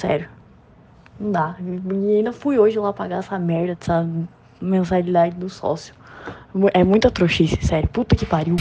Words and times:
Sério. 0.00 0.30
Não 1.18 1.30
dá. 1.30 1.56
E 1.60 2.16
ainda 2.16 2.32
fui 2.32 2.58
hoje 2.58 2.78
lá 2.78 2.90
pagar 2.90 3.18
essa 3.18 3.38
merda 3.38 3.74
dessa 3.74 4.08
mensalidade 4.58 5.36
do 5.36 5.50
sócio. 5.50 5.94
É 6.72 6.82
muita 6.82 7.10
trouxice, 7.10 7.58
sério. 7.60 7.86
Puta 7.90 8.16
que 8.16 8.24
pariu. 8.24 8.56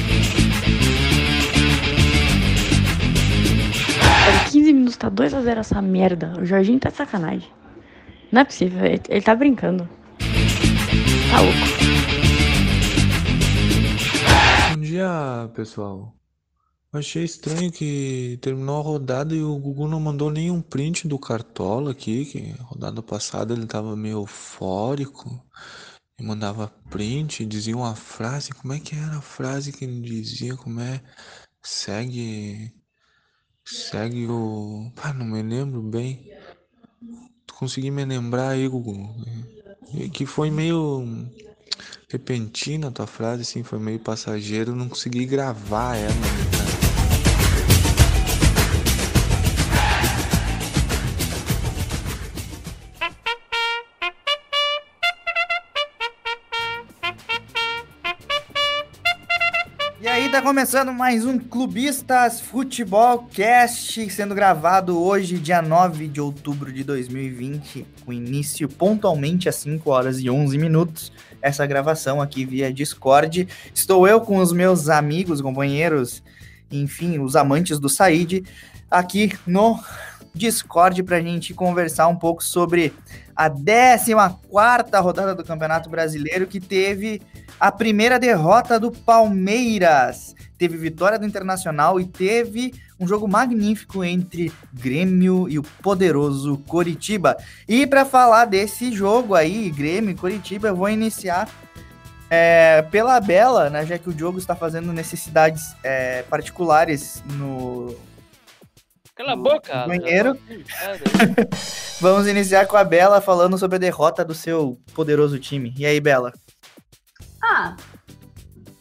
15 4.52 4.74
minutos, 4.74 4.98
tá 4.98 5.10
2x0 5.10 5.60
essa 5.60 5.82
merda. 5.82 6.34
O 6.38 6.46
Jorginho 6.46 6.78
tá 6.78 6.90
de 6.90 6.98
sacanagem. 6.98 7.50
Não 8.34 8.42
é 8.42 8.44
possível, 8.44 8.86
ele, 8.86 9.02
ele 9.08 9.22
tá 9.22 9.34
brincando. 9.34 9.88
Tá 11.32 11.40
louco. 11.40 11.58
Bom 14.76 14.82
dia, 14.82 15.50
pessoal. 15.56 16.19
Achei 16.92 17.24
estranho 17.24 17.72
que 17.72 18.40
terminou 18.42 18.80
a 18.80 18.84
rodada 18.84 19.36
e 19.36 19.44
o 19.44 19.56
Gugu 19.60 19.88
não 19.88 20.00
mandou 20.00 20.32
nenhum 20.32 20.60
print 20.60 21.08
do 21.08 21.20
Cartola 21.20 21.92
aqui, 21.92 22.26
que 22.26 22.52
rodada 22.64 23.04
passada 23.04 23.54
ele 23.54 23.68
tava 23.68 23.96
meio 23.96 24.22
eufórico 24.22 25.40
e 26.20 26.24
mandava 26.24 26.68
print, 26.90 27.46
dizia 27.46 27.78
uma 27.78 27.96
frase, 27.96 28.52
como 28.54 28.74
é 28.74 28.80
que 28.80 28.96
era 28.96 29.18
a 29.18 29.22
frase 29.22 29.72
que 29.72 29.86
ele 29.86 30.02
dizia, 30.02 30.56
como 30.58 30.82
é, 30.82 31.00
segue, 31.62 32.74
segue 33.64 34.26
o, 34.26 34.92
ah, 35.04 35.14
não 35.14 35.28
me 35.28 35.44
lembro 35.44 35.84
bem, 35.84 36.28
tu 37.46 37.54
consegui 37.54 37.92
me 37.92 38.04
lembrar 38.04 38.50
aí, 38.50 38.68
Gugu, 38.68 39.16
E 39.94 40.10
que 40.10 40.26
foi 40.26 40.50
meio 40.50 41.06
repentina 42.10 42.88
a 42.88 42.92
tua 42.92 43.06
frase, 43.06 43.44
assim, 43.44 43.62
foi 43.62 43.78
meio 43.78 44.00
passageiro, 44.00 44.76
não 44.76 44.90
consegui 44.90 45.26
gravar 45.28 45.96
ela, 45.96 46.59
né, 60.40 60.66
cara? 60.66 60.80
E 60.80 60.80
aí, 60.80 60.80
tá 60.80 60.82
começando 60.88 60.94
mais 60.94 61.26
um 61.26 61.38
Clubistas 61.38 62.40
Futebol 62.40 63.28
Cast, 63.32 64.10
sendo 64.10 64.34
gravado 64.34 64.98
hoje, 65.02 65.38
dia 65.38 65.62
9 65.62 66.08
de 66.08 66.22
outubro 66.22 66.72
de 66.72 66.84
2020, 66.84 67.86
com 68.06 68.14
início 68.14 68.70
pontualmente 68.70 69.50
às 69.50 69.56
5 69.56 69.90
horas 69.90 70.20
e 70.20 70.30
11 70.30 70.58
minutos. 70.58 71.12
Essa 71.42 71.66
gravação 71.66 72.22
aqui 72.22 72.46
via 72.46 72.74
Discord. 72.74 73.48
Estou 73.74 74.08
eu 74.08 74.22
com 74.22 74.38
os 74.38 74.52
meus 74.54 74.90
amigos, 74.90 75.42
companheiros, 75.42 76.24
enfim, 76.72 77.20
os 77.20 77.36
amantes 77.36 77.80
do 77.80 77.90
Said, 77.90 78.44
aqui 78.90 79.34
no 79.46 79.80
Discord 80.40 81.04
pra 81.04 81.20
gente 81.20 81.54
conversar 81.54 82.08
um 82.08 82.16
pouco 82.16 82.42
sobre 82.42 82.94
a 83.36 83.50
14 83.50 84.14
rodada 85.02 85.36
do 85.36 85.44
Campeonato 85.44 85.90
Brasileiro, 85.90 86.48
que 86.48 86.62
teve 86.62 87.22
a 87.60 87.70
primeira 87.70 88.18
derrota 88.18 88.80
do 88.80 88.90
Palmeiras. 88.90 90.34
Teve 90.58 90.78
vitória 90.78 91.20
do 91.20 91.26
Internacional 91.26 92.00
e 92.00 92.06
teve 92.06 92.74
um 92.98 93.06
jogo 93.06 93.28
magnífico 93.28 94.02
entre 94.02 94.50
Grêmio 94.74 95.50
e 95.50 95.60
o 95.60 95.64
poderoso 95.64 96.58
Coritiba. 96.68 97.36
E 97.68 97.86
para 97.86 98.06
falar 98.06 98.46
desse 98.46 98.94
jogo 98.94 99.36
aí, 99.36 99.70
Grêmio 99.70 100.12
e 100.12 100.16
Coritiba, 100.16 100.70
eu 100.70 100.76
vou 100.76 100.90
iniciar 100.90 101.50
é, 102.30 102.82
pela 102.84 103.20
Bela, 103.20 103.70
né, 103.70 103.86
já 103.86 103.98
que 103.98 104.10
o 104.10 104.18
jogo 104.18 104.38
está 104.38 104.56
fazendo 104.56 104.94
necessidades 104.94 105.76
é, 105.84 106.24
particulares 106.24 107.24
no, 107.34 107.96
Cala 109.20 109.34
a 109.34 109.36
boca! 109.36 109.86
banheiro. 109.86 110.40
Vamos 112.00 112.26
iniciar 112.26 112.66
com 112.68 112.78
a 112.78 112.86
Bela 112.86 113.20
falando 113.20 113.58
sobre 113.58 113.76
a 113.76 113.80
derrota 113.80 114.24
do 114.24 114.34
seu 114.34 114.80
poderoso 114.94 115.38
time. 115.38 115.74
E 115.78 115.86
aí, 115.86 116.00
Bela? 116.00 116.32
Ah, 117.44 117.76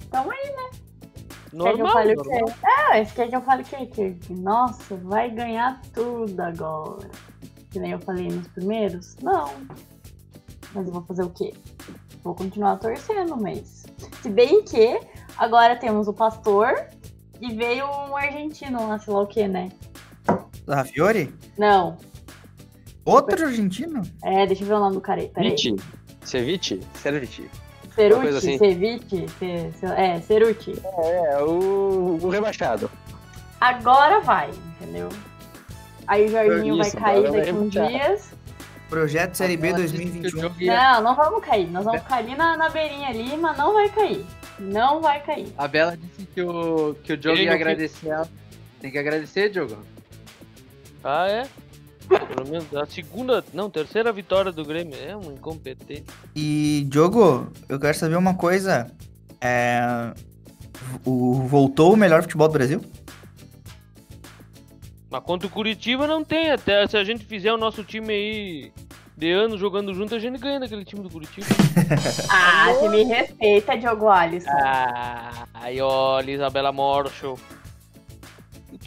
tamo 0.09 0.31
aí, 0.31 0.53
né? 0.53 0.71
Quer 0.71 1.51
que 1.51 1.57
eu 1.57 1.59
Normal, 1.59 1.93
fale 1.93 2.13
o 2.13 2.17
normal. 2.23 2.45
quê? 2.47 2.55
É, 2.93 3.05
quer 3.05 3.29
que 3.29 3.35
eu 3.35 3.43
fale 3.43 3.63
o 3.63 3.65
quê? 3.65 3.87
Que, 3.87 4.15
que, 4.15 4.33
nossa, 4.33 4.95
vai 4.95 5.29
ganhar 5.29 5.83
tudo 5.93 6.39
agora. 6.39 7.11
Que 7.73 7.81
nem 7.81 7.91
eu 7.91 7.99
falei 7.99 8.29
nos 8.29 8.47
primeiros? 8.47 9.17
Não. 9.17 9.53
Mas 10.73 10.87
eu 10.87 10.93
vou 10.93 11.03
fazer 11.03 11.25
o 11.25 11.31
quê? 11.31 11.53
Vou 12.23 12.37
continuar 12.37 12.77
torcendo, 12.77 13.37
mas. 13.37 13.87
Se 14.23 14.31
bem 14.31 14.63
que 14.63 15.01
agora 15.37 15.75
temos 15.75 16.07
o 16.07 16.13
pastor 16.13 16.87
e 17.41 17.53
veio 17.57 17.87
um 17.87 18.17
argentino 18.17 18.87
lá, 18.89 19.01
sei 19.01 19.13
lá 19.13 19.23
o 19.23 19.27
quê, 19.27 19.49
né? 19.49 19.71
A 20.69 20.85
Fiore? 20.85 21.35
Não. 21.59 21.97
Outro 23.05 23.47
argentino? 23.47 24.03
É, 24.23 24.47
deixa 24.47 24.63
eu 24.63 24.67
ver 24.69 24.75
o 24.75 24.81
nome 24.81 24.95
do 24.97 25.01
cara 25.01 25.21
aí. 25.21 25.31
Viti. 25.37 25.75
Ceviche? 26.23 26.81
Cervite. 26.95 27.43
Uma 27.85 27.95
Ceruti, 27.95 28.29
assim. 28.37 28.59
Ceviche, 28.59 29.27
Ce- 29.39 29.73
Ce- 29.79 29.87
é, 29.87 30.21
Ceruti. 30.21 30.75
É, 30.85 31.39
o, 31.43 32.19
o 32.23 32.29
rebaixado. 32.29 32.91
Agora 33.61 34.21
vai, 34.21 34.51
entendeu? 34.81 35.09
Aí 36.07 36.27
o 36.27 36.29
Jorginho 36.29 36.77
vai 36.77 36.87
Isso, 36.87 36.97
cair 36.97 37.27
agora 37.27 37.33
daqui 37.41 37.53
vai 37.53 37.61
uns 37.63 37.71
dias. 37.73 38.33
Projeto 38.89 39.35
Série 39.35 39.57
B 39.57 39.69
Ela 39.69 39.79
disse 39.81 39.95
que 39.97 40.01
o 40.01 40.11
2021. 40.13 40.41
jogo 40.41 40.55
ia- 40.63 40.77
Não, 40.95 41.03
não 41.03 41.15
vamos 41.17 41.45
cair. 41.45 41.69
Nós 41.71 41.85
vamos 41.85 42.01
ficar 42.03 42.17
ali 42.17 42.35
na, 42.37 42.57
na 42.57 42.69
beirinha 42.71 43.09
ali, 43.09 43.37
mas 43.37 43.57
não 43.59 43.75
vai 43.75 43.89
cair. 43.91 44.25
Não 44.59 45.01
vai 45.01 45.21
cair. 45.23 45.53
A 45.59 45.67
Bela 45.69 45.97
disse 45.97 46.27
que 46.27 46.41
o, 46.41 46.95
que 47.03 47.13
o 47.13 47.17
Diogo 47.17 47.37
Ele 47.39 47.47
ia 47.47 47.55
agradecer 47.55 48.09
ela. 48.09 48.29
Tem 48.81 48.91
que 48.91 48.99
agradecer, 48.99 49.49
Diogo. 49.51 49.77
Ah, 51.09 51.27
é? 51.27 51.49
Pelo 52.07 52.49
menos 52.49 52.75
a 52.75 52.85
segunda, 52.85 53.43
não, 53.55 53.71
terceira 53.71 54.13
vitória 54.13 54.53
do 54.53 54.63
Grêmio. 54.63 54.95
É 54.95 55.17
um 55.17 55.33
incompetente. 55.33 56.05
E, 56.37 56.87
Diogo, 56.89 57.51
eu 57.67 57.81
quero 57.81 57.97
saber 57.97 58.17
uma 58.17 58.35
coisa. 58.35 58.91
É... 59.41 60.13
O... 61.05 61.33
Voltou 61.47 61.95
o 61.95 61.97
melhor 61.97 62.23
futebol 62.23 62.47
do 62.47 62.53
Brasil? 62.53 62.83
Mas 65.11 65.23
contra 65.23 65.47
o 65.49 65.51
Curitiba 65.51 66.07
não 66.07 66.23
tem. 66.23 66.51
Até 66.51 66.87
se 66.87 66.97
a 66.99 67.05
gente 67.05 67.25
fizer 67.25 67.53
o 67.55 67.59
nosso 67.59 67.83
time 67.83 68.13
aí 68.13 68.73
de 69.17 69.33
anos 69.33 69.59
jogando 69.59 69.95
junto, 69.95 70.15
a 70.15 70.19
gente 70.19 70.39
ganha 70.39 70.61
daquele 70.61 70.85
time 70.85 71.03
do 71.03 71.11
Curitiba. 71.11 71.47
Ah, 72.31 72.73
você 72.75 72.89
me 72.91 73.03
respeita, 73.05 73.77
Diogo 73.79 74.09
Alisson. 74.09 74.51
ah, 74.51 75.47
aí 75.55 75.81
olha, 75.81 76.31
Isabela 76.33 76.71
Morcho. 76.71 77.35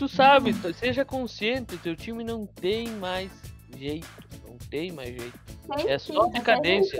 Tu 0.01 0.09
sabe, 0.09 0.51
seja 0.73 1.05
consciente, 1.05 1.77
teu 1.77 1.95
time 1.95 2.23
não 2.23 2.43
tem 2.43 2.87
mais 2.87 3.29
jeito. 3.77 4.07
Não 4.47 4.57
tem 4.67 4.91
mais 4.91 5.09
jeito. 5.09 5.39
É 5.85 5.99
sim, 5.99 6.13
só 6.13 6.25
tá 6.25 6.39
decadência. 6.39 6.99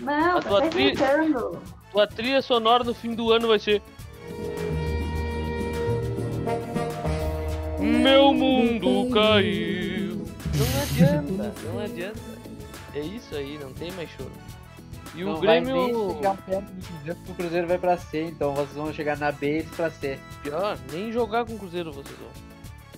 Não, 0.00 0.38
A 0.38 0.40
tá 0.40 0.48
tua 0.48 0.68
tri-. 0.70 0.94
Tua 1.92 2.06
trilha 2.06 2.40
sonora 2.40 2.82
no 2.82 2.94
fim 2.94 3.14
do 3.14 3.30
ano 3.30 3.48
vai 3.48 3.58
ser. 3.58 3.82
Meu 7.78 8.32
mundo 8.32 9.10
caiu. 9.12 10.24
Não 10.56 10.82
adianta, 10.82 11.54
não 11.62 11.78
adianta. 11.78 12.20
É 12.94 13.00
isso 13.00 13.36
aí, 13.36 13.58
não 13.58 13.74
tem 13.74 13.92
mais 13.92 14.08
choro. 14.12 14.32
E 15.14 15.24
não 15.24 15.32
o 15.32 15.36
vai 15.40 15.60
Grêmio. 15.60 15.76
nem 15.76 16.14
chegar 16.16 16.36
perto 16.36 16.64
do 16.72 16.82
Cruzeiro, 16.86 17.16
porque 17.18 17.32
o 17.32 17.34
Cruzeiro 17.34 17.66
vai 17.66 17.78
pra 17.78 17.96
C, 17.96 18.22
então 18.24 18.54
vocês 18.54 18.74
vão 18.76 18.92
chegar 18.92 19.18
na 19.18 19.32
B 19.32 19.46
e 19.46 19.50
eles 19.58 19.70
pra 19.74 19.90
C. 19.90 20.18
Pior, 20.42 20.78
nem 20.92 21.10
jogar 21.12 21.44
com 21.44 21.54
o 21.54 21.58
Cruzeiro 21.58 21.92
vocês 21.92 22.16
vão. 22.18 22.50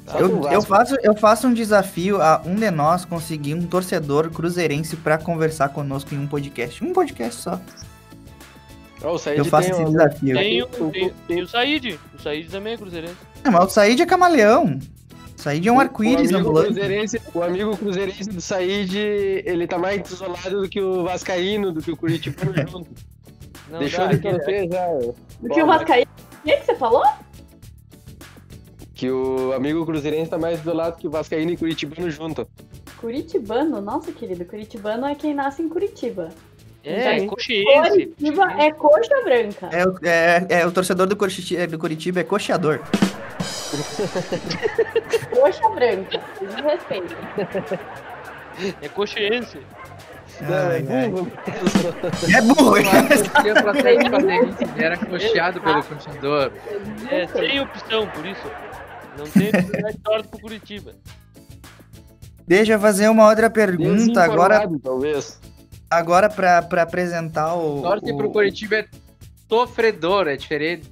Tá? 0.05 0.19
Eu, 0.19 0.43
eu, 0.51 0.63
faço, 0.63 0.97
eu 1.03 1.15
faço 1.17 1.47
um 1.47 1.55
desafio 1.55 2.21
a 2.21 2.43
um 2.45 2.57
de 2.57 2.71
nós 2.71 3.05
conseguir 3.05 3.55
um 3.55 3.67
torcedor 3.67 4.31
cruzeirense 4.31 4.97
pra 4.97 5.17
conversar 5.17 5.69
conosco 5.71 6.13
em 6.15 6.19
um 6.19 6.27
podcast. 6.27 6.85
Um 6.85 6.93
podcast 6.93 7.41
só. 7.41 7.61
Ó, 9.05 9.15
o 9.15 9.19
Said 9.19 9.39
Eu 9.39 9.45
faço 9.45 9.69
tem 9.69 9.77
esse 9.77 9.85
um- 9.89 9.93
desafio. 9.93 10.37
Tem, 10.37 10.63
o, 10.63 10.67
tem, 10.67 11.13
tem 11.29 11.43
o 11.43 11.47
Said. 11.49 11.99
O 12.15 12.23
Said 12.23 12.49
também 12.51 12.75
é 12.75 12.77
cruzeirense. 12.77 13.17
Não, 13.45 13.53
mas 13.53 13.65
o 13.65 13.71
Said 13.71 14.01
é 14.03 14.07
camaleão. 14.07 14.79
Said 15.43 15.67
é 15.67 15.73
um 15.73 15.77
o 15.77 15.81
arco-íris 15.81 16.31
amigo 16.33 16.49
ambulante. 16.49 16.67
cruzeirense, 16.75 17.21
o 17.35 17.43
amigo 17.43 17.77
cruzeirense 17.77 18.29
do 18.31 18.41
Said, 18.41 18.95
ele 18.97 19.67
tá 19.67 19.77
mais 19.79 20.09
isolado 20.11 20.63
do 20.63 20.69
que 20.69 20.81
o 20.81 21.03
Vascaíno, 21.05 21.73
do 21.73 21.83
que 21.83 21.91
o 21.91 21.97
Curitibano 21.97 22.53
junto. 22.69 22.89
Não 23.71 23.79
Deixou 23.81 24.07
dá, 24.07 24.13
de 24.13 24.19
torcer 24.21 24.69
já. 24.71 24.87
Do 25.41 25.49
que 25.49 25.63
o 25.63 25.67
Vascaíno. 25.67 26.11
O 26.43 26.45
que, 26.49 26.57
que 26.57 26.65
você 26.67 26.75
falou? 26.77 27.05
Que 28.95 29.11
o 29.11 29.53
amigo 29.53 29.85
cruzeirense 29.85 30.31
tá 30.31 30.39
mais 30.39 30.61
isolado 30.61 30.97
que 30.97 31.07
o 31.07 31.11
Vascaíno 31.11 31.51
e 31.53 31.57
Curitibano 31.57 32.11
junto. 32.11 32.47
Curitibano, 32.99 33.81
nossa 33.81 34.13
querido, 34.13 34.45
Curitibano 34.45 35.07
é 35.07 35.15
quem 35.15 35.35
nasce 35.35 35.61
em 35.63 35.69
Curitiba. 35.69 36.29
É, 36.85 37.25
coxiense. 37.27 37.91
Curitiba 37.91 38.53
é 38.63 38.71
coxa 38.73 39.23
branca. 39.25 39.69
É, 39.73 39.85
o- 39.87 39.99
é, 40.05 40.47
é, 40.61 40.67
o 40.67 40.73
torcedor 40.73 41.07
do, 41.07 41.17
Curiti- 41.17 41.57
é, 41.57 41.67
do 41.67 41.79
Curitiba 41.79 42.21
é 42.21 42.25
coxeador. 42.25 42.81
Coxa 45.35 45.69
branca. 45.71 46.21
De 46.41 46.63
respeito. 46.63 47.17
É 48.83 48.89
coxiense. 48.89 49.59
Ai, 50.41 50.85
ai. 50.91 51.09
burro. 51.09 51.33
É 52.35 52.41
burro. 52.43 52.73
Pra 53.81 53.93
ele 53.93 54.85
era 54.85 54.97
coxeado 54.97 55.61
pelo 55.61 55.83
coxador. 55.85 56.53
É 57.11 57.27
sem 57.29 57.61
opção, 57.61 58.07
por 58.09 58.27
isso. 58.27 58.51
Não 59.17 59.25
tem 59.27 59.49
oportunidade 59.49 59.97
de 59.97 60.29
pro 60.29 60.41
Curitiba. 60.41 60.93
Deixa 62.47 62.73
eu 62.73 62.81
fazer 62.81 63.09
uma 63.09 63.29
outra 63.29 63.49
pergunta 63.49 64.23
agora, 64.23 64.69
talvez. 64.83 65.39
agora 65.89 66.29
para 66.29 66.83
apresentar 66.83 67.55
o. 67.55 67.83
Torce 67.83 68.13
o- 68.13 68.17
pro 68.17 68.31
Curitiba 68.31 68.77
é 68.77 68.87
sofredor, 69.49 70.29
é 70.29 70.37
diferente. 70.37 70.91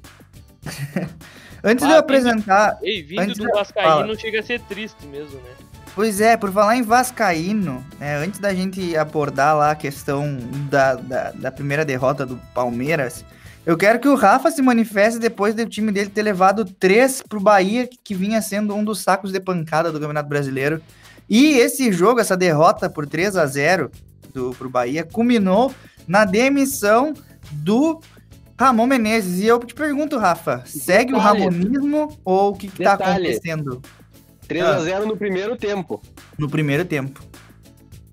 Antes 1.62 1.86
de 1.86 1.92
eu 1.92 1.98
apresentar, 1.98 2.78
Ei, 2.82 3.02
vindo 3.02 3.20
Antes 3.20 3.38
do 3.38 3.44
da- 3.44 3.52
Vascaíno 3.58 3.90
fala. 3.90 4.18
chega 4.18 4.40
a 4.40 4.42
ser 4.42 4.60
triste 4.62 5.06
mesmo, 5.06 5.36
né? 5.36 5.50
Pois 5.94 6.20
é, 6.20 6.36
por 6.36 6.52
falar 6.52 6.76
em 6.76 6.82
Vascaíno, 6.82 7.84
né, 7.98 8.16
antes 8.16 8.38
da 8.38 8.54
gente 8.54 8.96
abordar 8.96 9.56
lá 9.56 9.72
a 9.72 9.74
questão 9.74 10.38
da, 10.70 10.94
da, 10.94 11.32
da 11.32 11.50
primeira 11.50 11.84
derrota 11.84 12.24
do 12.24 12.36
Palmeiras, 12.54 13.24
eu 13.66 13.76
quero 13.76 13.98
que 13.98 14.08
o 14.08 14.14
Rafa 14.14 14.50
se 14.50 14.62
manifeste 14.62 15.18
depois 15.18 15.54
do 15.54 15.66
time 15.66 15.90
dele 15.92 16.08
ter 16.08 16.22
levado 16.22 16.64
três 16.64 17.20
pro 17.28 17.40
Bahia, 17.40 17.86
que, 17.86 17.98
que 18.02 18.14
vinha 18.14 18.40
sendo 18.40 18.74
um 18.74 18.82
dos 18.84 19.00
sacos 19.02 19.32
de 19.32 19.40
pancada 19.40 19.90
do 19.92 19.98
Campeonato 20.00 20.28
Brasileiro. 20.28 20.80
E 21.28 21.58
esse 21.58 21.92
jogo, 21.92 22.20
essa 22.20 22.36
derrota 22.36 22.88
por 22.88 23.06
3 23.06 23.36
a 23.36 23.44
0 23.46 23.90
do, 24.32 24.52
pro 24.56 24.70
Bahia, 24.70 25.04
culminou 25.04 25.74
na 26.08 26.24
demissão 26.24 27.12
do 27.52 28.00
Ramon 28.60 28.86
Menezes. 28.86 29.40
E 29.40 29.46
eu 29.46 29.58
te 29.60 29.72
pergunto, 29.72 30.18
Rafa, 30.18 30.62
segue 30.66 31.14
o 31.14 31.16
Detalhe. 31.16 31.44
Ramonismo 31.44 32.20
ou 32.22 32.50
o 32.50 32.54
que, 32.54 32.68
que 32.68 32.82
tá 32.82 32.94
Detalhe. 32.94 33.28
acontecendo 33.28 33.80
3x0 34.46 35.06
no 35.06 35.16
primeiro 35.16 35.56
tempo. 35.56 36.02
no 36.36 36.46
primeiro 36.46 36.84
tempo? 36.84 37.22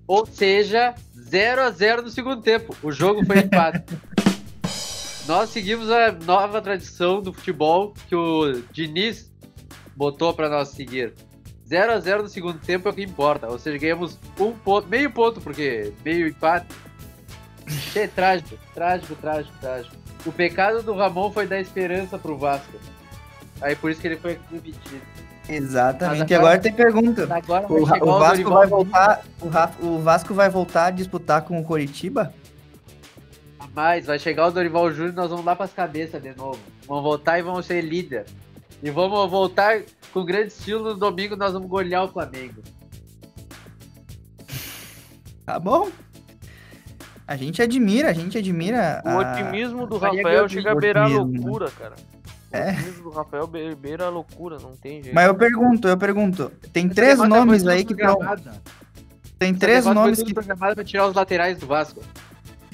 Ou 0.06 0.24
seja, 0.24 0.94
0 1.14 1.60
a 1.60 1.70
0 1.70 2.00
no 2.00 2.08
segundo 2.08 2.40
tempo. 2.40 2.74
O 2.82 2.90
jogo 2.90 3.26
foi 3.26 3.40
empate. 3.40 3.94
Nós 5.28 5.50
seguimos 5.50 5.90
a 5.90 6.12
nova 6.12 6.62
tradição 6.62 7.20
do 7.20 7.30
futebol 7.30 7.92
que 8.08 8.16
o 8.16 8.62
Diniz 8.72 9.30
botou 9.94 10.32
para 10.32 10.48
nós 10.48 10.68
seguir. 10.68 11.12
0 11.66 11.92
a 11.92 12.00
0 12.00 12.22
no 12.22 12.28
segundo 12.30 12.58
tempo 12.58 12.88
é 12.88 12.90
o 12.90 12.94
que 12.94 13.02
importa. 13.02 13.48
Ou 13.48 13.58
seja, 13.58 13.76
ganhamos 13.76 14.18
um 14.40 14.52
ponto, 14.52 14.88
meio 14.88 15.10
ponto, 15.10 15.42
porque 15.42 15.92
meio 16.02 16.26
empate. 16.26 16.74
É 17.94 18.06
trágico, 18.06 18.56
trágico, 18.72 19.14
trágico, 19.16 19.54
trágico. 19.60 20.07
O 20.26 20.32
pecado 20.32 20.82
do 20.82 20.94
Ramon 20.94 21.30
foi 21.32 21.46
dar 21.46 21.60
esperança 21.60 22.18
pro 22.18 22.36
Vasco. 22.36 22.76
Aí 23.60 23.74
por 23.74 23.90
isso 23.90 24.00
que 24.00 24.08
ele 24.08 24.16
foi 24.16 24.38
demitido. 24.50 25.00
Exatamente. 25.48 26.34
Agora- 26.34 26.36
agora 26.50 26.58
tem 26.60 26.72
pergunta. 26.72 27.22
Agora 27.34 27.66
O, 27.72 27.82
o 27.82 28.18
Vasco 28.18 28.50
vai 28.50 28.66
voltar. 28.66 29.24
O, 29.40 29.48
Rafa- 29.48 29.82
o 29.84 29.98
Vasco 30.00 30.34
vai 30.34 30.50
voltar 30.50 30.86
a 30.86 30.90
disputar 30.90 31.42
com 31.42 31.58
o 31.58 31.64
Coritiba? 31.64 32.32
Mas 33.74 34.06
vai 34.06 34.18
chegar 34.18 34.46
o 34.46 34.50
Dorival 34.50 34.90
Júnior 34.92 35.12
e 35.12 35.16
nós 35.16 35.30
vamos 35.30 35.44
lá 35.44 35.54
pras 35.56 35.72
cabeças 35.72 36.20
de 36.22 36.34
novo. 36.36 36.58
Vamos 36.86 37.02
voltar 37.02 37.38
e 37.38 37.42
vamos 37.42 37.64
ser 37.64 37.80
líder. 37.80 38.26
E 38.82 38.90
vamos 38.90 39.30
voltar 39.30 39.82
com 40.12 40.24
grande 40.24 40.48
estilo 40.48 40.84
no 40.84 40.94
domingo, 40.94 41.36
nós 41.36 41.52
vamos 41.52 41.68
golear 41.68 42.04
o 42.04 42.08
Flamengo. 42.08 42.62
Tá 45.46 45.58
bom. 45.58 45.88
A 47.28 47.36
gente 47.36 47.60
admira, 47.60 48.08
a 48.08 48.12
gente 48.14 48.38
admira. 48.38 49.02
O 49.04 49.08
a- 49.10 49.16
otimismo 49.18 49.86
do 49.86 49.98
Rafael 49.98 50.48
chega 50.48 50.72
a 50.72 50.74
beirar 50.74 51.04
a 51.06 51.08
né? 51.10 51.14
loucura, 51.16 51.70
cara. 51.70 51.94
O 52.50 52.56
É. 52.56 52.70
otimismo 52.72 53.02
do 53.02 53.10
Rafael 53.10 53.46
be- 53.46 53.74
beira 53.74 54.06
a 54.06 54.08
loucura, 54.08 54.56
não 54.58 54.74
tem 54.74 55.02
jeito. 55.02 55.14
Mas 55.14 55.26
eu 55.26 55.34
pergunto, 55.34 55.86
eu 55.86 55.96
pergunto. 55.98 56.50
Tem 56.72 56.86
Essa 56.86 56.94
três 56.94 57.18
foi 57.18 57.28
nomes 57.28 57.66
aí 57.66 57.84
que 57.84 57.92
estão. 57.92 58.18
Tem 59.38 59.50
Essa 59.50 59.58
três 59.60 59.84
foi 59.84 59.92
nomes 59.94 60.22
que. 60.22 60.32
programada 60.32 60.74
pra 60.74 60.82
tirar 60.84 61.06
os 61.06 61.14
laterais 61.14 61.58
do 61.58 61.66
Vasco. 61.66 62.00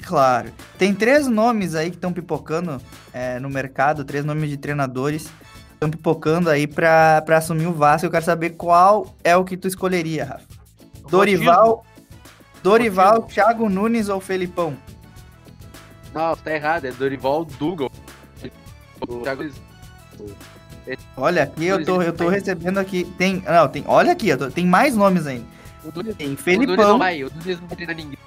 Claro. 0.03 0.49
Tem 0.77 0.93
três 0.93 1.27
nomes 1.27 1.75
aí 1.75 1.89
que 1.89 1.97
estão 1.97 2.13
pipocando 2.13 2.81
é, 3.11 3.39
no 3.39 3.49
mercado, 3.49 4.05
três 4.05 4.23
nomes 4.23 4.49
de 4.49 4.55
treinadores. 4.55 5.29
Estão 5.73 5.89
pipocando 5.89 6.49
aí 6.49 6.65
pra, 6.65 7.21
pra 7.23 7.37
assumir 7.39 7.65
o 7.67 7.73
Vasco. 7.73 8.05
Eu 8.07 8.11
quero 8.11 8.23
saber 8.23 8.51
qual 8.51 9.13
é 9.21 9.35
o 9.35 9.43
que 9.43 9.57
tu 9.57 9.67
escolheria, 9.67 10.23
Rafa. 10.25 10.45
Dorival. 11.09 11.85
Dorival, 12.65 13.21
Thiago 13.23 13.69
Nunes 13.69 14.09
ou 14.09 14.19
Felipão? 14.19 14.75
Não, 16.11 16.35
tá 16.35 16.51
errado, 16.51 16.85
é 16.85 16.91
Dorival 16.91 17.45
Dugal. 17.45 17.91
O 19.07 19.17
Thiago 19.21 19.43
Olha, 21.15 21.43
aqui 21.43 21.65
eu 21.65 21.85
tô, 21.85 22.01
eu 22.01 22.11
tô 22.11 22.27
recebendo 22.27 22.79
aqui. 22.79 23.03
Tem. 23.17 23.43
Não, 23.45 23.67
tem. 23.67 23.83
Olha 23.85 24.11
aqui, 24.13 24.29
eu 24.29 24.37
tô- 24.37 24.49
tem 24.49 24.65
mais 24.65 24.95
nomes 24.95 25.27
ainda. 25.27 25.45
Nunes, 25.95 26.15
Tem 26.15 26.25
o 26.25 26.29
Nunes 26.29 26.37
não 26.39 26.43
Felipão. 26.43 26.97
vai, 26.97 27.23
o 27.23 27.29
Nunes 27.31 27.59
não 27.61 27.67
vai 27.67 27.75
treinar 27.75 27.95
ninguém. 27.95 28.17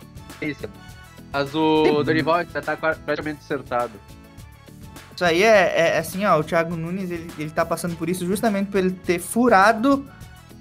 Mas 1.32 1.54
o 1.54 2.02
Dorival 2.04 2.44
já 2.44 2.62
tá 2.62 2.76
praticamente 2.76 3.40
acertado. 3.42 3.92
Isso 5.16 5.24
aí 5.24 5.42
é, 5.42 5.94
é 5.94 5.98
assim, 5.98 6.24
ó. 6.24 6.38
O 6.38 6.44
Thiago 6.44 6.76
Nunes, 6.76 7.10
ele, 7.10 7.28
ele 7.38 7.50
tá 7.50 7.66
passando 7.66 7.96
por 7.96 8.08
isso 8.08 8.24
justamente 8.24 8.70
por 8.70 8.78
ele 8.78 8.92
ter 8.92 9.18
furado 9.18 10.08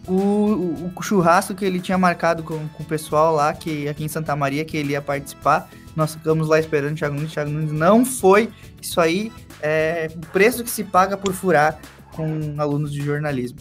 o, 0.08 0.92
o, 0.96 1.02
churrasco 1.02 1.54
que 1.54 1.66
ele 1.66 1.80
tinha 1.80 1.98
marcado 1.98 2.44
com, 2.44 2.68
com 2.70 2.84
o 2.84 2.86
pessoal 2.86 3.36
lá, 3.36 3.54
que 3.54 3.88
aqui 3.90 4.04
em 4.04 4.08
Santa 4.08 4.36
Maria, 4.36 4.64
que 4.64 4.78
ele 4.78 4.94
ia 4.94 5.02
participar. 5.02 5.70
Nós 5.96 6.14
ficamos 6.14 6.48
lá 6.48 6.60
esperando 6.60 6.94
o 6.94 6.96
Thiago 6.96 7.16
Nunes. 7.16 7.32
O 7.32 7.34
Thiago 7.34 7.50
Nunes 7.52 7.72
não 7.72 8.06
foi. 8.06 8.50
Isso 8.82 9.02
aí 9.02 9.32
é 9.62 10.10
o 10.16 10.20
preço 10.28 10.64
que 10.64 10.70
se 10.70 10.84
paga 10.84 11.18
por 11.18 11.34
furar 11.34 11.80
com 12.14 12.56
alunos 12.58 12.92
de 12.92 13.02
jornalismo. 13.02 13.60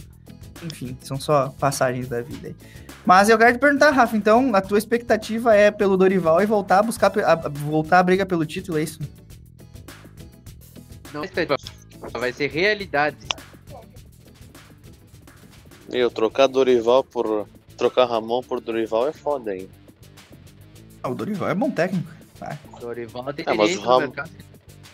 Enfim, 0.63 0.97
são 1.01 1.19
só 1.19 1.49
passagens 1.59 2.07
da 2.07 2.21
vida 2.21 2.47
aí. 2.49 2.55
Mas 3.05 3.29
eu 3.29 3.37
quero 3.37 3.53
te 3.53 3.59
perguntar, 3.59 3.91
Rafa, 3.91 4.17
então, 4.17 4.53
a 4.53 4.61
tua 4.61 4.77
expectativa 4.77 5.55
é 5.55 5.71
pelo 5.71 5.95
Dorival 5.95 6.41
e 6.41 6.45
voltar 6.45 6.79
a 6.79 6.83
buscar 6.83 7.11
a- 7.19 7.49
voltar 7.49 7.99
a 7.99 8.03
briga 8.03 8.25
pelo 8.25 8.45
título, 8.45 8.77
é 8.77 8.83
isso? 8.83 8.99
Não 12.13 12.19
vai 12.19 12.33
ser 12.33 12.47
realidade. 12.47 13.17
Meu, 15.89 16.09
trocar 16.09 16.47
Dorival 16.47 17.03
por. 17.03 17.47
Trocar 17.77 18.05
Ramon 18.05 18.41
por 18.41 18.59
Dorival 18.59 19.07
é 19.07 19.13
foda, 19.13 19.55
hein? 19.55 19.69
Ah, 21.03 21.09
o 21.09 21.15
Dorival 21.15 21.49
é 21.49 21.53
bom 21.55 21.69
técnico. 21.69 22.09
Vai. 22.39 22.57
Dorival 22.79 23.31
tem 23.33 23.45
Ah, 23.47 23.53
mas 23.53 23.75
o 23.77 23.81
Ramon-. 23.81 24.11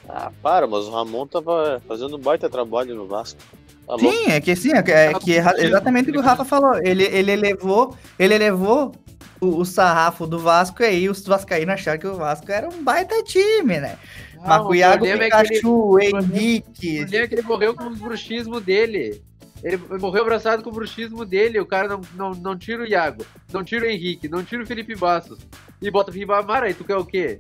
Ah, 0.09 0.31
para, 0.41 0.67
mas 0.67 0.85
o 0.85 0.91
Ramon 0.91 1.25
tava 1.25 1.81
fazendo 1.87 2.17
um 2.17 2.19
baita 2.19 2.49
trabalho 2.49 2.93
no 2.95 3.07
Vasco. 3.07 3.39
Tá? 3.87 3.97
Sim, 3.99 4.27
é 4.27 4.39
que 4.41 4.55
sim, 4.55 4.73
é 4.73 4.83
que, 4.83 4.91
é 4.91 5.13
que 5.13 5.33
é 5.37 5.63
exatamente 5.65 6.09
o 6.09 6.13
que 6.13 6.19
o 6.19 6.21
Rafa 6.21 6.43
falou. 6.45 6.75
Ele, 6.83 7.03
ele 7.05 7.31
elevou, 7.31 7.95
ele 8.19 8.33
elevou 8.33 8.93
o, 9.41 9.57
o 9.59 9.65
sarrafo 9.65 10.25
do 10.27 10.39
Vasco 10.39 10.83
e 10.83 10.85
aí 10.85 11.09
os 11.09 11.25
vascaínos 11.25 11.73
acharam 11.75 11.99
que 11.99 12.07
o 12.07 12.15
Vasco 12.15 12.49
era 12.51 12.67
um 12.69 12.83
baita 12.83 13.21
time, 13.23 13.79
né? 13.79 13.97
Não, 14.35 14.43
Macuiago, 14.47 14.95
o 15.05 15.07
problema 15.07 15.23
é 15.23 15.29
que 15.29 15.35
ele- 15.35 15.47
Pikachu, 15.49 15.91
O 15.91 15.99
Henrique. 15.99 16.97
problema 16.99 17.23
é 17.23 17.27
que 17.27 17.35
ele 17.35 17.41
morreu 17.43 17.73
com 17.75 17.83
o 17.85 17.95
bruxismo 17.95 18.59
dele. 18.59 19.21
Ele 19.63 19.77
morreu 19.99 20.23
abraçado 20.23 20.61
com 20.61 20.69
o 20.69 20.73
bruxismo 20.73 21.23
dele. 21.25 21.59
O 21.59 21.65
cara 21.65 21.87
não, 21.87 22.01
não, 22.15 22.31
não 22.31 22.57
tira 22.57 22.83
o 22.83 22.85
Iago, 22.85 23.25
não 23.51 23.63
tira 23.63 23.85
o 23.85 23.89
Henrique, 23.89 24.27
não 24.27 24.43
tira 24.43 24.61
o 24.63 24.67
Felipe 24.67 24.95
Bastos. 24.95 25.39
E 25.81 25.89
bota 25.89 26.11
o 26.11 26.13
Ribamar 26.13 26.63
aí, 26.63 26.73
tu 26.73 26.83
quer 26.83 26.97
o 26.97 27.05
quê? 27.05 27.39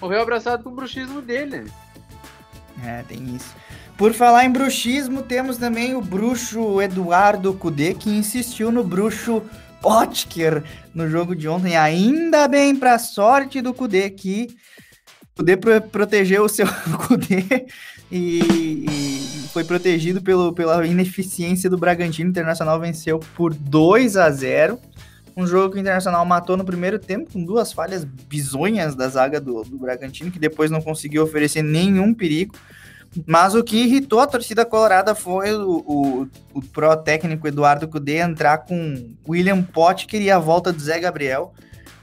Morreu 0.00 0.22
abraçado 0.22 0.62
com 0.64 0.70
o 0.70 0.74
bruxismo 0.74 1.20
dele. 1.20 1.64
É, 2.84 3.02
tem 3.02 3.34
isso. 3.34 3.54
Por 3.96 4.12
falar 4.14 4.44
em 4.44 4.50
bruxismo, 4.50 5.22
temos 5.22 5.58
também 5.58 5.94
o 5.94 6.00
bruxo 6.00 6.80
Eduardo 6.80 7.52
Cudê, 7.52 7.94
que 7.94 8.08
insistiu 8.08 8.70
no 8.70 8.84
bruxo 8.84 9.42
Potker 9.82 10.62
no 10.94 11.08
jogo 11.08 11.34
de 11.34 11.48
ontem. 11.48 11.76
Ainda 11.76 12.46
bem 12.48 12.76
pra 12.76 12.98
sorte 12.98 13.60
do 13.60 13.74
Cudê 13.74 14.08
que 14.10 14.56
Cudê 15.36 15.56
pro- 15.56 15.82
protegeu 15.82 16.44
o 16.44 16.48
seu 16.48 16.66
Cudê 17.08 17.66
e, 18.10 18.38
e 18.88 19.27
foi 19.58 19.64
protegido 19.64 20.22
pelo, 20.22 20.52
pela 20.52 20.86
ineficiência 20.86 21.68
do 21.68 21.76
Bragantino. 21.76 22.28
O 22.28 22.30
Internacional 22.30 22.78
venceu 22.78 23.18
por 23.34 23.52
2 23.52 24.16
a 24.16 24.30
0 24.30 24.78
um 25.36 25.46
jogo 25.46 25.72
que 25.72 25.78
o 25.78 25.80
Internacional 25.80 26.24
matou 26.24 26.56
no 26.56 26.64
primeiro 26.64 26.98
tempo, 26.98 27.32
com 27.32 27.44
duas 27.44 27.72
falhas 27.72 28.04
bizonhas 28.04 28.94
da 28.94 29.08
zaga 29.08 29.40
do, 29.40 29.62
do 29.62 29.78
Bragantino, 29.78 30.30
que 30.30 30.38
depois 30.38 30.68
não 30.70 30.80
conseguiu 30.80 31.22
oferecer 31.22 31.62
nenhum 31.62 32.14
perigo. 32.14 32.54
Mas 33.26 33.54
o 33.54 33.64
que 33.64 33.76
irritou 33.84 34.20
a 34.20 34.26
torcida 34.26 34.64
colorada 34.64 35.14
foi 35.14 35.52
o, 35.52 35.84
o, 35.86 36.28
o 36.54 36.62
pró-técnico 36.62 37.46
Eduardo 37.46 37.88
Cudê 37.88 38.18
entrar 38.18 38.58
com 38.58 39.10
William 39.28 39.62
Potker 39.62 40.20
e 40.20 40.30
a 40.30 40.38
volta 40.38 40.72
do 40.72 40.80
Zé 40.80 41.00
Gabriel, 41.00 41.52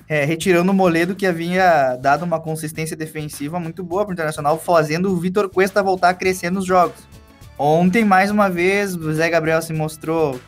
é, 0.10 0.24
retirando 0.24 0.72
o 0.72 0.76
Moledo, 0.76 1.16
que 1.16 1.26
havia 1.26 1.96
dado 1.96 2.24
uma 2.24 2.40
consistência 2.40 2.98
defensiva 2.98 3.60
muito 3.60 3.84
boa 3.84 4.04
para 4.04 4.12
o 4.12 4.14
Internacional, 4.14 4.60
fazendo 4.60 5.12
o 5.12 5.18
Vitor 5.18 5.50
Cuesta 5.50 5.84
voltar 5.84 6.10
a 6.10 6.14
crescer 6.14 6.50
nos 6.50 6.66
jogos. 6.66 7.16
Ontem, 7.58 8.04
mais 8.04 8.30
uma 8.30 8.50
vez, 8.50 8.96
o 8.96 9.14
Zé 9.14 9.30
Gabriel 9.30 9.62
se 9.62 9.72
mostrou 9.72 10.40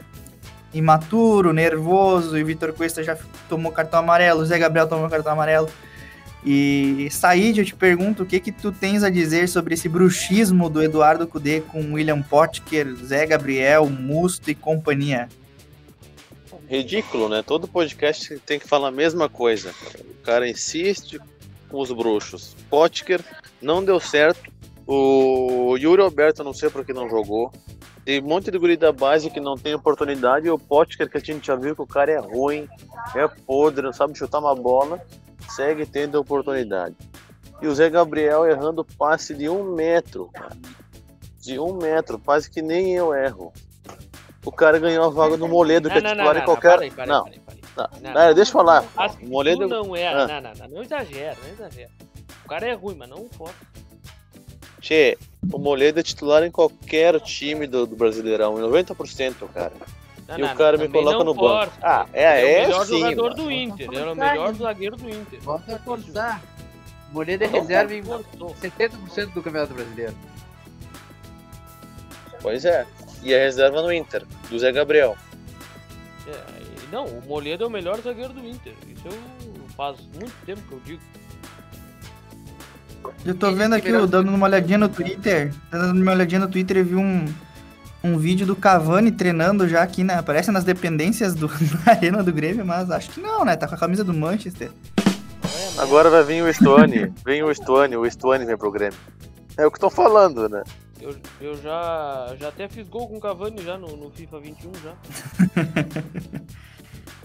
imaturo, 0.73 1.53
nervoso, 1.53 2.37
e 2.37 2.43
Vitor 2.43 2.73
Cuesta 2.73 3.01
já 3.01 3.17
tomou 3.47 3.71
cartão 3.71 3.99
amarelo, 3.99 4.41
o 4.41 4.45
Zé 4.45 4.59
Gabriel 4.59 4.87
tomou 4.87 5.09
cartão 5.09 5.31
amarelo. 5.31 5.69
E 6.45 7.07
Said, 7.09 7.59
eu 7.59 7.65
te 7.65 7.75
pergunto, 7.75 8.23
o 8.23 8.25
que 8.25 8.39
que 8.39 8.51
tu 8.51 8.71
tens 8.71 9.03
a 9.03 9.09
dizer 9.09 9.49
sobre 9.49 9.73
esse 9.73 9.89
bruxismo 9.89 10.69
do 10.69 10.83
Eduardo 10.83 11.25
Cudê 11.27 11.61
com 11.61 11.93
William 11.93 12.21
Potker, 12.21 12.93
Zé 12.95 13.25
Gabriel, 13.25 13.89
Musto 13.89 14.51
e 14.51 14.55
companhia? 14.55 15.27
Ridículo, 16.69 17.29
né? 17.29 17.41
Todo 17.41 17.67
podcast 17.67 18.37
tem 18.45 18.59
que 18.59 18.67
falar 18.67 18.89
a 18.89 18.91
mesma 18.91 19.29
coisa. 19.29 19.73
O 20.09 20.23
cara 20.23 20.47
insiste 20.47 21.19
com 21.69 21.79
os 21.79 21.91
bruxos. 21.91 22.55
Potker 22.69 23.21
não 23.61 23.83
deu 23.83 23.99
certo. 23.99 24.56
O 24.88 25.75
Yuri 25.77 26.01
Alberto, 26.01 26.46
não 26.46 26.53
sei 26.53 26.70
por 26.70 26.86
que 26.86 26.94
não 26.94 27.10
jogou. 27.10 27.51
Tem 28.06 28.22
um 28.22 28.25
monte 28.25 28.50
de 28.50 28.58
guri 28.58 28.77
da 28.77 28.94
base 28.94 29.29
que 29.29 29.41
não 29.41 29.56
tem 29.58 29.75
oportunidade. 29.75 30.48
E 30.48 30.50
o 30.50 30.58
Potker, 30.58 31.10
que 31.10 31.17
a 31.17 31.20
gente 31.20 31.46
já 31.46 31.58
viu 31.58 31.75
que 31.75 31.82
o 31.82 31.88
cara 31.88 32.10
é 32.10 32.17
ruim, 32.17 32.70
é 33.13 33.27
podre, 33.27 33.82
não 33.82 33.91
sabe 33.91 34.17
chutar 34.17 34.39
uma 34.39 34.56
bola, 34.56 35.06
segue 35.50 35.86
tendo 35.86 36.15
oportunidade. 36.15 36.96
E 37.62 37.67
o 37.67 37.75
Zé 37.75 37.89
Gabriel 37.89 38.46
errando 38.46 38.86
passe 38.86 39.34
de 39.34 39.50
um 39.50 39.75
metro, 39.75 40.29
cara. 40.32 40.56
De 41.41 41.60
um 41.60 41.74
metro, 41.74 42.17
passe 42.17 42.50
que 42.50 42.62
nem 42.62 42.96
eu 42.96 43.13
erro. 43.13 43.51
O 44.46 44.53
cara 44.53 44.79
ganhou 44.79 45.03
a 45.03 45.10
vaga 45.10 45.36
do 45.36 45.48
Moledo, 45.48 45.89
que 45.89 45.98
é 45.98 46.01
Não, 46.01 46.15
não, 46.15 46.24
não, 46.24 46.34
titular 46.34 46.36
não, 46.36 46.41
em 46.41 46.46
qualquer. 46.46 47.08
Não, 47.08 47.25
não, 47.75 47.89
Não, 48.01 48.13
não, 48.13 48.34
deixa 48.34 48.50
eu 48.51 48.53
falar. 48.53 48.86
Que 49.17 49.25
O 49.25 49.29
Moledo. 49.29 49.67
não 49.67 49.94
é. 49.94 50.08
Ah. 50.08 50.27
Não, 50.27 50.41
não, 50.41 50.53
não, 50.53 50.67
não 50.75 50.82
exagera, 50.82 51.36
não 51.44 51.50
exagera. 51.50 51.89
O 52.46 52.48
cara 52.48 52.67
é 52.67 52.74
ruim, 52.74 52.96
mas 52.96 53.10
não 53.10 53.27
forte. 53.27 53.58
Tchê, 54.81 55.17
o 55.51 55.57
Moledo 55.57 56.00
é 56.00 56.03
titular 56.03 56.43
em 56.43 56.51
qualquer 56.51 57.19
time 57.22 57.65
do, 57.67 57.86
do 57.86 57.96
Brasileirão, 57.96 58.57
em 58.60 58.62
90%, 58.69 59.48
cara. 59.53 59.74
Não, 60.27 60.38
E 60.38 60.41
não, 60.41 60.53
o 60.53 60.55
cara 60.55 60.77
me 60.77 60.88
coloca 60.89 61.24
no 61.24 61.34
banco. 61.34 61.48
força. 61.72 61.72
Ah, 61.81 62.05
é, 62.13 62.24
é 62.24 62.63
o 62.65 62.67
melhor 62.67 62.86
sim, 62.86 63.00
jogador 63.00 63.24
mano. 63.24 63.36
do 63.36 63.51
Inter. 63.51 63.88
Ele 63.88 63.98
é 64.00 64.12
o 64.12 64.15
melhor 64.15 64.53
zagueiro 64.53 64.96
do 64.98 65.10
Inter. 65.10 65.39
Volta 65.41 65.75
a 65.75 65.79
forçar. 65.79 66.41
Moledo 67.12 67.43
é 67.46 67.48
Não 67.48 67.62
reserva 67.62 67.96
em 67.96 68.03
forçou. 68.03 68.55
70% 68.62 69.34
do 69.34 69.41
Campeonato 69.41 69.74
Brasileiro. 69.74 70.13
Pois 72.41 72.65
é. 72.65 72.86
E 73.24 73.34
a 73.34 73.38
reserva 73.39 73.81
no 73.81 73.91
Inter, 73.91 74.24
do 74.50 74.60
Zé 74.60 74.72
Gabriel. 74.72 75.17
É, 76.27 76.43
não, 76.91 77.05
o 77.05 77.22
Moledo 77.25 77.63
é 77.63 77.67
o 77.67 77.69
melhor 77.69 78.00
zagueiro 78.01 78.34
do 78.34 78.46
Inter. 78.46 78.74
Isso 78.88 79.07
eu 79.07 79.13
faz 79.75 79.98
muito 80.13 80.34
tempo 80.46 80.62
que 80.67 80.72
eu 80.74 80.81
digo. 80.86 81.01
Eu 83.25 83.35
tô 83.35 83.51
vendo 83.51 83.73
aqui, 83.73 83.89
eu 83.89 84.07
dando 84.07 84.29
uma 84.29 84.45
olhadinha 84.45 84.77
no 84.77 84.89
Twitter, 84.89 85.53
dando 85.71 86.01
uma 86.01 86.11
olhadinha 86.11 86.41
no 86.41 86.47
Twitter 86.47 86.77
e 86.77 86.83
vi 86.83 86.95
um, 86.95 87.25
um 88.03 88.17
vídeo 88.17 88.45
do 88.45 88.55
Cavani 88.55 89.11
treinando 89.11 89.67
já 89.67 89.81
aqui, 89.81 90.03
né? 90.03 90.21
Parece 90.21 90.51
nas 90.51 90.63
dependências 90.63 91.33
do, 91.33 91.47
da 91.85 91.91
arena 91.91 92.23
do 92.23 92.31
Grêmio, 92.31 92.65
mas 92.65 92.89
acho 92.89 93.11
que 93.11 93.19
não, 93.19 93.43
né? 93.43 93.55
Tá 93.55 93.67
com 93.67 93.75
a 93.75 93.77
camisa 93.77 94.03
do 94.03 94.13
Manchester. 94.13 94.71
Agora 95.77 96.09
vai 96.09 96.23
vir 96.23 96.43
o 96.43 96.53
Stuani. 96.53 97.13
vem 97.23 97.43
o 97.43 97.53
Stuani, 97.53 97.95
o 97.95 98.09
Stuani 98.09 98.45
vem 98.45 98.57
pro 98.57 98.71
Grêmio. 98.71 98.97
É 99.57 99.65
o 99.65 99.71
que 99.71 99.79
tô 99.79 99.89
falando, 99.89 100.47
né? 100.49 100.63
Eu, 100.99 101.15
eu 101.39 101.55
já, 101.61 102.35
já 102.39 102.47
até 102.47 102.67
fiz 102.67 102.87
gol 102.87 103.07
com 103.07 103.17
o 103.17 103.21
Cavani 103.21 103.61
já 103.63 103.77
no, 103.77 103.95
no 103.95 104.09
FIFA 104.09 104.39
21 104.39 104.71
já. 104.83 104.93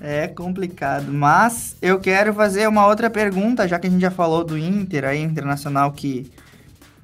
É 0.05 0.27
complicado, 0.27 1.13
mas 1.13 1.77
eu 1.81 2.01
quero 2.01 2.35
fazer 2.35 2.67
uma 2.69 2.85
outra 2.89 3.09
pergunta, 3.09 3.69
já 3.69 3.79
que 3.79 3.87
a 3.87 3.91
gente 3.91 4.01
já 4.01 4.11
falou 4.11 4.43
do 4.43 4.59
Inter 4.59 5.05
aí, 5.05 5.23
Internacional, 5.23 5.93
que 5.93 6.29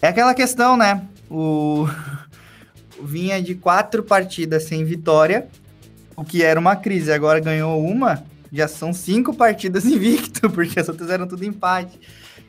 é 0.03 0.09
aquela 0.09 0.35
questão, 0.35 0.77
né? 0.77 1.01
O 1.31 1.87
vinha 3.01 3.41
de 3.41 3.55
quatro 3.55 4.03
partidas 4.03 4.65
sem 4.65 4.85
vitória, 4.85 5.47
o 6.17 6.25
que 6.25 6.43
era 6.43 6.59
uma 6.59 6.75
crise, 6.75 7.13
agora 7.13 7.39
ganhou 7.39 7.81
uma, 7.81 8.25
já 8.53 8.67
são 8.67 8.93
cinco 8.93 9.33
partidas 9.33 9.85
invicto, 9.87 10.51
porque 10.51 10.81
as 10.81 10.89
outras 10.89 11.09
eram 11.09 11.29
tudo 11.29 11.45
empate. 11.45 12.01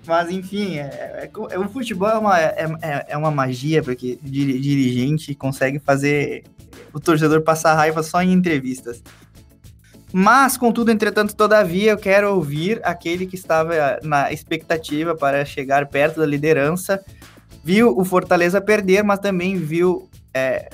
Mas 0.08 0.32
enfim, 0.32 0.80
é, 0.80 0.82
é 0.82 1.32
é- 1.52 1.60
o 1.60 1.70
futebol 1.70 2.10
é 2.10 2.18
uma, 2.18 2.40
é, 2.40 2.66
é- 2.82 3.06
é 3.10 3.18
uma 3.18 3.30
magia, 3.30 3.84
porque 3.84 4.18
dirigente 4.24 5.36
consegue 5.36 5.78
fazer 5.78 6.44
o 6.92 7.00
torcedor 7.00 7.42
passar 7.42 7.76
raiva 7.76 8.02
só 8.02 8.20
em 8.24 8.34
entrevistas. 8.34 9.04
Mas, 10.12 10.58
contudo, 10.58 10.92
entretanto, 10.92 11.36
todavia, 11.36 11.92
eu 11.92 11.98
quero 11.98 12.34
ouvir 12.34 12.82
aquele 12.84 13.28
que 13.28 13.36
estava 13.36 14.00
na 14.04 14.32
expectativa 14.32 15.16
para 15.16 15.46
chegar 15.46 15.86
perto 15.88 16.20
da 16.20 16.26
liderança, 16.26 17.04
viu 17.64 17.96
o 17.98 18.04
Fortaleza 18.04 18.60
perder, 18.60 19.04
mas 19.04 19.20
também 19.20 19.58
viu 19.58 20.10
é, 20.34 20.70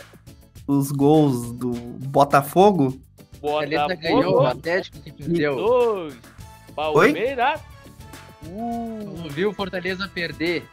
os 0.65 0.91
gols 0.91 1.51
do 1.51 1.71
Botafogo. 1.71 2.97
Fortaleza 3.41 3.81
Botafogo, 3.83 4.01
ganhou, 4.01 4.41
o 4.41 4.45
Atlético 4.45 4.99
que 4.99 5.11
perdeu. 5.11 6.11
Palmeiras. 6.73 7.61
Uh, 8.47 9.13
Não 9.17 9.29
viu 9.29 9.49
o 9.49 9.53
Fortaleza 9.53 10.07
perder. 10.07 10.63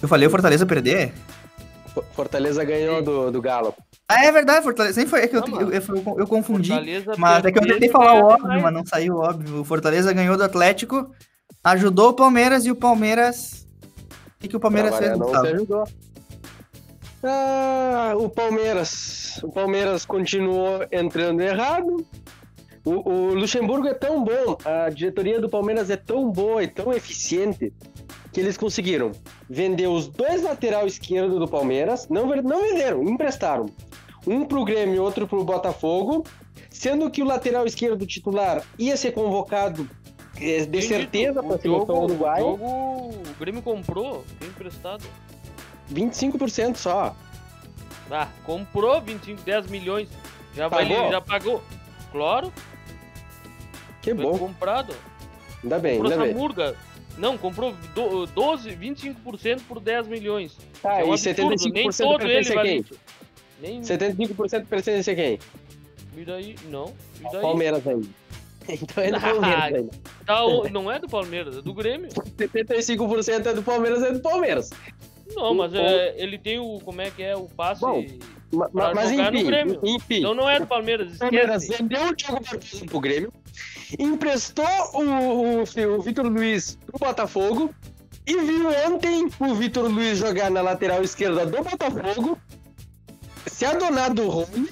Eu 0.00 0.08
falei 0.08 0.28
o 0.28 0.30
Fortaleza 0.30 0.66
perder? 0.66 1.12
Fortaleza 2.14 2.62
ganhou 2.64 3.02
do, 3.02 3.30
do 3.30 3.40
Galo. 3.40 3.74
Ah, 4.08 4.24
é 4.24 4.32
verdade, 4.32 4.62
Fortaleza. 4.64 4.94
Sempre 4.94 5.10
foi, 5.10 5.20
é 5.20 5.26
que 5.28 5.36
eu, 5.36 5.40
Não, 5.46 5.60
eu, 5.60 5.70
eu- 5.70 6.18
eu 6.18 6.26
confundi. 6.26 6.70
Fortaleza 6.70 7.12
Mas 7.18 7.44
é 7.44 7.52
que 7.52 7.58
eu 7.58 7.66
tentei 7.66 7.88
falar 7.90 8.14
o 8.14 8.24
óbvio, 8.26 8.46
mais. 8.48 8.62
mas 8.62 8.72
não 8.72 8.86
saiu 8.86 9.14
o 9.16 9.18
óbvio. 9.18 9.60
O 9.60 9.64
Fortaleza 9.64 10.12
ganhou 10.14 10.36
do 10.36 10.42
Atlético, 10.44 11.10
ajudou 11.62 12.08
o 12.10 12.14
Palmeiras 12.14 12.64
e 12.64 12.70
o 12.70 12.76
Palmeiras. 12.76 13.66
O 14.36 14.40
que, 14.40 14.48
que 14.48 14.56
o 14.56 14.60
Palmeiras 14.60 14.96
fez, 14.96 15.10
não 15.10 15.18
Gustavo? 15.26 15.46
ajudou. 15.46 15.84
Ah, 17.22 18.12
o 18.16 18.28
Palmeiras. 18.28 19.40
O 19.42 19.50
Palmeiras 19.52 20.04
continuou 20.04 20.84
entrando 20.92 21.40
errado. 21.42 22.06
O, 22.84 23.10
o 23.10 23.34
Luxemburgo 23.34 23.86
é 23.88 23.94
tão 23.94 24.24
bom, 24.24 24.56
a 24.64 24.88
diretoria 24.88 25.40
do 25.40 25.48
Palmeiras 25.50 25.90
é 25.90 25.96
tão 25.96 26.30
boa 26.30 26.62
e 26.62 26.68
tão 26.68 26.92
eficiente 26.92 27.72
que 28.32 28.40
eles 28.40 28.56
conseguiram 28.56 29.12
vender 29.50 29.88
os 29.88 30.08
dois 30.08 30.42
lateral 30.42 30.86
esquerdo 30.86 31.38
do 31.38 31.46
Palmeiras. 31.48 32.08
Não, 32.08 32.26
não 32.42 32.62
venderam, 32.62 33.02
emprestaram. 33.02 33.66
Um 34.28 34.44
pro 34.44 34.64
Grêmio 34.64 34.94
e 34.94 34.98
outro 34.98 35.26
pro 35.26 35.42
Botafogo. 35.44 36.24
Sendo 36.70 37.10
que 37.10 37.22
o 37.22 37.24
lateral 37.24 37.66
esquerdo 37.66 38.06
titular 38.06 38.62
ia 38.78 38.96
ser 38.96 39.12
convocado 39.12 39.88
eh, 40.40 40.66
de 40.66 40.82
certeza 40.82 41.42
para 41.42 41.54
a 41.54 41.56
o 41.56 41.60
seleção 41.60 41.86
jogo, 41.86 42.04
uruguaia. 42.04 42.44
O 42.44 42.50
jogo, 42.50 42.66
o 42.66 43.34
Grêmio 43.40 43.62
comprou, 43.62 44.24
foi 44.38 44.48
emprestado. 44.48 45.04
25% 45.92 46.76
só. 46.76 47.16
Ah, 48.10 48.28
comprou 48.44 49.00
25, 49.00 49.42
10 49.42 49.66
milhões. 49.68 50.08
Já, 50.54 50.68
Pagou? 50.68 51.10
já 51.10 51.20
pagou. 51.20 51.62
Claro, 52.12 52.52
Que 54.02 54.14
foi 54.14 54.24
bom. 54.24 54.38
comprado. 54.38 54.94
Ainda 55.62 55.78
bem, 55.78 55.96
Comprou 55.98 56.12
ainda 56.12 56.24
essa 56.24 56.32
bem. 56.32 56.42
murga. 56.42 56.76
Não, 57.16 57.36
comprou 57.36 57.74
do- 57.94 58.26
12, 58.26 58.70
25% 58.76 59.62
por 59.66 59.80
10 59.80 60.06
milhões. 60.06 60.56
Tá, 60.80 61.00
é 61.00 61.04
um 61.04 61.08
e 61.08 61.10
absurdo, 61.14 61.54
75% 61.54 61.72
nem 61.72 61.90
todo 61.90 62.26
ele 62.26 62.54
vale 62.54 62.74
isso. 62.76 62.94
Nem 63.60 63.80
75% 63.80 64.66
pertence 64.66 65.10
a 65.10 65.14
quem? 65.14 65.38
e 66.16 66.24
daí, 66.24 66.56
não. 66.68 66.92
E 67.20 67.32
daí? 67.32 67.40
Palmeiras 67.42 67.86
ainda. 67.86 68.06
Então 68.70 69.02
é 69.02 69.10
do 69.10 69.18
Palmeiras 69.20 69.64
ainda. 69.74 69.90
Tá, 70.26 70.44
o- 70.44 70.68
não 70.68 70.92
é 70.92 70.98
do 70.98 71.08
Palmeiras, 71.08 71.56
é 71.56 71.62
do 71.62 71.72
Grêmio. 71.72 72.10
75% 72.36 73.46
é 73.46 73.54
do 73.54 73.62
Palmeiras, 73.62 74.02
é 74.02 74.12
do 74.12 74.20
Palmeiras. 74.20 74.68
Não, 75.34 75.54
mas 75.54 75.72
O- 75.72 75.76
é, 75.78 76.14
ele 76.18 76.36
tem 76.36 76.58
o. 76.58 76.78
Como 76.84 77.00
é 77.00 77.10
que 77.10 77.22
é? 77.22 77.34
O 77.34 77.44
passe. 77.48 77.80
Bom, 77.80 78.04
Mas 78.72 79.10
no 79.10 79.22
enfim, 79.22 79.44
Grêmio. 79.46 79.80
enfim. 79.82 80.18
Então 80.18 80.34
não 80.34 80.48
é 80.50 80.58
do 80.60 80.66
Palmeiras, 80.66 81.14
O 81.16 81.18
Palmeiras 81.18 81.62
esquece. 81.62 81.82
vendeu 81.82 82.06
o 82.08 82.14
Thiago 82.16 82.40
Barbosa 82.44 82.84
pro 82.86 83.00
Grêmio, 83.00 83.32
emprestou 83.98 84.66
o, 84.94 85.02
o, 85.02 85.62
o 85.62 86.02
Vitor 86.02 86.26
Luiz 86.26 86.78
pro 86.86 86.98
Botafogo 86.98 87.74
e 88.26 88.36
viu 88.38 88.68
ontem 88.86 89.28
o 89.40 89.54
Vitor 89.54 89.88
Luiz 89.90 90.18
jogar 90.18 90.50
na 90.50 90.60
lateral 90.62 91.02
esquerda 91.02 91.46
do 91.46 91.62
Botafogo, 91.62 92.38
se 93.48 93.64
adonar 93.64 94.12
do 94.12 94.28
Rony 94.28 94.68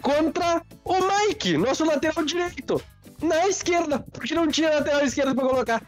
contra 0.00 0.62
o 0.84 0.94
Mike, 0.94 1.56
nosso 1.56 1.84
lateral 1.84 2.24
direito, 2.24 2.82
na 3.22 3.46
esquerda, 3.46 4.04
porque 4.12 4.34
não 4.34 4.48
tinha 4.48 4.70
lateral 4.70 5.04
esquerda 5.04 5.34
pra 5.34 5.48
colocar. 5.48 5.82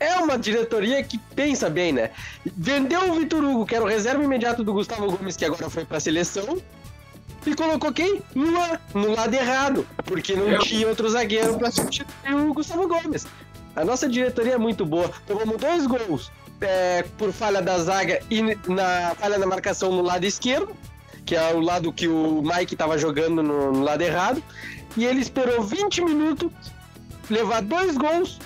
É 0.00 0.16
uma 0.16 0.36
diretoria 0.36 1.02
que 1.04 1.16
pensa 1.16 1.70
bem, 1.70 1.92
né? 1.92 2.10
Vendeu 2.44 3.08
o 3.08 3.14
Vitor 3.14 3.44
Hugo, 3.44 3.64
que 3.64 3.76
era 3.76 3.84
o 3.84 3.88
reserva 3.88 4.22
imediato 4.22 4.64
do 4.64 4.72
Gustavo 4.72 5.06
Gomes, 5.12 5.36
que 5.36 5.44
agora 5.44 5.70
foi 5.70 5.84
pra 5.84 6.00
seleção, 6.00 6.60
e 7.46 7.54
colocou 7.54 7.92
quem? 7.92 8.20
Luan, 8.34 8.78
no 8.94 9.14
lado 9.14 9.34
errado, 9.34 9.86
porque 10.04 10.34
não 10.34 10.58
tinha 10.58 10.88
outro 10.88 11.08
zagueiro 11.08 11.56
pra 11.56 11.70
substituir 11.70 12.34
o 12.34 12.52
Gustavo 12.52 12.88
Gomes. 12.88 13.26
A 13.74 13.84
nossa 13.84 14.08
diretoria 14.08 14.54
é 14.54 14.58
muito 14.58 14.84
boa. 14.84 15.10
Tomamos 15.26 15.56
dois 15.56 15.86
gols 15.86 16.30
é, 16.60 17.04
por 17.18 17.32
falha 17.32 17.60
da 17.60 17.78
zaga 17.78 18.20
e 18.30 18.42
na 18.42 19.14
falha 19.16 19.38
na 19.38 19.46
marcação 19.46 19.90
no 19.90 20.02
lado 20.02 20.24
esquerdo, 20.24 20.74
que 21.24 21.36
é 21.36 21.54
o 21.54 21.60
lado 21.60 21.92
que 21.92 22.08
o 22.08 22.42
Mike 22.42 22.76
tava 22.76 22.98
jogando 22.98 23.42
no, 23.42 23.72
no 23.72 23.82
lado 23.82 24.02
errado. 24.02 24.42
E 24.96 25.04
ele 25.04 25.20
esperou 25.20 25.62
20 25.62 26.02
minutos, 26.02 26.50
levar 27.30 27.62
dois 27.62 27.96
gols 27.96 28.38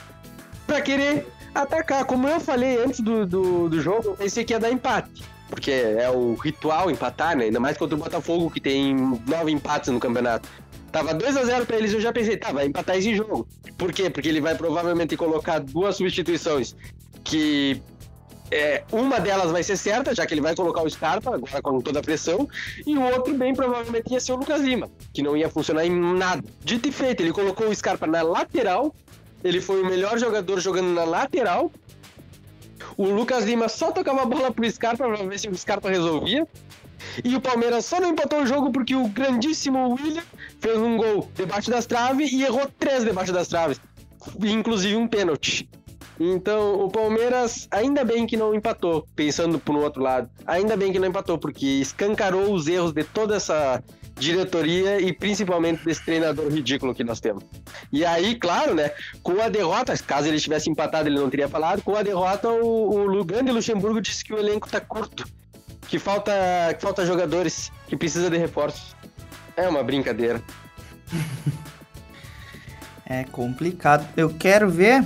pra 0.66 0.80
querer 0.80 1.26
atacar. 1.54 2.04
Como 2.04 2.28
eu 2.28 2.38
falei 2.38 2.82
antes 2.82 3.00
do, 3.00 3.26
do, 3.26 3.68
do 3.68 3.80
jogo, 3.80 4.16
pensei 4.16 4.44
que 4.44 4.52
ia 4.52 4.60
dar 4.60 4.70
empate. 4.70 5.24
Porque 5.48 5.70
é 5.70 6.10
o 6.10 6.34
ritual 6.34 6.90
empatar, 6.90 7.36
né? 7.36 7.44
Ainda 7.44 7.60
mais 7.60 7.76
contra 7.76 7.94
o 7.94 7.98
Botafogo, 7.98 8.50
que 8.50 8.60
tem 8.60 8.94
nove 9.26 9.52
empates 9.52 9.90
no 9.92 10.00
campeonato. 10.00 10.48
Tava 10.90 11.14
2 11.14 11.36
a 11.36 11.44
0 11.44 11.66
pra 11.66 11.76
eles, 11.76 11.92
eu 11.92 12.00
já 12.00 12.12
pensei, 12.12 12.36
tá, 12.36 12.52
vai 12.52 12.66
empatar 12.66 12.96
esse 12.96 13.14
jogo. 13.14 13.46
Por 13.76 13.92
quê? 13.92 14.08
Porque 14.08 14.28
ele 14.28 14.40
vai 14.40 14.54
provavelmente 14.54 15.16
colocar 15.16 15.58
duas 15.58 15.96
substituições 15.96 16.74
que 17.22 17.82
é, 18.50 18.84
uma 18.92 19.18
delas 19.18 19.50
vai 19.50 19.62
ser 19.62 19.76
certa, 19.76 20.14
já 20.14 20.26
que 20.26 20.34
ele 20.34 20.40
vai 20.40 20.54
colocar 20.54 20.82
o 20.82 20.90
Scarpa, 20.90 21.34
agora 21.34 21.62
com 21.62 21.80
toda 21.80 22.00
a 22.00 22.02
pressão, 22.02 22.48
e 22.86 22.96
o 22.96 23.02
outro 23.02 23.34
bem 23.34 23.54
provavelmente 23.54 24.12
ia 24.12 24.20
ser 24.20 24.32
o 24.32 24.36
Lucas 24.36 24.60
Lima, 24.60 24.90
que 25.12 25.22
não 25.22 25.36
ia 25.36 25.48
funcionar 25.48 25.84
em 25.84 25.90
nada. 25.90 26.44
Dito 26.62 26.88
e 26.88 26.92
feito, 26.92 27.22
ele 27.22 27.32
colocou 27.32 27.68
o 27.68 27.74
Scarpa 27.74 28.06
na 28.06 28.22
lateral, 28.22 28.94
ele 29.42 29.60
foi 29.60 29.82
o 29.82 29.86
melhor 29.86 30.18
jogador 30.18 30.60
jogando 30.60 30.92
na 30.92 31.04
lateral. 31.04 31.70
O 32.96 33.04
Lucas 33.04 33.44
Lima 33.44 33.68
só 33.68 33.90
tocava 33.90 34.22
a 34.22 34.26
bola 34.26 34.50
pro 34.50 34.70
Scarpa 34.70 35.06
pra 35.06 35.24
ver 35.24 35.38
se 35.38 35.48
o 35.48 35.56
Scarpa 35.56 35.90
resolvia. 35.90 36.46
E 37.22 37.36
o 37.36 37.40
Palmeiras 37.40 37.84
só 37.84 38.00
não 38.00 38.10
empatou 38.10 38.40
o 38.40 38.46
jogo 38.46 38.70
porque 38.70 38.94
o 38.94 39.06
grandíssimo 39.08 39.94
William 39.94 40.22
fez 40.60 40.78
um 40.78 40.96
gol 40.96 41.30
debaixo 41.34 41.70
das 41.70 41.86
traves 41.86 42.32
e 42.32 42.42
errou 42.42 42.68
três 42.78 43.04
debaixo 43.04 43.32
das 43.32 43.48
traves, 43.48 43.80
inclusive 44.42 44.96
um 44.96 45.06
pênalti. 45.06 45.68
Então, 46.18 46.80
o 46.80 46.90
Palmeiras, 46.90 47.68
ainda 47.70 48.04
bem 48.04 48.26
que 48.26 48.36
não 48.36 48.54
empatou, 48.54 49.06
pensando 49.14 49.58
pro 49.58 49.80
outro 49.80 50.02
lado. 50.02 50.30
Ainda 50.46 50.76
bem 50.76 50.92
que 50.92 50.98
não 50.98 51.08
empatou, 51.08 51.38
porque 51.38 51.66
escancarou 51.66 52.52
os 52.52 52.66
erros 52.66 52.92
de 52.92 53.04
toda 53.04 53.36
essa 53.36 53.82
diretoria 54.18 54.98
e 54.98 55.12
principalmente 55.12 55.84
desse 55.84 56.04
treinador 56.04 56.48
ridículo 56.48 56.94
que 56.94 57.04
nós 57.04 57.20
temos. 57.20 57.44
E 57.92 58.04
aí, 58.04 58.34
claro, 58.34 58.74
né, 58.74 58.90
com 59.22 59.40
a 59.42 59.48
derrota, 59.48 59.96
caso 59.98 60.28
ele 60.28 60.40
tivesse 60.40 60.70
empatado, 60.70 61.08
ele 61.08 61.20
não 61.20 61.28
teria 61.28 61.48
falado, 61.48 61.82
com 61.82 61.94
a 61.94 62.02
derrota, 62.02 62.48
o, 62.48 62.94
o 62.94 63.06
Lugan 63.06 63.44
de 63.44 63.52
Luxemburgo 63.52 64.00
disse 64.00 64.24
que 64.24 64.32
o 64.32 64.38
elenco 64.38 64.68
tá 64.70 64.80
curto, 64.80 65.26
que 65.86 65.98
falta, 65.98 66.32
que 66.74 66.82
falta 66.82 67.04
jogadores, 67.04 67.70
que 67.86 67.96
precisa 67.96 68.30
de 68.30 68.38
reforços. 68.38 68.96
É 69.54 69.68
uma 69.68 69.82
brincadeira. 69.82 70.42
É 73.08 73.22
complicado. 73.22 74.04
Eu 74.16 74.30
quero 74.30 74.68
ver, 74.68 75.04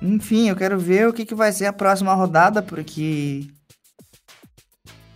enfim, 0.00 0.48
eu 0.48 0.56
quero 0.56 0.78
ver 0.78 1.08
o 1.08 1.12
que, 1.12 1.24
que 1.24 1.34
vai 1.34 1.52
ser 1.52 1.66
a 1.66 1.72
próxima 1.72 2.14
rodada, 2.14 2.62
porque 2.62 3.46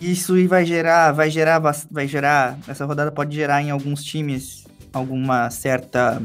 isso 0.00 0.34
vai 0.48 0.64
gerar, 0.66 1.12
vai 1.12 1.30
gerar, 1.30 1.58
vai 1.90 2.06
gerar, 2.06 2.58
essa 2.68 2.84
rodada 2.84 3.10
pode 3.10 3.34
gerar 3.34 3.62
em 3.62 3.70
alguns 3.70 4.04
times 4.04 4.64
alguma 4.92 5.50
certa, 5.50 6.20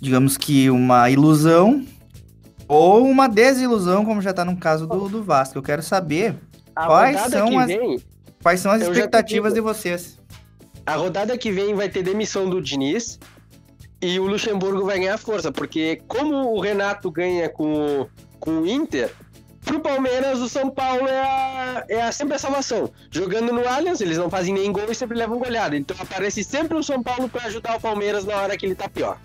digamos 0.00 0.36
que 0.36 0.70
uma 0.70 1.10
ilusão 1.10 1.84
ou 2.68 3.06
uma 3.06 3.28
desilusão, 3.28 4.04
como 4.04 4.22
já 4.22 4.32
tá 4.32 4.44
no 4.44 4.56
caso 4.56 4.86
do, 4.86 5.08
do 5.08 5.22
Vasco. 5.22 5.58
Eu 5.58 5.62
quero 5.62 5.82
saber 5.82 6.34
A 6.74 6.86
Quais 6.86 7.20
são 7.30 7.58
as- 7.58 7.66
vem, 7.66 8.00
quais 8.42 8.60
são 8.60 8.72
as 8.72 8.82
expectativas 8.82 9.52
de 9.54 9.60
vocês. 9.60 10.18
a 10.86 10.94
rodada 10.96 11.36
que 11.36 11.52
vem 11.52 11.74
vai 11.74 11.88
ter 11.88 12.02
demissão 12.02 12.48
do 12.48 12.60
Diniz 12.62 13.18
e 14.02 14.18
o 14.18 14.26
Luxemburgo 14.26 14.84
vai 14.84 14.98
ganhar 14.98 15.16
força, 15.18 15.50
porque 15.52 16.02
como 16.08 16.54
o 16.56 16.60
Renato 16.60 17.10
ganha 17.10 17.48
com, 17.48 17.72
o- 18.02 18.08
com 18.40 18.50
o 18.62 18.66
Inter, 18.66 19.10
pro 19.64 19.78
Palmeiras 19.80 20.40
o 20.40 20.48
São 20.48 20.68
Paulo 20.68 21.06
é, 21.06 21.20
a, 21.20 21.84
é 21.88 22.02
a- 22.02 22.10
sempre 22.12 22.34
a 22.34 22.38
salvação. 22.38 22.90
Jogando 23.10 23.52
no 23.52 23.66
Allianz, 23.66 24.00
eles 24.00 24.18
não 24.18 24.28
fazem 24.28 24.52
nem 24.52 24.72
gol 24.72 24.86
e 24.90 24.94
sempre 24.94 25.16
levam 25.16 25.38
goleada. 25.38 25.76
Então 25.76 25.96
aparece 26.00 26.42
sempre 26.42 26.76
o 26.76 26.82
São 26.82 27.02
Paulo 27.02 27.28
para 27.28 27.44
ajudar 27.46 27.76
o 27.76 27.80
Palmeiras 27.80 28.24
na 28.24 28.34
hora 28.36 28.56
que 28.56 28.66
ele 28.66 28.74
tá 28.74 28.88
pior. 28.88 29.18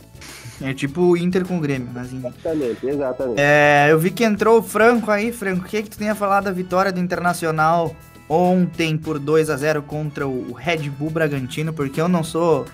É 0.61 0.73
tipo 0.73 1.01
o 1.01 1.17
Inter 1.17 1.45
com 1.45 1.57
o 1.57 1.59
Grêmio, 1.59 1.89
mas 1.93 2.11
enfim. 2.13 2.27
Exatamente, 2.27 2.87
exatamente. 2.87 3.39
É, 3.39 3.87
eu 3.91 3.99
vi 3.99 4.09
que 4.09 4.23
entrou 4.23 4.59
o 4.59 4.63
Franco 4.63 5.11
aí, 5.11 5.31
Franco. 5.31 5.65
O 5.65 5.67
que, 5.67 5.83
que 5.83 5.89
tu 5.89 5.97
tem 5.99 6.09
a 6.09 6.15
falar 6.15 6.41
da 6.41 6.51
vitória 6.51 6.91
do 6.91 6.99
Internacional 6.99 7.95
ontem 8.29 8.97
por 8.97 9.19
2 9.19 9.49
a 9.51 9.55
0 9.57 9.83
contra 9.83 10.27
o 10.27 10.51
Red 10.53 10.89
Bull 10.89 11.09
Bragantino? 11.11 11.73
Porque 11.73 12.01
eu 12.01 12.07
não 12.07 12.23
sou 12.23 12.65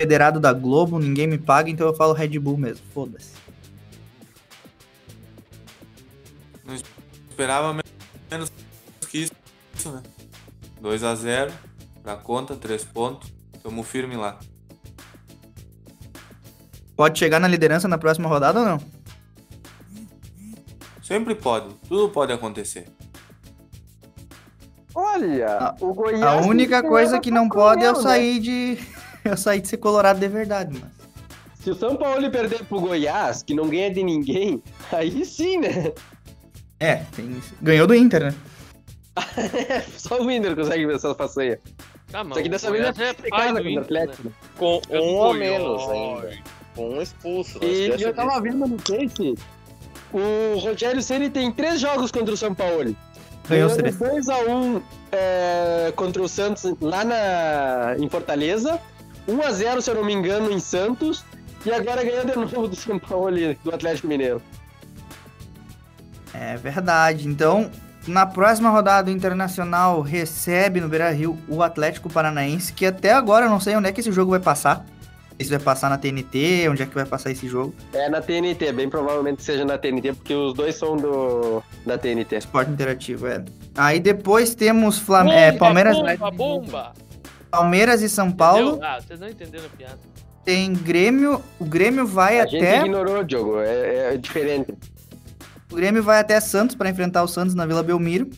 federado 0.00 0.40
da 0.40 0.50
Globo, 0.54 0.98
ninguém 0.98 1.26
me 1.26 1.36
paga, 1.36 1.68
então 1.68 1.86
eu 1.86 1.94
falo 1.94 2.14
Red 2.14 2.38
Bull 2.38 2.56
mesmo. 2.56 2.82
Foda-se. 2.94 3.32
Esperava 7.28 7.74
me- 7.74 7.82
menos 8.30 8.50
que 9.10 9.18
isso, 9.18 9.92
né? 9.92 10.02
2x0 10.80 11.50
pra 12.02 12.16
conta, 12.16 12.56
3 12.56 12.82
pontos. 12.84 13.30
Tamo 13.62 13.82
firme 13.82 14.16
lá. 14.16 14.38
Pode 16.96 17.18
chegar 17.18 17.38
na 17.38 17.48
liderança 17.48 17.86
na 17.88 17.98
próxima 17.98 18.26
rodada 18.28 18.60
ou 18.60 18.64
não? 18.66 18.80
Sempre 21.02 21.34
pode, 21.34 21.74
tudo 21.88 22.08
pode 22.10 22.32
acontecer. 22.32 22.86
Olha, 24.94 25.56
A- 25.58 25.76
o 25.80 25.92
Goiás. 25.92 26.22
A 26.22 26.36
única 26.46 26.82
coisa 26.82 27.18
que 27.20 27.30
não 27.30 27.48
pode 27.48 27.82
é 27.84 27.88
eu 27.88 27.94
né? 27.94 28.02
sair 28.02 28.38
de. 28.40 28.78
Eu 29.24 29.36
sair 29.36 29.60
de 29.60 29.68
ser 29.68 29.76
colorado 29.78 30.18
de 30.18 30.28
verdade, 30.28 30.78
mano. 30.78 30.90
Se 31.62 31.70
o 31.70 31.74
São 31.74 31.94
Paulo 31.96 32.30
perder 32.30 32.64
pro 32.64 32.80
Goiás, 32.80 33.42
que 33.42 33.54
não 33.54 33.68
ganha 33.68 33.92
de 33.92 34.02
ninguém, 34.02 34.62
aí 34.90 35.24
sim, 35.24 35.58
né? 35.58 35.92
É, 36.78 37.02
tem. 37.14 37.40
Ganhou 37.60 37.86
do 37.86 37.94
Inter, 37.94 38.24
né? 38.24 38.34
Só 39.98 40.20
o 40.22 40.30
Inter 40.30 40.56
consegue 40.56 40.86
ver 40.86 40.96
essa 40.96 41.14
façanha. 41.14 41.58
Ah, 42.12 42.24
mas 42.24 42.34
Só 42.34 42.42
que 42.42 42.48
o 42.48 42.50
dessa 42.50 42.70
vez 42.70 42.84
é 42.84 42.88
é 42.88 43.12
pai 43.12 43.30
pai 43.30 43.48
do 43.52 43.62
do 43.62 43.68
Inter, 43.68 43.74
né? 43.74 43.80
Atlético. 43.82 44.32
Com 44.56 44.80
É 44.88 44.96
do 44.98 45.04
um 45.04 45.24
a 45.24 45.34
menos 45.34 45.88
ainda. 45.90 46.38
Com 46.74 46.90
um 46.90 47.02
expulso. 47.02 47.58
E 47.62 47.88
eu 48.00 48.14
tava 48.14 48.30
disso. 48.30 48.42
vendo 48.42 48.66
no 48.66 48.78
Face, 48.78 49.34
o 50.12 50.58
Rogério 50.58 51.02
Ceni 51.02 51.28
tem 51.28 51.52
três 51.52 51.80
jogos 51.80 52.10
contra 52.10 52.32
o 52.32 52.36
São 52.36 52.54
Paulo. 52.54 52.96
Ganhou 53.48 53.66
os 53.68 53.76
Ganhando 53.76 53.98
três. 53.98 54.26
2x1 54.26 54.82
é, 55.12 55.92
contra 55.94 56.22
o 56.22 56.28
Santos 56.28 56.74
lá 56.80 57.04
na, 57.04 57.96
em 57.98 58.08
Fortaleza. 58.08 58.80
1x0, 59.30 59.80
se 59.80 59.90
eu 59.90 59.94
não 59.94 60.04
me 60.04 60.12
engano, 60.12 60.50
em 60.50 60.58
Santos. 60.60 61.24
E 61.64 61.70
agora 61.70 62.02
ganhou 62.02 62.24
de 62.24 62.36
novo 62.36 62.68
do 62.68 62.76
São 62.76 62.98
Paulo, 62.98 63.36
do 63.62 63.74
Atlético 63.74 64.08
Mineiro. 64.08 64.40
É 66.32 66.56
verdade. 66.56 67.28
Então, 67.28 67.70
na 68.06 68.24
próxima 68.24 68.70
rodada 68.70 69.10
o 69.10 69.14
Internacional 69.14 70.00
recebe 70.00 70.80
no 70.80 70.88
Beira-Rio 70.88 71.38
o 71.48 71.62
Atlético 71.62 72.08
Paranaense, 72.08 72.72
que 72.72 72.86
até 72.86 73.12
agora 73.12 73.46
eu 73.46 73.50
não 73.50 73.60
sei 73.60 73.76
onde 73.76 73.88
é 73.88 73.92
que 73.92 74.00
esse 74.00 74.12
jogo 74.12 74.30
vai 74.30 74.40
passar. 74.40 74.84
Se 75.38 75.48
vai 75.48 75.58
passar 75.58 75.88
na 75.88 75.96
TNT, 75.96 76.68
onde 76.68 76.82
é 76.82 76.86
que 76.86 76.94
vai 76.94 77.06
passar 77.06 77.30
esse 77.30 77.48
jogo. 77.48 77.74
É 77.94 78.10
na 78.10 78.20
TNT, 78.20 78.72
bem 78.74 78.90
provavelmente 78.90 79.42
seja 79.42 79.64
na 79.64 79.78
TNT, 79.78 80.12
porque 80.12 80.34
os 80.34 80.52
dois 80.52 80.74
são 80.74 80.98
do, 80.98 81.62
da 81.86 81.96
TNT. 81.96 82.36
Esporte 82.36 82.70
Interativo, 82.70 83.26
é. 83.26 83.42
Aí 83.74 84.00
depois 84.00 84.54
temos 84.54 84.98
Flam 84.98 85.32
é, 85.32 85.50
Palmeiras, 85.52 85.96
Bomba, 85.96 86.30
bomba! 86.30 86.92
Palmeiras 87.50 88.02
e 88.02 88.08
São 88.08 88.30
Paulo. 88.30 88.70
Entendeu? 88.72 88.88
Ah, 88.88 89.00
vocês 89.00 89.20
não 89.20 89.28
entenderam 89.28 89.66
a 89.66 89.76
piada. 89.76 89.98
Tem 90.44 90.72
Grêmio. 90.72 91.42
O 91.58 91.64
Grêmio 91.64 92.06
vai 92.06 92.40
A 92.40 92.46
gente 92.46 92.56
até. 92.64 92.80
ignorou, 92.80 93.22
Diogo, 93.24 93.58
é, 93.60 94.14
é 94.14 94.16
diferente. 94.16 94.72
O 95.70 95.74
Grêmio 95.76 96.02
vai 96.02 96.18
até 96.20 96.40
Santos 96.40 96.74
para 96.74 96.88
enfrentar 96.90 97.22
o 97.22 97.28
Santos 97.28 97.54
na 97.54 97.66
Vila 97.66 97.82
Belmiro. 97.82 98.28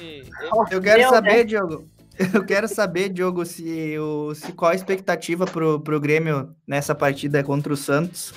E- 0.00 0.24
Eu 0.70 0.80
quero 0.80 1.00
Meu 1.00 1.10
saber, 1.10 1.44
Diogo. 1.44 1.84
Eu 2.32 2.44
quero 2.44 2.68
saber, 2.68 3.08
Diogo, 3.08 3.44
se, 3.44 3.96
o, 3.98 4.34
se 4.34 4.52
qual 4.52 4.70
a 4.70 4.74
expectativa 4.74 5.44
pro, 5.46 5.80
pro 5.80 6.00
Grêmio 6.00 6.50
nessa 6.66 6.94
partida 6.94 7.42
contra 7.42 7.72
o 7.72 7.76
Santos. 7.76 8.32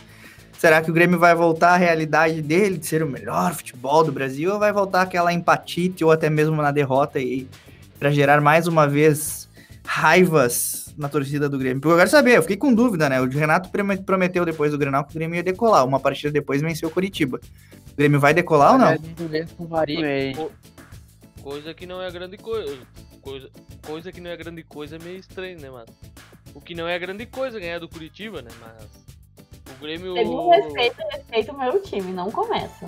Será 0.57 0.81
que 0.81 0.89
o 0.89 0.93
Grêmio 0.93 1.19
vai 1.19 1.35
voltar 1.35 1.73
à 1.73 1.77
realidade 1.77 2.41
dele, 2.41 2.77
de 2.79 2.87
ser 2.87 3.03
o 3.03 3.07
melhor 3.07 3.53
futebol 3.53 4.03
do 4.03 4.11
Brasil, 4.11 4.51
ou 4.51 4.57
vai 4.59 4.73
voltar 4.73 5.03
aquela 5.03 5.31
empatite 5.31 6.03
ou 6.03 6.11
até 6.11 6.27
mesmo 6.29 6.55
na 6.59 6.71
derrota 6.71 7.19
e 7.19 7.47
para 7.99 8.09
gerar 8.09 8.41
mais 8.41 8.65
uma 8.65 8.87
vez 8.87 9.46
raivas 9.87 10.93
na 10.97 11.07
torcida 11.07 11.47
do 11.47 11.57
Grêmio? 11.57 11.79
Porque 11.81 11.93
eu 11.93 11.97
quero 11.97 12.09
saber, 12.09 12.37
eu 12.37 12.41
fiquei 12.41 12.57
com 12.57 12.73
dúvida, 12.73 13.09
né? 13.09 13.21
O 13.21 13.27
Renato 13.29 13.69
prome- 13.69 13.97
prometeu 13.97 14.43
depois 14.45 14.71
do 14.71 14.77
Grenal 14.77 15.05
que 15.05 15.11
o 15.11 15.13
Grêmio 15.13 15.35
ia 15.37 15.43
decolar. 15.43 15.85
Uma 15.85 15.99
partida 15.99 16.31
depois 16.31 16.61
venceu 16.61 16.89
o 16.89 16.91
Curitiba. 16.91 17.39
O 17.93 17.95
Grêmio 17.97 18.19
vai 18.19 18.33
decolar 18.33 18.73
ou 18.73 18.77
não? 18.77 18.87
co- 20.35 20.51
coisa 21.41 21.73
que 21.73 21.85
não 21.85 22.01
é 22.01 22.11
grande 22.11 22.37
coisa. 22.37 22.77
Coisa, 23.21 23.49
coisa 23.85 24.11
que 24.11 24.21
não 24.21 24.29
é 24.29 24.37
grande 24.37 24.63
coisa 24.63 24.97
é 24.97 24.99
meio 24.99 25.17
estranho, 25.17 25.59
né, 25.59 25.69
mano? 25.69 25.87
O 26.53 26.61
que 26.61 26.75
não 26.75 26.87
é 26.87 26.97
grande 26.99 27.25
coisa 27.25 27.57
é 27.57 27.59
ganhar 27.61 27.79
do 27.79 27.89
Curitiba, 27.89 28.41
né? 28.41 28.51
Mas. 28.59 29.07
O 29.75 29.81
Grêmio. 29.81 30.13
Um 30.15 30.49
respeito, 30.49 30.97
respeito 31.11 31.51
o 31.51 31.59
meu 31.59 31.81
time, 31.81 32.11
não 32.13 32.31
começa. 32.31 32.85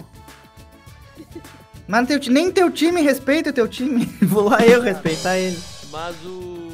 Mas 1.88 2.08
teu, 2.08 2.20
nem 2.32 2.52
teu 2.52 2.72
time 2.72 3.02
respeita 3.02 3.50
o 3.50 3.54
teu 3.54 3.68
time. 3.68 4.06
Vou 4.22 4.50
lá 4.50 4.66
eu 4.66 4.82
respeitar 4.82 5.38
ele. 5.38 5.60
Mas 5.92 6.16
o. 6.26 6.69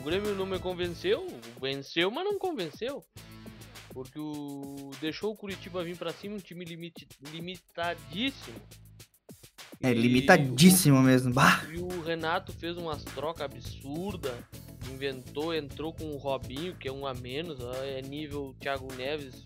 O 0.00 0.02
Grêmio 0.02 0.34
não 0.34 0.46
me 0.46 0.58
convenceu. 0.58 1.26
Venceu, 1.60 2.10
mas 2.10 2.24
não 2.24 2.38
convenceu. 2.38 3.04
Porque 3.90 4.18
o. 4.18 4.90
Deixou 4.98 5.30
o 5.30 5.36
Curitiba 5.36 5.84
vir 5.84 5.94
pra 5.94 6.10
cima, 6.10 6.36
um 6.36 6.38
time 6.38 6.64
limite, 6.64 7.06
limitadíssimo. 7.30 8.56
É 9.82 9.90
E 9.90 9.94
limitadíssimo 9.94 11.02
mesmo. 11.02 11.34
Bah. 11.34 11.62
E 11.70 11.76
o 11.76 12.00
Renato 12.00 12.50
fez 12.50 12.78
umas 12.78 13.04
trocas 13.04 13.42
absurdas. 13.42 14.32
Inventou, 14.90 15.54
entrou 15.54 15.92
com 15.92 16.06
o 16.06 16.16
Robinho, 16.16 16.74
que 16.76 16.88
é 16.88 16.92
um 16.92 17.06
a 17.06 17.12
menos. 17.12 17.58
É 17.82 18.00
nível 18.00 18.56
Thiago 18.58 18.90
Neves. 18.94 19.44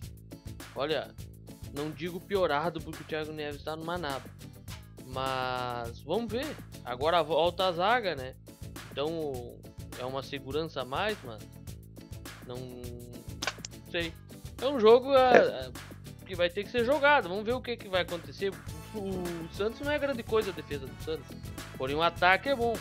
Olha, 0.76 1.12
não 1.76 1.90
digo 1.90 2.20
piorado 2.20 2.80
porque 2.80 3.02
o 3.02 3.06
Thiago 3.06 3.32
Neves 3.32 3.64
tá 3.64 3.74
numa 3.74 3.98
naba. 3.98 4.30
Mas 5.06 6.00
vamos 6.02 6.30
ver. 6.30 6.56
Agora 6.84 7.22
volta 7.24 7.66
a 7.66 7.72
zaga, 7.72 8.14
né? 8.14 8.36
Então 8.92 9.58
é 9.98 10.04
uma 10.04 10.22
segurança 10.22 10.82
a 10.82 10.84
mais, 10.84 11.16
mas 11.24 11.42
não 12.46 12.58
sei. 13.90 14.12
É 14.60 14.66
um 14.66 14.78
jogo 14.78 15.14
é, 15.14 15.36
é, 15.36 15.70
que 16.26 16.34
vai 16.34 16.48
ter 16.48 16.64
que 16.64 16.70
ser 16.70 16.84
jogado. 16.84 17.28
Vamos 17.28 17.44
ver 17.44 17.52
o 17.52 17.60
que, 17.60 17.76
que 17.76 17.88
vai 17.88 18.02
acontecer. 18.02 18.52
O, 18.94 19.22
Santos 19.52 19.80
não 19.80 19.90
é 19.90 19.98
grande 19.98 20.22
coisa 20.22 20.50
a 20.50 20.54
defesa 20.54 20.86
do 20.86 21.04
Santos. 21.04 21.26
Porém 21.76 21.96
o 21.96 22.02
ataque 22.02 22.48
é 22.48 22.56
bom. 22.56 22.76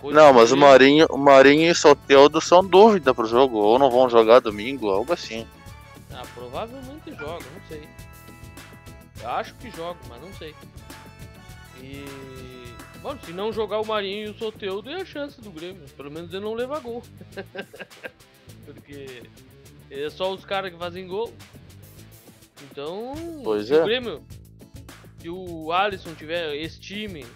Coisa 0.00 0.20
Não, 0.20 0.32
mas 0.32 0.52
o 0.52 0.56
Marinho, 0.56 1.06
o 1.10 1.16
Marinho 1.16 1.62
e 1.62 1.70
o 1.70 1.74
Soteldo 1.74 2.40
são 2.40 2.64
dúvida 2.64 3.14
pro 3.14 3.26
jogo. 3.26 3.58
Ou 3.58 3.78
não 3.78 3.90
vão 3.90 4.08
jogar 4.08 4.40
domingo, 4.40 4.90
algo 4.90 5.12
assim. 5.12 5.46
Ah, 6.12 6.22
provavelmente 6.34 7.10
joga, 7.10 7.44
não 7.52 7.68
sei. 7.68 7.88
Eu 9.20 9.30
acho 9.30 9.54
que 9.54 9.70
joga, 9.70 9.98
mas 10.08 10.20
não 10.20 10.32
sei. 10.34 10.54
E 11.80 12.63
Bom, 13.04 13.18
se 13.22 13.34
não 13.34 13.52
jogar 13.52 13.80
o 13.82 13.86
Marinho 13.86 14.28
e 14.28 14.30
o 14.30 14.38
Soteudo, 14.38 14.88
é 14.88 15.02
a 15.02 15.04
chance 15.04 15.38
do 15.38 15.50
Grêmio. 15.50 15.86
Pelo 15.94 16.10
menos 16.10 16.32
ele 16.32 16.42
não 16.42 16.54
leva 16.54 16.80
gol. 16.80 17.02
Porque 18.64 19.24
é 19.90 20.08
só 20.08 20.32
os 20.32 20.42
caras 20.46 20.72
que 20.72 20.78
fazem 20.78 21.06
gol. 21.06 21.30
Então, 22.62 23.12
Pois 23.44 23.66
se 23.66 23.74
é. 23.74 23.82
o 23.82 23.84
Grêmio, 23.84 24.24
se 25.18 25.28
o 25.28 25.70
Alisson 25.70 26.14
tiver 26.14 26.56
esse 26.56 26.80
time, 26.80 27.26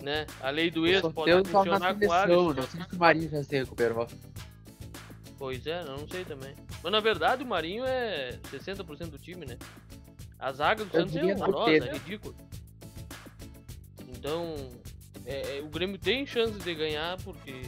né? 0.00 0.28
A 0.40 0.50
lei 0.50 0.70
do 0.70 0.86
ex 0.86 1.02
pode 1.12 1.32
funcionar 1.50 1.98
com 1.98 2.06
o 2.06 2.12
Alisson. 2.12 2.52
não 2.52 2.62
sei 2.62 2.80
se 2.88 2.94
o 2.94 2.98
Marinho 3.00 3.30
já 3.30 3.42
se 3.42 3.58
recuperou. 3.58 4.06
Pois 5.36 5.66
é, 5.66 5.80
eu 5.80 5.86
não 5.86 6.08
sei 6.08 6.24
também. 6.24 6.54
Mas 6.84 6.92
na 6.92 7.00
verdade 7.00 7.42
o 7.42 7.46
Marinho 7.46 7.84
é 7.84 8.38
60% 8.44 9.08
do 9.08 9.18
time, 9.18 9.44
né? 9.44 9.58
A 10.38 10.52
zaga 10.52 10.84
do 10.84 10.92
Santos 10.92 11.16
é 11.16 11.24
horrorosa, 11.34 11.72
é 11.72 11.80
né? 11.80 11.92
ridículo. 11.94 12.36
Então, 14.24 14.54
é, 15.26 15.58
é, 15.58 15.62
o 15.62 15.68
Grêmio 15.68 15.98
tem 15.98 16.26
chance 16.26 16.52
de 16.58 16.74
ganhar 16.74 17.16
porque 17.24 17.62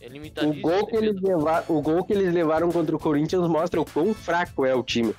é 0.00 0.06
O 0.06 0.10
limitadíssimo. 0.12 0.62
gol, 0.62 0.86
que 0.86 0.96
eles 0.96 1.14
defesa. 1.14 1.36
levaram, 1.36 1.64
o 1.68 1.80
gol 1.82 2.04
que 2.04 2.12
eles 2.12 2.32
levaram 2.34 2.70
contra 2.72 2.94
o 2.94 2.98
Corinthians 2.98 3.48
mostra 3.48 3.80
o 3.80 3.84
quão 3.84 4.12
fraco 4.14 4.64
é 4.64 4.74
o 4.74 4.82
time. 4.82 5.14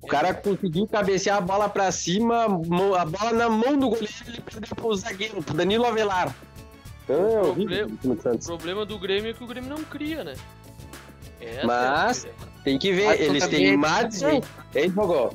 O 0.00 0.06
cara 0.06 0.34
conseguiu 0.34 0.86
cabecear 0.86 1.38
a 1.38 1.40
bola 1.40 1.68
pra 1.68 1.90
cima, 1.92 2.44
a 2.44 3.04
bola 3.04 3.32
na 3.32 3.48
mão 3.48 3.78
do 3.78 3.88
goleiro, 3.88 4.12
ele 4.26 4.40
perdeu 4.40 4.74
pro 4.74 4.94
zagueiro, 4.96 5.42
pro 5.42 5.54
Danilo 5.54 5.84
Avelar. 5.86 6.34
Então 7.04 7.16
é 7.16 7.40
O 7.42 7.48
horrível 7.50 7.88
problema- 7.88 8.30
o 8.32 8.34
O 8.34 8.38
problema 8.58 8.86
do 8.86 8.98
Grêmio 8.98 9.30
é 9.30 9.34
que 9.34 9.44
o 9.44 9.46
Grêmio 9.46 9.70
não 9.70 9.82
cria, 9.84 10.24
né? 10.24 10.34
Essa 11.40 11.60
é 11.60 11.62
a 11.62 11.66
Mas- 11.66 12.16
diferença. 12.18 12.52
Tem 12.64 12.78
que 12.78 12.92
ver, 12.92 13.20
eles 13.20 13.46
têm 13.48 13.66
é 13.72 13.76
Madison, 13.76 14.40
hein, 14.74 14.90
Fogó? 14.92 15.32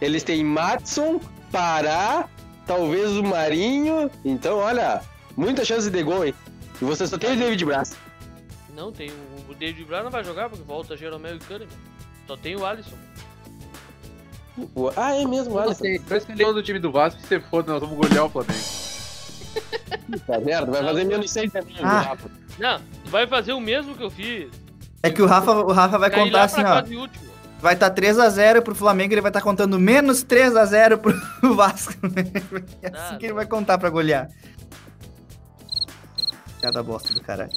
Eles 0.00 0.22
têm 0.22 0.44
Madison, 0.44 1.20
Pará, 1.50 2.28
talvez 2.68 3.10
o 3.16 3.22
Marinho. 3.24 4.08
Então, 4.24 4.58
olha, 4.58 5.00
muita 5.36 5.64
chance 5.64 5.90
de 5.90 6.02
gol, 6.04 6.24
hein? 6.24 6.34
E 6.80 6.84
você 6.84 7.04
só 7.08 7.18
tem 7.18 7.32
o 7.32 7.36
David 7.36 7.64
Braz. 7.64 7.96
Não, 8.76 8.92
tem 8.92 9.10
o, 9.10 9.50
o 9.50 9.54
David 9.54 9.84
Braz 9.84 10.04
não 10.04 10.10
vai 10.12 10.22
jogar 10.22 10.48
porque 10.48 10.62
volta 10.62 10.96
Jeromel 10.96 11.34
e 11.34 11.38
Kahneman. 11.40 11.68
Só 12.28 12.36
tem 12.36 12.54
o 12.54 12.64
Alisson. 12.64 12.94
O- 14.74 14.90
Ah, 14.96 15.14
é 15.16 15.24
mesmo, 15.24 15.54
olha. 15.54 15.74
tem 15.74 16.00
dois 16.00 16.26
milhões 16.26 16.54
do 16.54 16.62
time 16.62 16.78
do 16.78 16.92
Vasco, 16.92 17.20
se 17.20 17.26
você 17.26 17.40
for, 17.40 17.64
nós 17.66 17.80
vamos 17.80 17.96
golear 17.96 18.26
o 18.26 18.28
Flamengo. 18.28 18.58
Tá 20.26 20.38
merda, 20.40 20.70
vai 20.70 20.82
fazer 20.84 21.04
menos 21.04 21.30
6 21.30 21.52
também. 21.52 21.74
Ah. 21.82 22.00
Rafa. 22.00 22.30
Não, 22.58 22.80
vai 23.06 23.26
fazer 23.26 23.52
o 23.52 23.60
mesmo 23.60 23.94
que 23.94 24.02
eu 24.02 24.10
fiz. 24.10 24.48
É 25.02 25.10
que 25.10 25.22
o 25.22 25.26
Rafa, 25.26 25.52
o 25.52 25.72
Rafa 25.72 25.98
vai 25.98 26.10
Cair 26.10 26.24
contar 26.24 26.38
lá 26.38 26.44
assim, 26.44 26.62
ó. 26.64 26.82
Vai 27.60 27.74
estar 27.74 27.90
3x0 27.90 28.62
pro 28.62 28.74
Flamengo, 28.74 29.14
ele 29.14 29.20
vai 29.20 29.30
estar 29.30 29.40
contando 29.40 29.78
menos 29.78 30.24
3x0 30.24 30.98
pro 31.40 31.54
Vasco. 31.54 31.92
É 32.82 32.88
assim 32.96 33.18
que 33.18 33.26
ele 33.26 33.32
vai 33.32 33.46
contar 33.46 33.78
pra 33.78 33.90
golear. 33.90 34.28
Cada 36.60 36.82
bosta 36.82 37.12
do 37.12 37.20
caralho. 37.20 37.50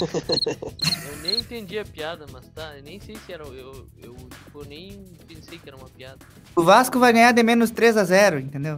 Eu 0.00 1.16
nem 1.22 1.40
entendi 1.40 1.78
a 1.78 1.84
piada, 1.84 2.26
mas 2.32 2.48
tá, 2.48 2.76
eu 2.76 2.82
nem 2.82 2.98
sei 2.98 3.16
se 3.16 3.32
era. 3.32 3.44
Eu, 3.44 3.86
eu, 4.02 4.14
tipo, 4.14 4.64
nem 4.66 5.04
pensei 5.28 5.58
que 5.58 5.68
era 5.68 5.76
uma 5.76 5.88
piada. 5.88 6.18
O 6.56 6.62
Vasco 6.62 6.98
vai 6.98 7.12
ganhar 7.12 7.32
de 7.32 7.42
menos 7.42 7.70
3x0, 7.70 8.40
entendeu? 8.40 8.76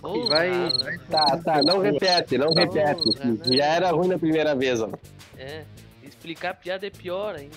Porra, 0.00 0.28
vai-. 0.28 0.98
Tá, 1.10 1.38
tá, 1.38 1.60
não 1.62 1.80
repete, 1.80 2.38
não 2.38 2.52
repete. 2.52 3.02
Porra, 3.02 3.24
não. 3.24 3.52
Já 3.52 3.64
era 3.64 3.90
ruim 3.90 4.08
na 4.08 4.18
primeira 4.18 4.54
vez, 4.54 4.80
ó. 4.80 4.90
É, 5.36 5.64
explicar 6.02 6.50
a 6.50 6.54
piada 6.54 6.86
é 6.86 6.90
pior 6.90 7.34
ainda. 7.34 7.56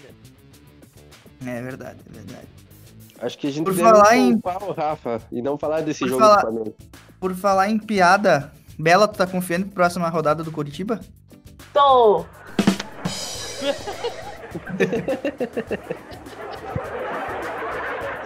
É 1.45 1.61
verdade, 1.61 1.99
é 2.09 2.13
verdade. 2.13 2.47
Acho 3.19 3.37
que 3.37 3.47
a 3.47 3.51
gente 3.51 3.65
Por 3.65 3.73
falar 3.73 4.15
em- 4.15 4.33
o 4.35 4.71
Rafa 4.73 5.21
e 5.31 5.41
não 5.41 5.57
falar 5.57 5.81
desse 5.81 5.99
Por 6.01 6.09
jogo 6.09 6.21
falar- 6.21 6.35
do 6.35 6.41
Flamengo. 6.41 6.75
Por 7.19 7.35
falar 7.35 7.69
em 7.69 7.79
piada, 7.79 8.51
Bela, 8.77 9.07
tu 9.07 9.17
tá 9.17 9.25
confiando 9.25 9.65
pra 9.65 9.73
próxima 9.75 10.07
rodada 10.09 10.43
do 10.43 10.51
Curitiba? 10.51 10.99
Tô! 11.73 12.25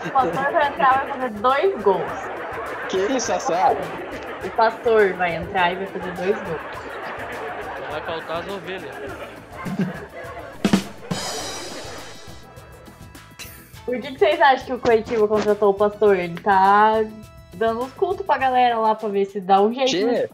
O 0.04 0.10
pastor 0.12 0.52
vai 0.52 0.68
entrar 0.68 1.06
e 1.06 1.10
vai 1.10 1.20
fazer 1.20 1.30
dois 1.40 1.84
gols. 1.84 2.12
Que 2.90 2.98
isso, 2.98 3.28
Sassá? 3.28 3.72
O 4.44 4.50
pastor 4.52 5.14
vai 5.14 5.36
entrar 5.36 5.72
e 5.74 5.76
vai 5.76 5.88
fazer 5.88 6.12
dois 6.14 6.36
gols. 6.42 6.62
Vai 7.92 8.02
faltar 8.02 8.40
as 8.40 8.48
ovelhas. 8.48 8.96
Por 13.86 14.00
que, 14.00 14.12
que 14.12 14.20
vocês 14.20 14.40
acham 14.40 14.66
que 14.66 14.74
o 14.74 14.80
Curitiba 14.80 15.28
contratou 15.28 15.72
o 15.72 15.74
pastor? 15.74 16.18
Ele 16.18 16.40
tá 16.40 17.04
dando 17.54 17.82
os 17.82 17.92
cultos 17.94 18.26
pra 18.26 18.38
galera 18.38 18.78
lá 18.78 18.96
pra 18.96 19.10
ver 19.10 19.26
se 19.26 19.42
dá 19.42 19.62
um 19.62 19.74
jeito. 19.74 19.92
Tchê. 19.92 20.30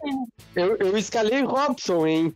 Eu, 0.55 0.77
eu 0.77 0.97
escalei 0.97 1.41
Robson, 1.43 2.05
hein? 2.05 2.33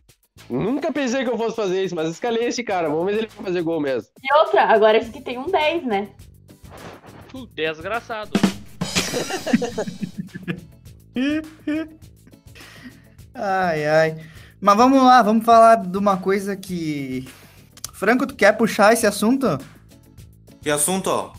Nunca 0.48 0.92
pensei 0.92 1.24
que 1.24 1.30
eu 1.30 1.38
fosse 1.38 1.54
fazer 1.54 1.84
isso, 1.84 1.94
mas 1.94 2.08
escalei 2.08 2.44
esse 2.44 2.64
cara. 2.64 2.88
Vamos 2.88 3.06
ver 3.06 3.12
se 3.12 3.18
ele 3.20 3.28
vai 3.28 3.46
fazer 3.46 3.62
gol 3.62 3.80
mesmo. 3.80 4.08
E 4.22 4.38
outra, 4.38 4.64
agora 4.64 4.98
esse 4.98 5.10
que 5.10 5.20
tem 5.20 5.38
um 5.38 5.46
10, 5.46 5.84
né? 5.84 6.08
Uh, 7.34 7.46
desgraçado. 7.54 8.32
Ai, 13.34 13.86
ai. 13.86 14.16
Mas 14.60 14.76
vamos 14.76 15.02
lá, 15.02 15.22
vamos 15.22 15.44
falar 15.44 15.76
de 15.76 15.98
uma 15.98 16.16
coisa 16.16 16.56
que. 16.56 17.28
Franco, 17.92 18.26
tu 18.26 18.34
quer 18.34 18.56
puxar 18.56 18.92
esse 18.92 19.06
assunto? 19.06 19.58
Que 20.62 20.70
assunto, 20.70 21.08
ó? 21.10 21.32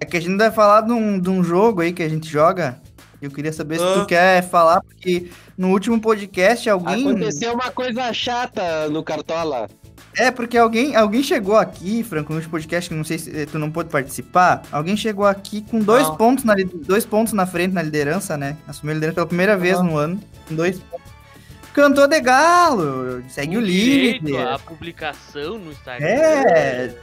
É 0.00 0.04
que 0.04 0.16
a 0.16 0.20
gente 0.20 0.36
vai 0.36 0.50
falar 0.50 0.82
de 0.82 0.92
um, 0.92 1.18
de 1.18 1.30
um 1.30 1.42
jogo 1.42 1.80
aí 1.80 1.92
que 1.92 2.02
a 2.02 2.08
gente 2.08 2.28
joga. 2.28 2.80
Eu 3.20 3.30
queria 3.30 3.52
saber 3.52 3.78
se 3.78 3.84
Ah. 3.84 3.94
tu 3.94 4.06
quer 4.06 4.42
falar, 4.48 4.80
porque 4.80 5.28
no 5.56 5.70
último 5.70 6.00
podcast 6.00 6.68
alguém. 6.70 7.08
Aconteceu 7.08 7.52
uma 7.52 7.70
coisa 7.70 8.12
chata 8.12 8.88
no 8.88 9.02
Cartola. 9.02 9.68
É, 10.16 10.30
porque 10.30 10.56
alguém, 10.58 10.96
alguém 10.96 11.22
chegou 11.22 11.56
aqui, 11.56 12.02
Franco, 12.02 12.30
no 12.30 12.36
último 12.36 12.50
podcast, 12.50 12.88
que 12.88 12.94
não 12.94 13.04
sei 13.04 13.18
se 13.18 13.36
eh, 13.42 13.46
tu 13.46 13.58
não 13.58 13.70
pôde 13.70 13.88
participar. 13.88 14.62
Alguém 14.72 14.96
chegou 14.96 15.24
aqui 15.26 15.62
com 15.62 15.78
dois 15.80 16.04
Não. 16.08 16.16
pontos, 16.16 16.44
na, 16.44 16.54
dois 16.86 17.04
pontos 17.04 17.32
na 17.32 17.46
frente 17.46 17.72
na 17.72 17.82
liderança, 17.82 18.36
né? 18.36 18.56
Assumiu 18.66 18.92
a 18.92 18.94
liderança 18.94 19.14
pela 19.16 19.26
primeira 19.26 19.56
vez 19.56 19.80
no 19.80 19.96
ano. 19.96 20.20
Com 20.48 20.54
dois 20.56 20.78
pontos. 20.78 21.06
Cantou 21.72 22.08
de 22.08 22.20
galo, 22.20 23.22
segue 23.28 23.56
o 23.56 23.62
direito 23.64 24.24
líder. 24.24 24.48
A 24.48 24.58
publicação 24.58 25.58
no 25.58 25.70
Instagram. 25.70 26.06
É. 26.08 26.94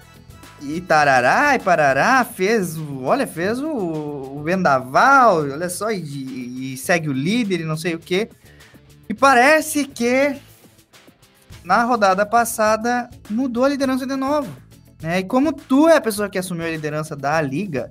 E 0.61 0.79
tarará 0.81 1.55
e 1.55 1.59
parará, 1.59 2.23
fez 2.23 2.77
o. 2.77 3.03
Olha, 3.03 3.27
fez 3.27 3.59
o, 3.59 3.69
o 3.69 4.41
vendaval, 4.43 5.39
olha 5.39 5.69
só, 5.69 5.91
e, 5.91 6.73
e 6.73 6.77
segue 6.77 7.09
o 7.09 7.13
líder 7.13 7.59
e 7.59 7.65
não 7.65 7.77
sei 7.77 7.93
o 7.93 7.99
quê. 7.99 8.29
E 9.07 9.13
parece 9.13 9.85
que 9.85 10.35
na 11.63 11.83
rodada 11.83 12.25
passada 12.25 13.09
mudou 13.29 13.65
a 13.65 13.69
liderança 13.69 14.05
de 14.05 14.15
novo. 14.15 14.49
Né? 15.01 15.19
E 15.19 15.23
como 15.23 15.51
tu 15.51 15.89
é 15.89 15.97
a 15.97 16.01
pessoa 16.01 16.29
que 16.29 16.37
assumiu 16.37 16.65
a 16.65 16.69
liderança 16.69 17.15
da 17.15 17.39
liga, 17.41 17.89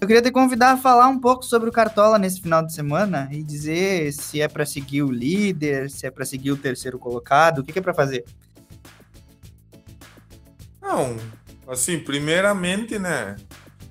eu 0.00 0.06
queria 0.06 0.22
te 0.22 0.30
convidar 0.30 0.72
a 0.72 0.76
falar 0.76 1.08
um 1.08 1.18
pouco 1.18 1.44
sobre 1.44 1.68
o 1.68 1.72
Cartola 1.72 2.18
nesse 2.18 2.40
final 2.40 2.64
de 2.64 2.72
semana 2.72 3.28
e 3.32 3.42
dizer 3.42 4.12
se 4.12 4.40
é 4.40 4.48
para 4.48 4.66
seguir 4.66 5.02
o 5.02 5.10
líder, 5.10 5.90
se 5.90 6.06
é 6.06 6.10
para 6.10 6.24
seguir 6.24 6.50
o 6.50 6.56
terceiro 6.56 6.98
colocado, 6.98 7.58
o 7.58 7.64
que, 7.64 7.72
que 7.72 7.78
é 7.78 7.82
para 7.82 7.94
fazer. 7.94 8.24
Não, 10.80 11.16
assim, 11.68 11.98
primeiramente, 11.98 12.98
né? 12.98 13.36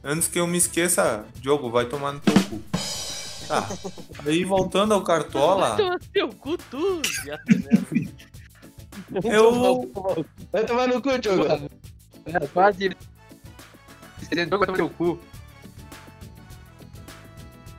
Antes 0.03 0.27
que 0.27 0.39
eu 0.39 0.47
me 0.47 0.57
esqueça, 0.57 1.25
Diogo, 1.39 1.69
vai 1.69 1.85
tomar 1.85 2.11
no 2.13 2.19
teu 2.19 2.33
cu. 2.33 2.61
Tá. 3.47 3.67
Aí 4.25 4.43
voltando 4.43 4.93
ao 4.93 5.03
Cartola, 5.03 5.75
Toma 5.75 5.99
teu 6.11 6.29
cu 6.29 6.57
tu, 6.57 7.01
merda. 7.23 7.87
eu. 9.23 9.91
Vai 10.51 10.65
tomar 10.65 10.87
no 10.87 11.01
cu, 11.01 11.17
Diogo. 11.19 11.45
É, 12.25 12.47
quase. 12.47 12.95
Você 14.19 14.41
entrou 14.41 14.65
com 14.65 14.71
o 14.71 14.75
teu 14.75 14.89
cu. 14.89 15.19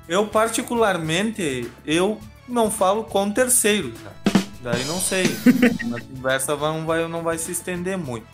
Eu 0.08 0.28
particularmente, 0.28 1.68
eu 1.84 2.20
não 2.48 2.70
falo 2.70 3.02
com 3.04 3.30
terceiro, 3.30 3.92
tá? 3.92 4.12
Daí 4.62 4.84
não 4.84 5.00
sei. 5.00 5.24
A 5.94 6.00
conversa 6.00 6.54
vai, 6.54 6.72
não, 6.72 6.86
vai, 6.86 7.08
não 7.08 7.22
vai 7.22 7.38
se 7.38 7.50
estender 7.50 7.98
muito. 7.98 8.26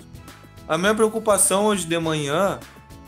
A 0.73 0.79
minha 0.79 0.95
preocupação 0.95 1.67
hoje 1.67 1.85
de 1.87 1.99
manhã 1.99 2.59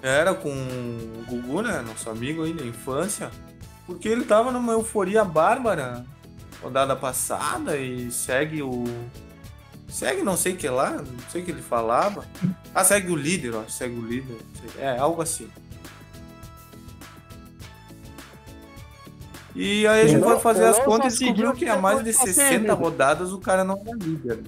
era 0.02 0.34
com 0.34 0.50
o 0.50 1.24
Gugu, 1.26 1.62
né? 1.62 1.80
Nosso 1.80 2.10
amigo 2.10 2.44
aí 2.44 2.52
da 2.52 2.62
infância. 2.62 3.30
Porque 3.86 4.06
ele 4.06 4.26
tava 4.26 4.52
numa 4.52 4.74
euforia 4.74 5.24
bárbara 5.24 6.04
rodada 6.62 6.94
passada 6.94 7.78
e 7.78 8.10
segue 8.10 8.62
o. 8.62 8.84
Segue 9.88 10.20
não 10.22 10.36
sei 10.36 10.52
o 10.52 10.56
que 10.58 10.68
lá, 10.68 10.90
não 10.90 11.30
sei 11.30 11.40
o 11.40 11.44
que 11.46 11.52
ele 11.52 11.62
falava. 11.62 12.26
Ah, 12.74 12.84
segue 12.84 13.10
o 13.10 13.16
líder, 13.16 13.54
ó. 13.54 13.62
Segue 13.66 13.98
o 13.98 14.06
líder. 14.06 14.36
É, 14.78 14.98
algo 14.98 15.22
assim. 15.22 15.48
E 19.54 19.86
aí 19.86 20.02
a 20.02 20.06
gente 20.06 20.20
não- 20.20 20.38
fazer 20.38 20.66
as 20.66 20.80
contas 20.80 21.14
e 21.14 21.18
descobriu 21.20 21.54
que 21.54 21.66
há 21.66 21.78
mais 21.78 22.04
de 22.04 22.10
aconteceu, 22.10 22.34
60 22.34 22.72
amigo. 22.72 22.74
rodadas 22.74 23.32
o 23.32 23.38
cara 23.38 23.64
não 23.64 23.80
era 23.86 23.96
líder. 23.96 24.42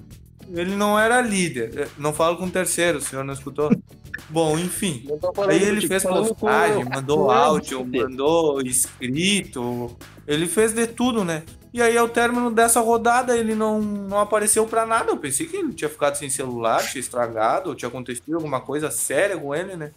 Ele 0.53 0.75
não 0.75 0.99
era 0.99 1.21
líder. 1.21 1.71
Eu 1.75 1.89
Não 1.99 2.13
falo 2.13 2.37
com 2.37 2.49
terceiro, 2.49 2.99
o 2.99 3.01
senhor 3.01 3.25
não 3.25 3.35
escutou? 3.35 3.71
Bom, 4.29 4.59
enfim. 4.59 5.07
Aí 5.49 5.63
ele 5.63 5.87
fez 5.87 6.03
com 6.03 6.11
postagem, 6.11 6.85
mandou 6.85 7.19
com 7.19 7.25
o 7.25 7.31
áudio, 7.31 7.85
mandou 7.85 8.61
escrito, 8.63 9.97
Ele 10.27 10.47
fez 10.47 10.73
de 10.73 10.87
tudo, 10.87 11.25
né? 11.25 11.43
E 11.73 11.83
aí, 11.83 11.97
ao 11.97 12.09
término 12.09 12.51
dessa 12.51 12.81
rodada, 12.81 13.37
ele 13.37 13.55
não, 13.55 13.83
não 13.83 14.19
apareceu 14.19 14.67
pra 14.67 14.87
nada. 14.87 15.11
Eu 15.11 15.19
pensei 15.19 15.47
que 15.47 15.57
ele 15.57 15.75
tinha 15.75 15.91
ficado 15.91 16.17
sem 16.17 16.31
celular, 16.31 16.83
tinha 16.83 17.01
estragado, 17.01 17.69
ou 17.69 17.75
tinha 17.75 17.89
acontecido 17.91 18.35
alguma 18.35 18.63
coisa 18.63 18.91
séria 18.91 19.37
com 19.37 19.55
ele, 19.55 19.77
né? 19.77 19.93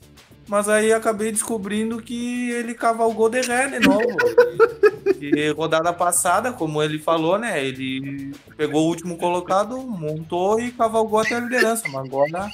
Mas 0.49 0.67
aí 0.67 0.91
acabei 0.91 1.31
descobrindo 1.31 2.01
que 2.01 2.49
ele 2.49 2.73
cavalgou 2.73 3.29
de 3.29 3.39
ré 3.41 3.67
de 3.67 3.87
novo. 3.87 4.17
E, 5.21 5.27
e 5.27 5.51
rodada 5.51 5.93
passada, 5.93 6.51
como 6.51 6.81
ele 6.81 6.97
falou, 6.97 7.37
né? 7.37 7.63
Ele 7.63 8.33
pegou 8.57 8.83
o 8.83 8.87
último 8.87 9.15
colocado, 9.15 9.77
montou 9.77 10.59
e 10.59 10.71
cavalgou 10.71 11.19
até 11.19 11.35
a 11.35 11.39
liderança. 11.39 11.83
Mas 11.89 12.07
agora 12.07 12.51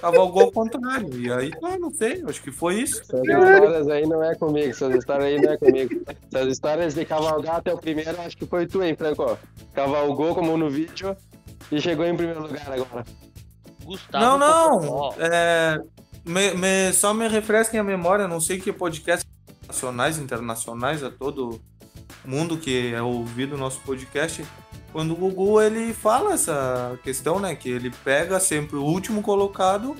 cavalgou 0.00 0.42
ao 0.42 0.50
contrário. 0.50 1.08
E 1.20 1.30
aí, 1.30 1.52
ah, 1.62 1.78
não 1.78 1.92
sei, 1.92 2.24
acho 2.26 2.42
que 2.42 2.50
foi 2.50 2.80
isso. 2.80 3.00
Essas 3.02 3.20
histórias 3.20 3.88
aí 3.88 4.06
não 4.06 4.24
é 4.24 4.34
comigo, 4.34 4.70
essas 4.70 4.94
histórias 4.96 5.26
aí 5.26 5.40
não 5.40 5.52
é 5.52 5.56
comigo. 5.56 6.02
Essas 6.32 6.48
histórias 6.48 6.94
de 6.94 7.04
cavalgar 7.04 7.56
até 7.56 7.72
o 7.72 7.78
primeiro, 7.78 8.20
acho 8.20 8.36
que 8.36 8.46
foi 8.46 8.66
tu, 8.66 8.82
hein, 8.82 8.96
Franco? 8.96 9.38
Cavalgou 9.72 10.34
como 10.34 10.56
no 10.56 10.68
vídeo 10.68 11.16
e 11.70 11.80
chegou 11.80 12.04
em 12.04 12.16
primeiro 12.16 12.42
lugar 12.42 12.72
agora. 12.72 13.04
Gustavo 13.84 14.24
Não, 14.24 14.80
não. 14.80 15.14
É, 15.20 15.80
me- 16.26 16.54
me- 16.54 16.92
só 16.92 17.14
me 17.14 17.28
refresquem 17.28 17.78
a 17.80 17.84
memória, 17.84 18.26
não 18.28 18.40
sei 18.40 18.58
que 18.60 18.72
podcast 18.72 19.24
nacionais, 19.66 20.18
internacionais, 20.18 21.02
a 21.02 21.10
todo 21.10 21.60
mundo 22.24 22.56
que 22.56 22.92
é 22.94 23.00
ouvido 23.02 23.54
o 23.54 23.58
nosso 23.58 23.80
podcast. 23.80 24.44
Quando 24.92 25.12
o 25.12 25.16
Gugu 25.16 25.60
ele 25.60 25.92
fala 25.92 26.32
essa 26.34 26.98
questão, 27.04 27.38
né? 27.38 27.54
Que 27.54 27.68
ele 27.68 27.92
pega 28.04 28.40
sempre 28.40 28.76
o 28.76 28.82
último 28.82 29.20
colocado 29.22 29.96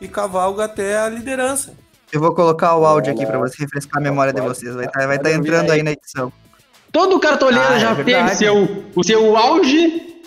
e 0.00 0.06
cavalga 0.08 0.64
até 0.64 0.98
a 0.98 1.08
liderança. 1.08 1.72
Eu 2.12 2.20
vou 2.20 2.34
colocar 2.34 2.76
o 2.76 2.84
áudio 2.84 3.12
aqui 3.12 3.24
pra 3.26 3.38
você 3.38 3.56
refrescar 3.62 4.00
a 4.00 4.04
memória 4.04 4.32
de 4.32 4.40
vocês. 4.40 4.74
Vai 4.74 4.84
estar 4.86 5.06
vai 5.06 5.18
tá 5.18 5.32
entrando 5.32 5.70
aí 5.70 5.82
na 5.82 5.92
edição. 5.92 6.32
Todo 6.92 7.18
cartoleiro 7.18 7.66
Ah, 7.72 7.76
é 7.76 7.80
já 7.80 7.92
verdade. 7.94 8.24
teve 8.28 8.36
seu, 8.36 8.84
o 8.94 9.02
seu 9.02 9.36
auge 9.36 10.22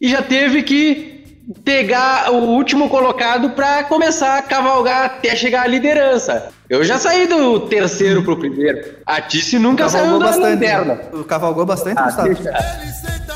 e 0.00 0.08
já 0.08 0.22
teve 0.22 0.62
que 0.62 1.21
pegar 1.64 2.30
o 2.32 2.36
último 2.36 2.88
colocado 2.88 3.50
pra 3.50 3.82
começar 3.84 4.38
a 4.38 4.42
cavalgar 4.42 5.04
até 5.06 5.34
chegar 5.34 5.62
à 5.62 5.66
liderança. 5.66 6.50
Eu 6.68 6.82
já 6.84 6.98
saí 6.98 7.26
do 7.26 7.60
terceiro 7.60 8.22
pro 8.22 8.36
primeiro. 8.38 8.94
A 9.04 9.20
Tice 9.20 9.58
nunca 9.58 9.88
saiu 9.88 10.04
Cavalgou 10.04 10.20
da 10.20 10.26
bastante. 10.26 10.50
lanterna. 10.54 10.94
né? 10.94 11.24
Cavalgou 11.28 11.66
bastante, 11.66 11.98
Ah, 11.98 12.04
Gustavo. 12.04 12.28
deixa. 12.34 12.48
Ele 12.50 12.92
senta, 12.92 13.34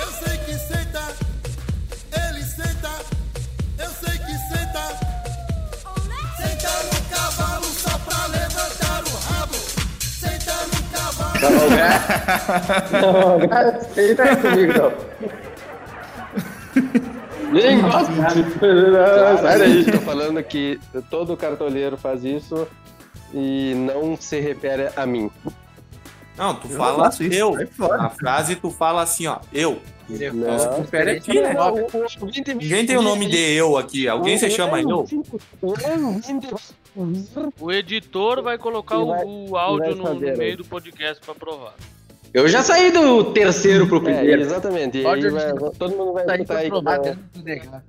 eu 0.00 0.06
sei 0.08 0.38
que 0.38 0.52
senta. 0.54 1.02
Ele 2.30 2.42
senta, 2.42 2.90
eu 3.78 3.88
sei 3.90 4.18
que 4.18 4.32
senta. 4.48 4.82
Senta 6.36 6.70
no 6.84 7.16
cavalo 7.16 7.64
só 7.64 7.98
pra 7.98 8.26
levantar 8.28 9.02
o 9.04 9.16
rabo. 9.32 9.56
Senta 10.00 10.54
no 10.72 10.80
cavalo. 10.92 11.38
Cavalgar, 12.90 13.80
ele 13.96 14.12
é 14.20 14.36
comigo, 14.36 14.72
não. 14.78 15.47
Nem 17.62 17.80
gosto. 17.80 18.10
Não, 18.12 19.38
sai 19.38 19.58
daí. 19.58 19.84
Tô 19.84 19.98
falando 20.00 20.42
que 20.42 20.78
todo 21.10 21.36
cartoleiro 21.36 21.96
faz 21.96 22.24
isso 22.24 22.66
e 23.34 23.74
não 23.74 24.16
se 24.16 24.40
refere 24.40 24.90
a 24.96 25.04
mim. 25.06 25.30
Não, 26.36 26.54
tu 26.54 26.68
Eu 26.70 26.76
fala 26.76 27.08
isso, 27.08 27.22
eu. 27.24 27.54
A 28.00 28.10
frase 28.10 28.54
tu 28.56 28.70
fala 28.70 29.02
assim, 29.02 29.26
ó, 29.26 29.38
eu. 29.52 29.80
Não. 30.08 30.58
Se 30.58 30.80
refere 30.80 31.10
aqui, 31.10 31.40
né? 31.40 31.54
Ninguém 32.54 32.86
tem 32.86 32.96
o 32.96 33.02
nome 33.02 33.26
de 33.26 33.36
eu 33.36 33.76
aqui. 33.76 34.08
Alguém 34.08 34.38
se 34.38 34.48
chama 34.50 34.80
eu? 34.80 35.04
O 37.60 37.72
editor 37.72 38.42
vai 38.42 38.56
colocar 38.56 38.98
o- 38.98 39.08
vai- 39.08 39.24
o 39.24 39.56
áudio 39.56 39.84
vai 39.84 39.94
no, 39.94 40.14
no 40.14 40.20
meio 40.20 40.36
né? 40.50 40.56
do 40.56 40.64
podcast 40.64 41.22
pra 41.24 41.34
provar. 41.34 41.74
Eu 42.38 42.48
já 42.48 42.62
saí 42.62 42.90
do 42.92 43.32
terceiro 43.32 43.86
pro 43.86 43.98
É, 43.98 44.00
primeiro. 44.00 44.40
exatamente. 44.42 44.98
E 44.98 45.06
aí 45.06 45.30
vai- 45.30 45.54
todo 45.78 45.96
mundo 45.96 46.12
vai 46.12 46.24
Tá 46.24 46.34
escutar 46.36 46.58
aí. 46.58 46.70
não- 46.70 47.42
negar. 47.42 47.84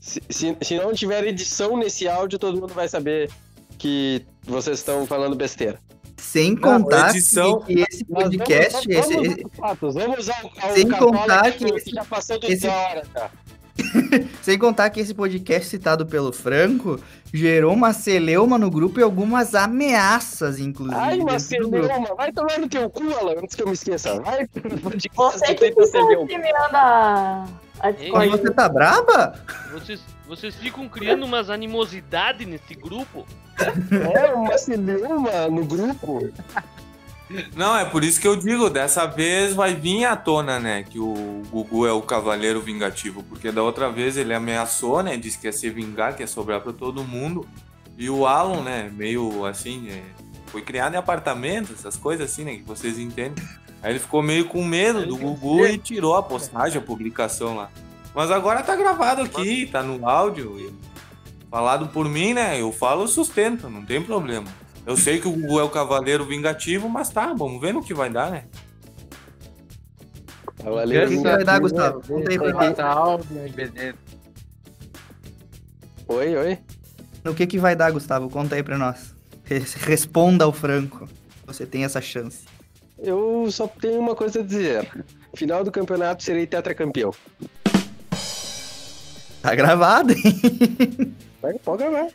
se, 0.00 0.20
se, 0.28 0.56
se 0.60 0.76
não 0.76 0.92
tiver 0.92 1.24
edição 1.26 1.76
nesse 1.76 2.08
áudio, 2.08 2.38
todo 2.38 2.60
mundo 2.60 2.74
vai 2.74 2.88
saber 2.88 3.30
que 3.78 4.24
vocês 4.44 4.78
estão 4.78 5.06
falando 5.06 5.36
besteira. 5.36 5.78
Sem 6.16 6.54
contar 6.56 7.10
edição- 7.10 7.60
que, 7.60 7.74
que 7.76 7.80
esse 7.90 8.04
Mas 8.08 8.24
vamos- 8.24 8.36
podcast, 8.36 8.88
vamos, 8.88 9.16
esse- 9.16 9.44
vamos 9.80 10.28
ao, 10.28 10.50
ao 10.68 10.74
Sem 10.74 10.88
contar 10.90 11.52
que, 11.52 11.64
que 11.64 11.74
esse- 11.74 11.90
já 11.90 12.04
passou 12.04 12.38
do 12.38 12.46
esse- 12.46 12.66
hora. 12.68 13.02
sem 14.42 14.58
contar 14.58 14.90
que 14.90 15.00
esse 15.00 15.14
podcast 15.14 15.68
citado 15.68 16.06
pelo 16.06 16.32
Franco 16.32 16.98
gerou 17.32 17.72
uma 17.72 17.92
celeuma 17.92 18.58
no 18.58 18.70
grupo 18.70 19.00
e 19.00 19.02
algumas 19.02 19.54
ameaças, 19.54 20.58
inclusive. 20.58 21.00
Ai, 21.00 21.18
grupo. 21.18 21.38
celeuma, 21.38 22.14
vai 22.14 22.32
tomar 22.32 22.58
no 22.58 22.68
teu 22.68 22.88
cu, 22.90 23.02
Alan, 23.14 23.36
antes 23.42 23.54
que 23.54 23.62
eu 23.62 23.66
me 23.66 23.72
esqueça. 23.74 24.20
Vai 24.20 24.48
Você 25.14 25.54
que 25.54 25.66
inseminando 25.68 26.76
a, 26.76 27.46
a 27.80 27.86
Mas 27.86 27.98
Discord. 27.98 28.30
você 28.30 28.50
tá 28.50 28.68
braba? 28.68 29.34
Vocês, 29.72 30.00
vocês 30.26 30.54
ficam 30.56 30.88
criando 30.88 31.24
umas 31.24 31.50
animosidades 31.50 32.46
nesse 32.46 32.74
grupo? 32.74 33.26
É, 34.14 34.32
uma 34.32 34.56
celeuma 34.56 35.48
no 35.48 35.66
grupo. 35.66 36.30
Não, 37.54 37.76
é 37.76 37.84
por 37.84 38.02
isso 38.02 38.20
que 38.20 38.26
eu 38.26 38.34
digo, 38.34 38.68
dessa 38.68 39.06
vez 39.06 39.54
vai 39.54 39.74
vir 39.74 40.04
à 40.04 40.16
tona, 40.16 40.58
né, 40.58 40.82
que 40.82 40.98
o 40.98 41.42
Gugu 41.50 41.86
é 41.86 41.92
o 41.92 42.02
cavaleiro 42.02 42.60
vingativo, 42.60 43.22
porque 43.22 43.52
da 43.52 43.62
outra 43.62 43.90
vez 43.90 44.16
ele 44.16 44.34
ameaçou, 44.34 45.02
né, 45.02 45.16
disse 45.16 45.38
que 45.38 45.46
ia 45.46 45.52
se 45.52 45.70
vingar, 45.70 46.16
que 46.16 46.22
ia 46.22 46.26
sobrar 46.26 46.60
pra 46.60 46.72
todo 46.72 47.04
mundo, 47.04 47.46
e 47.96 48.10
o 48.10 48.26
Alan, 48.26 48.62
né, 48.62 48.90
meio 48.92 49.44
assim, 49.44 49.88
é, 49.90 50.02
foi 50.46 50.62
criado 50.62 50.94
em 50.94 50.96
apartamento, 50.96 51.72
essas 51.72 51.96
coisas 51.96 52.30
assim, 52.30 52.44
né, 52.44 52.56
que 52.56 52.64
vocês 52.64 52.98
entendem. 52.98 53.44
Aí 53.82 53.92
ele 53.92 53.98
ficou 53.98 54.22
meio 54.22 54.46
com 54.46 54.64
medo 54.64 55.06
do 55.06 55.16
Gugu 55.16 55.66
e 55.66 55.78
tirou 55.78 56.16
a 56.16 56.22
postagem, 56.22 56.78
a 56.78 56.84
publicação 56.84 57.56
lá. 57.56 57.70
Mas 58.14 58.30
agora 58.30 58.62
tá 58.62 58.74
gravado 58.74 59.22
aqui, 59.22 59.66
tá 59.66 59.82
no 59.82 60.06
áudio, 60.06 60.74
falado 61.48 61.88
por 61.88 62.08
mim, 62.08 62.34
né, 62.34 62.60
eu 62.60 62.72
falo 62.72 63.06
sustento, 63.06 63.70
não 63.70 63.84
tem 63.84 64.02
problema. 64.02 64.48
Eu 64.90 64.96
sei 64.96 65.20
que 65.20 65.28
o 65.28 65.30
Gugu 65.32 65.60
é 65.60 65.62
o 65.62 65.68
cavaleiro 65.70 66.24
vingativo, 66.24 66.88
mas 66.88 67.10
tá, 67.10 67.32
vamos 67.32 67.60
ver 67.60 67.72
no 67.72 67.80
que 67.80 67.94
vai 67.94 68.10
dar, 68.10 68.28
né? 68.28 68.44
O 70.64 70.88
que, 71.08 71.16
que 71.16 71.22
vai 71.22 71.44
dar, 71.44 71.60
Gustavo? 71.60 72.00
Conta 72.06 72.30
aí 72.30 72.38
pra 72.38 72.52
quem. 72.74 73.94
Oi, 76.08 76.36
oi. 76.36 76.58
O 77.24 77.32
que, 77.34 77.46
que 77.46 77.56
vai 77.58 77.76
dar, 77.76 77.92
Gustavo? 77.92 78.28
Conta 78.28 78.56
aí 78.56 78.64
pra 78.64 78.76
nós. 78.76 79.14
Res- 79.44 79.74
Responda 79.74 80.44
ao 80.44 80.52
Franco. 80.52 81.08
Você 81.46 81.64
tem 81.64 81.84
essa 81.84 82.00
chance. 82.00 82.44
Eu 82.98 83.46
só 83.52 83.68
tenho 83.68 84.00
uma 84.00 84.16
coisa 84.16 84.40
a 84.40 84.42
dizer. 84.42 84.88
Final 85.36 85.62
do 85.62 85.70
campeonato 85.70 86.24
serei 86.24 86.48
tetracampeão. 86.48 87.14
Tá 89.40 89.54
gravado, 89.54 90.12
hein? 90.12 91.14
Pode 91.64 91.78
gravar. 91.84 92.08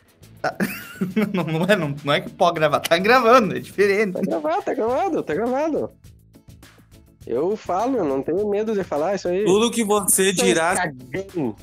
Não, 1.32 1.44
não 1.44 1.64
é, 1.66 1.76
não, 1.76 1.94
não 2.04 2.12
é 2.14 2.20
que 2.22 2.30
pode 2.30 2.54
gravar, 2.54 2.80
tá 2.80 2.96
gravando, 2.98 3.54
é 3.56 3.60
diferente. 3.60 4.14
Tá 4.14 4.20
gravado, 4.22 4.62
tá 4.62 4.74
gravado, 4.74 5.22
tá 5.22 5.34
gravado. 5.34 5.90
Eu 7.26 7.56
falo, 7.56 7.96
eu 7.98 8.04
não 8.04 8.22
tenho 8.22 8.48
medo 8.48 8.72
de 8.72 8.84
falar 8.84 9.14
isso 9.16 9.28
aí. 9.28 9.44
Tudo 9.44 9.70
que 9.70 9.82
você 9.84 10.32
Vocês 10.32 10.36
dirá, 10.36 10.74
cagão. 10.76 11.56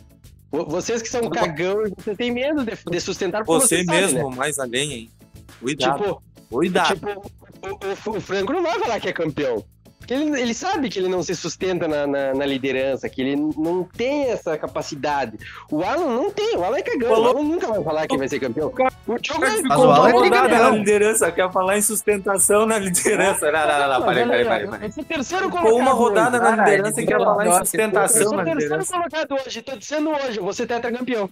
Vocês 0.52 1.02
que 1.02 1.10
são 1.10 1.30
cagão, 1.30 1.78
você 1.98 2.16
tem 2.16 2.32
medo 2.32 2.64
de, 2.64 2.74
de 2.92 3.00
sustentar 3.00 3.44
porque 3.44 3.66
você 3.68 3.84
sabe, 3.84 4.02
mesmo 4.02 4.30
né? 4.30 4.36
mais 4.36 4.60
além, 4.60 4.92
hein? 4.94 5.12
Cuidado, 5.60 6.04
Tipo, 6.04 6.24
cuidado. 6.50 6.94
tipo 6.96 7.10
o, 7.10 8.12
o- 8.12 8.18
o 8.18 8.22
Franco 8.22 8.54
não 8.54 8.62
vai 8.62 8.78
falar 8.80 9.00
que 9.00 9.08
é 9.10 9.14
campeão. 9.14 9.64
Porque 10.04 10.14
ele, 10.14 10.38
ele 10.38 10.54
sabe 10.54 10.90
que 10.90 11.00
ele 11.00 11.08
não 11.08 11.24
se 11.24 11.34
sustenta 11.34 11.88
na, 11.88 12.06
na, 12.06 12.34
na 12.34 12.46
liderança, 12.46 13.08
que 13.08 13.22
ele 13.22 13.38
não 13.38 13.86
tem 13.86 14.32
essa 14.32 14.58
capacidade. 14.58 15.38
O 15.72 15.82
Alan 15.82 16.14
não 16.14 16.30
tem, 16.30 16.58
o 16.58 16.64
Alan 16.64 16.78
é 16.78 16.82
cagão. 16.82 17.10
O 17.10 17.16
Alan 17.16 17.42
nunca 17.42 17.68
vai 17.68 17.82
falar 17.82 18.06
que 18.06 18.18
vai 18.18 18.28
ser 18.28 18.38
campeão. 18.38 18.68
O 19.08 19.18
Diogo 19.18 19.46
é 19.46 19.50
Mas 19.50 19.62
ficou 19.62 19.88
o 19.88 19.92
Alan 19.92 20.14
uma 20.14 20.36
é 20.36 20.48
na 20.50 20.70
liderança, 20.72 21.32
quer 21.32 21.50
falar 21.54 21.78
em 21.78 21.82
sustentação 21.82 22.66
na 22.66 22.78
liderança. 22.80 23.50
Não, 23.50 23.60
não, 23.66 23.80
não, 23.80 24.00
não, 24.00 24.06
parei, 24.06 24.26
parei, 24.26 24.46
parei. 24.46 24.68
parei. 24.68 24.88
Esse 24.90 25.04
terceiro 25.04 25.46
Ficou 25.46 25.62
colocado 25.62 25.82
uma 25.82 25.92
rodada 25.94 26.38
hoje. 26.38 26.52
na 26.58 26.66
liderança 26.66 27.02
e 27.02 27.06
quer 27.06 27.20
falar 27.20 27.46
em 27.46 27.48
amor 27.48 27.54
de 27.54 27.56
Eu 27.56 27.66
sustentação 27.66 28.24
sou 28.24 28.34
na 28.34 28.42
o 28.42 28.46
terceiro 28.46 28.60
liderança. 28.60 28.94
colocado 28.94 29.36
hoje, 29.46 29.62
tô 29.62 29.78
dizendo 29.78 30.10
hoje, 30.10 30.40
você 30.42 30.68
tetracampeão. 30.68 31.30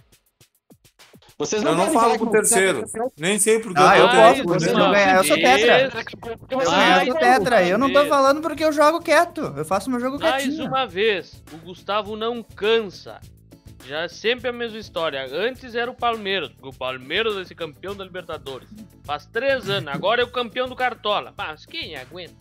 Vocês 1.46 1.62
não 1.62 1.72
Eu 1.72 1.76
não 1.76 1.86
falo 1.86 2.00
falar 2.00 2.18
com 2.18 2.24
o 2.26 2.30
que 2.30 2.38
você 2.46 2.54
é 2.54 2.72
terceiro. 2.72 3.12
Nem 3.18 3.38
sei 3.38 3.58
porque 3.58 3.80
Ah, 3.82 3.98
eu 3.98 4.08
tô 4.08 4.16
posso, 4.16 4.44
vocês 4.44 4.72
uma 4.72 4.84
não 4.84 4.92
ganhar, 4.92 5.16
eu 5.16 5.24
sou 5.24 5.36
tetra. 5.36 5.90
Porque 6.38 6.54
Eu, 6.54 6.60
eu 6.60 6.66
sou 6.66 6.72
Mais 6.76 7.14
tetra, 7.14 7.68
eu 7.68 7.78
não 7.78 7.92
tô 7.92 8.06
falando 8.06 8.40
porque 8.40 8.64
eu 8.64 8.72
jogo 8.72 9.00
quieto. 9.00 9.52
Eu 9.56 9.64
faço 9.64 9.90
meu 9.90 9.98
jogo 9.98 10.18
Mais 10.20 10.44
quietinho. 10.44 10.66
uma 10.66 10.86
vez, 10.86 11.42
o 11.52 11.56
Gustavo 11.58 12.14
não 12.16 12.42
cansa. 12.42 13.18
Já 13.84 14.02
é 14.02 14.08
sempre 14.08 14.48
a 14.48 14.52
mesma 14.52 14.78
história. 14.78 15.26
Antes 15.32 15.74
era 15.74 15.90
o 15.90 15.94
Palmeiras, 15.94 16.50
porque 16.50 16.68
o 16.68 16.72
Palmeiras 16.72 17.34
vai 17.34 17.44
ser 17.44 17.56
campeão 17.56 17.96
da 17.96 18.04
Libertadores. 18.04 18.68
Faz 19.02 19.26
três 19.26 19.68
anos, 19.68 19.92
agora 19.92 20.22
é 20.22 20.24
o 20.24 20.30
campeão 20.30 20.68
do 20.68 20.76
Cartola. 20.76 21.34
Mas 21.36 21.66
quem 21.66 21.96
aguenta? 21.96 22.34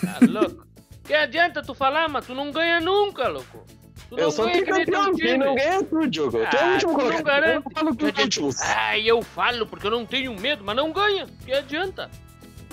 Tá 0.00 0.18
louco? 0.28 0.66
Que 1.04 1.14
adianta 1.14 1.62
tu 1.62 1.72
falar, 1.72 2.06
mas 2.06 2.26
tu 2.26 2.34
não 2.34 2.50
ganha 2.52 2.82
nunca, 2.82 3.28
louco. 3.28 3.64
Tu 4.08 4.16
não 4.16 4.22
Eu 4.22 4.30
sou 4.30 4.50
tricampeão, 4.50 5.14
quem 5.14 5.36
não 5.38 5.54
ganha 5.54 5.68
é 5.74 5.82
tu, 5.82 6.06
Diogo. 6.08 6.38
Tu 6.50 6.56
é 6.56 6.64
o 6.68 6.72
último 6.72 6.92
tu 6.92 6.98
não 6.98 7.04
colocado. 7.04 7.24
garante. 7.24 7.66
Eu 7.66 7.72
falo 7.72 7.96
que 7.96 8.04
os 8.06 8.18
últimos. 8.18 8.60
Ah, 8.62 8.98
eu 8.98 9.22
falo 9.22 9.66
porque 9.66 9.86
eu 9.86 9.90
não 9.90 10.06
tenho 10.06 10.34
medo, 10.38 10.64
mas 10.64 10.74
não 10.76 10.92
ganha. 10.92 11.26
Que 11.44 11.52
adianta? 11.52 12.10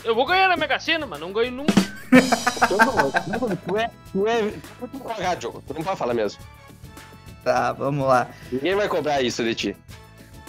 Eu 0.03 0.15
vou 0.15 0.25
ganhar 0.25 0.47
na 0.47 0.55
Mega 0.55 0.79
Sena, 0.79 1.05
mas 1.05 1.19
não 1.19 1.33
ganho 1.33 1.51
nunca. 1.51 1.73
Tu 1.73 2.77
não- 2.77 3.55
tu 3.57 3.77
é. 3.77 3.91
Tu 4.13 4.27
é. 4.27 4.41
Tu 4.79 4.89
não 4.93 5.35
Diogo. 5.35 5.63
Tu 5.67 5.73
não 5.73 5.83
pode 5.83 5.97
falar 5.97 6.13
mesmo. 6.13 6.41
Tá, 7.43 7.73
vamos 7.73 8.07
lá. 8.07 8.27
Ninguém 8.51 8.75
vai 8.75 8.87
cobrar 8.87 9.21
isso 9.21 9.43
de 9.43 9.53
ti. 9.55 9.77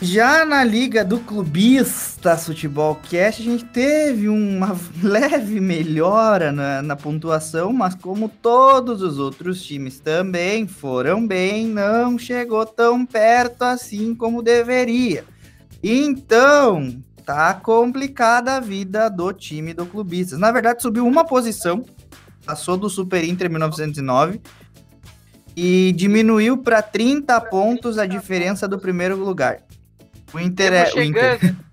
Já 0.01 0.45
na 0.45 0.63
liga 0.63 1.03
do 1.03 1.19
Clubistas 1.21 2.45
Futebol 2.45 2.97
Cast, 2.97 3.41
a 3.41 3.45
gente 3.45 3.65
teve 3.65 4.29
uma 4.29 4.77
leve 5.03 5.59
melhora 5.59 6.53
na, 6.53 6.83
na 6.83 6.95
pontuação, 6.95 7.73
mas 7.73 7.95
como 7.95 8.29
todos 8.29 9.01
os 9.01 9.19
outros 9.19 9.63
times 9.63 9.99
também 9.99 10.67
foram 10.67 11.27
bem, 11.27 11.67
não 11.67 12.19
chegou 12.19 12.67
tão 12.67 13.07
perto 13.07 13.63
assim 13.63 14.15
como 14.15 14.43
deveria. 14.43 15.25
Então, 15.83 17.03
tá 17.25 17.55
complicada 17.55 18.57
a 18.57 18.61
vida 18.61 19.09
do 19.09 19.33
time 19.33 19.73
do 19.73 19.87
Clubistas. 19.87 20.39
Na 20.39 20.53
verdade, 20.53 20.83
subiu 20.83 21.07
uma 21.07 21.25
posição, 21.25 21.83
passou 22.45 22.77
do 22.77 22.91
Super 22.91 23.25
Inter 23.25 23.49
1909 23.49 24.43
e 25.57 25.95
diminuiu 25.97 26.59
para 26.59 26.83
30 26.83 27.41
pontos 27.41 27.97
a 27.97 28.05
diferença 28.05 28.69
do 28.69 28.79
primeiro 28.79 29.17
lugar. 29.17 29.66
O 30.33 30.39
Inter 30.41 30.73
é. 30.73 30.93
O 30.95 31.03
Inter. 31.03 31.39
chegando. 31.41 31.57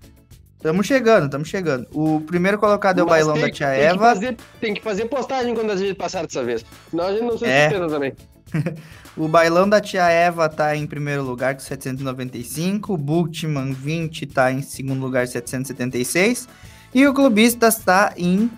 Tamo 0.64 0.82
chegando, 0.82 1.28
tamo 1.28 1.44
chegando. 1.44 1.86
O 1.92 2.22
primeiro 2.22 2.58
colocado 2.58 2.98
é 2.98 3.02
o 3.02 3.06
Mas 3.06 3.16
bailão 3.18 3.34
tem- 3.34 3.42
da 3.42 3.50
tia 3.50 3.66
tem 3.68 3.76
que 3.80 3.82
Eva. 3.84 3.98
fazer- 3.98 4.36
tem 4.58 4.72
que 4.74 4.80
fazer 4.82 5.04
postagem 5.04 5.54
quando 5.54 5.70
a 5.70 5.76
gente 5.76 5.92
passar 5.92 6.22
dessa 6.24 6.42
vez. 6.42 6.64
Senão 6.90 7.04
a 7.04 7.12
gente 7.12 7.20
não 7.22 7.36
se 7.36 7.44
É. 7.44 7.68
também. 7.68 8.14
O 9.16 9.28
bailão 9.28 9.68
da 9.68 9.78
tia 9.80 10.08
Eva 10.08 10.48
tá 10.48 10.74
em 10.74 10.86
primeiro 10.88 11.22
lugar 11.22 11.54
com 11.54 11.60
795. 11.60 12.94
O 12.94 12.96
Bultman 12.96 13.72
20 13.72 14.24
tá 14.26 14.50
em 14.50 14.60
segundo 14.62 15.00
lugar, 15.02 15.28
776. 15.28 16.48
E 16.94 17.06
o 17.06 17.12
Clubistas 17.14 17.76
tá 17.78 18.12
em 18.16 18.50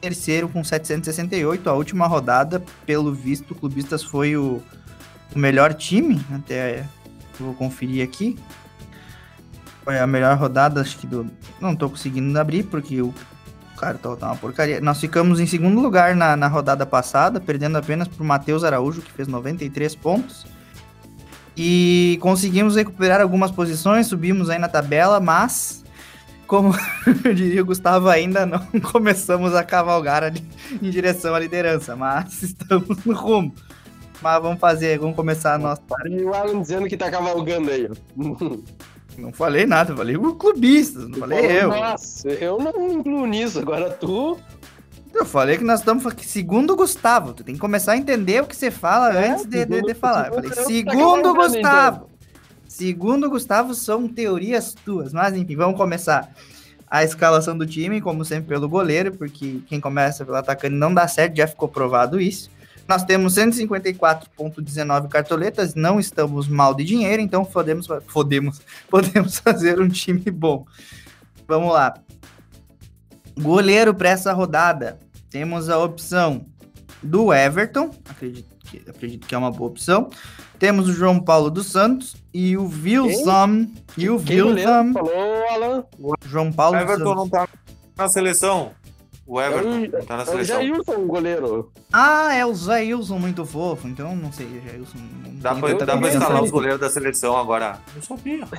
terceiro 0.00 0.48
com 0.48 0.64
768. 0.64 1.68
A 1.70 1.74
última 1.74 2.06
rodada, 2.08 2.60
pelo 2.86 3.12
visto, 3.14 3.52
o 3.52 3.54
Clubistas 3.54 4.02
foi 4.02 4.34
o, 4.36 4.60
o 5.34 5.38
melhor 5.38 5.74
time. 5.74 6.20
Até 6.34 6.86
vou 7.38 7.54
conferir 7.54 8.02
aqui. 8.02 8.36
Foi 9.84 9.98
a 9.98 10.06
melhor 10.06 10.36
rodada, 10.38 10.80
acho 10.80 10.98
que 10.98 11.06
do. 11.06 11.30
Não 11.60 11.76
tô 11.76 11.90
conseguindo 11.90 12.38
abrir, 12.38 12.62
porque 12.62 13.02
o 13.02 13.12
cara 13.76 13.98
tá, 13.98 14.16
tá 14.16 14.26
uma 14.28 14.36
porcaria. 14.36 14.80
Nós 14.80 14.98
ficamos 14.98 15.38
em 15.40 15.46
segundo 15.46 15.78
lugar 15.80 16.16
na, 16.16 16.34
na 16.36 16.48
rodada 16.48 16.86
passada, 16.86 17.38
perdendo 17.38 17.76
apenas 17.76 18.08
pro 18.08 18.24
Matheus 18.24 18.64
Araújo, 18.64 19.02
que 19.02 19.12
fez 19.12 19.28
93 19.28 19.94
pontos. 19.94 20.46
E 21.56 22.18
conseguimos 22.20 22.76
recuperar 22.76 23.20
algumas 23.20 23.50
posições, 23.50 24.06
subimos 24.06 24.48
aí 24.48 24.58
na 24.58 24.68
tabela, 24.68 25.20
mas, 25.20 25.84
como 26.46 26.74
eu 27.22 27.34
diria 27.34 27.62
o 27.62 27.66
Gustavo, 27.66 28.08
ainda 28.08 28.46
não 28.46 28.58
começamos 28.90 29.54
a 29.54 29.62
cavalgar 29.62 30.24
ali 30.24 30.42
em 30.82 30.88
direção 30.90 31.34
à 31.34 31.38
liderança, 31.38 31.94
mas 31.94 32.42
estamos 32.42 33.04
no 33.04 33.14
rumo. 33.14 33.54
Mas 34.22 34.40
vamos 34.40 34.58
fazer, 34.58 34.98
vamos 34.98 35.14
começar 35.14 35.54
a 35.54 35.58
nossa. 35.58 35.82
E 36.08 36.24
o 36.24 36.32
Alan 36.32 36.62
dizendo 36.62 36.88
que 36.88 36.96
tá 36.96 37.10
cavalgando 37.10 37.70
aí. 37.70 37.88
Não 39.16 39.32
falei 39.32 39.66
nada, 39.66 39.94
falei 39.94 40.16
o 40.16 40.34
clubista, 40.34 41.00
não 41.00 41.18
falei 41.18 41.62
eu. 41.62 41.68
Nossa, 41.68 42.28
eu 42.28 42.58
não 42.58 42.92
incluo 42.92 43.26
nisso. 43.26 43.58
Agora 43.60 43.90
tu. 43.90 44.38
Eu 45.14 45.24
falei 45.24 45.56
que 45.56 45.64
nós 45.64 45.80
estamos 45.80 46.04
segundo 46.22 46.72
o 46.72 46.76
Gustavo. 46.76 47.32
Tu 47.32 47.44
tem 47.44 47.54
que 47.54 47.60
começar 47.60 47.92
a 47.92 47.96
entender 47.96 48.42
o 48.42 48.46
que 48.46 48.56
você 48.56 48.70
fala 48.70 49.14
É, 49.14 49.30
antes 49.30 49.46
de, 49.46 49.64
de, 49.64 49.82
de 49.82 49.94
falar. 49.94 50.28
Eu 50.28 50.34
segundo 50.34 50.54
falei, 50.54 50.64
segundo 50.64 51.28
o 51.28 51.34
Gustavo. 51.34 52.10
Segundo 52.66 53.26
o 53.26 53.30
Gustavo, 53.30 53.74
são 53.74 54.08
teorias 54.08 54.74
tuas. 54.74 55.12
Mas 55.12 55.36
enfim, 55.36 55.54
vamos 55.54 55.76
começar 55.76 56.34
a 56.90 57.04
escalação 57.04 57.56
do 57.56 57.66
time, 57.66 58.00
como 58.00 58.24
sempre, 58.24 58.48
pelo 58.48 58.68
goleiro, 58.68 59.12
porque 59.12 59.60
quem 59.66 59.80
começa 59.80 60.24
pelo 60.24 60.36
atacante 60.36 60.74
não 60.74 60.92
dá 60.92 61.06
certo, 61.06 61.36
já 61.36 61.46
ficou 61.46 61.68
provado 61.68 62.20
isso. 62.20 62.50
Nós 62.86 63.02
temos 63.04 63.34
154,19 63.34 65.08
cartoletas, 65.08 65.74
não 65.74 65.98
estamos 65.98 66.48
mal 66.48 66.74
de 66.74 66.84
dinheiro, 66.84 67.22
então 67.22 67.44
podemos, 67.44 67.86
podemos, 68.12 68.60
podemos 68.90 69.38
fazer 69.38 69.80
um 69.80 69.88
time 69.88 70.30
bom. 70.30 70.66
Vamos 71.48 71.72
lá. 71.72 71.94
Goleiro 73.38 73.94
para 73.94 74.10
essa 74.10 74.32
rodada, 74.32 74.98
temos 75.30 75.68
a 75.68 75.78
opção 75.78 76.44
do 77.02 77.32
Everton, 77.32 77.90
acredito 78.08 78.54
que, 78.64 78.82
acredito 78.88 79.26
que 79.26 79.34
é 79.34 79.38
uma 79.38 79.50
boa 79.50 79.70
opção. 79.70 80.08
Temos 80.58 80.88
o 80.88 80.92
João 80.92 81.20
Paulo 81.20 81.50
dos 81.50 81.66
Santos 81.66 82.16
e 82.32 82.56
o 82.56 82.64
Wilson. 82.64 83.66
E 83.96 84.08
o 84.08 84.16
Wilson. 84.16 84.92
falou, 84.92 85.48
Alan? 85.50 85.84
João 86.26 86.52
Paulo 86.52 86.76
O 86.76 86.80
dos 86.80 86.90
Everton 86.90 87.04
Santos. 87.04 87.16
não 87.16 87.28
tá 87.28 87.48
na 87.96 88.08
seleção. 88.08 88.72
O 89.26 89.40
Everton 89.40 89.68
É 89.68 89.72
o- 89.88 89.90
não 89.92 90.04
tá 90.06 90.16
na 90.16 90.22
É 90.22 90.24
o 90.24 90.28
seleção. 90.28 90.60
Jailson, 90.60 90.92
o 90.96 91.06
goleiro. 91.06 91.72
Ah, 91.92 92.34
é 92.34 92.44
o 92.44 92.54
Zailson 92.54 93.18
muito 93.18 93.44
fofo, 93.46 93.88
então 93.88 94.14
não 94.14 94.30
sei, 94.32 94.46
Jailson. 94.66 94.98
não 95.24 95.34
Dá 95.36 95.54
pra, 95.54 95.72
dá 95.74 95.96
pra 95.96 96.08
instalar 96.08 96.42
os 96.42 96.50
goleiros 96.50 96.78
da 96.80 96.90
seleção 96.90 97.36
agora. 97.36 97.78
Não 97.94 98.02
sabia. 98.02 98.46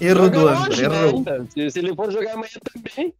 Errou 0.00 0.28
do 0.28 0.48
ângulo, 0.48 0.68
hoje, 0.70 0.88
né, 0.88 1.06
errou. 1.06 1.16
ainda. 1.18 1.46
Se, 1.50 1.70
se 1.70 1.78
ele 1.78 1.94
for 1.94 2.10
jogar 2.10 2.32
amanhã 2.32 2.50
também. 2.72 3.14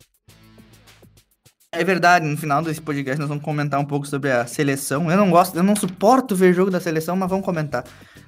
É 1.73 1.83
verdade, 1.83 2.25
no 2.27 2.37
final 2.37 2.63
desse 2.63 2.81
podcast 2.81 3.19
nós 3.19 3.29
vamos 3.29 3.43
comentar 3.45 3.81
um 3.81 3.85
pouco 3.85 4.07
sobre 4.07 4.31
a 4.31 4.47
seleção. 4.47 5.11
Eu 5.11 5.17
não 5.17 5.31
gosto, 5.31 5.57
eu 5.57 5.63
não 5.63 5.75
suporto 5.75 6.37
ver 6.37 6.53
jogo 6.53 6.71
da 6.71 6.81
seleção, 6.81 7.17
mas 7.17 7.29
vamos 7.29 7.45
comentar. 7.45 7.85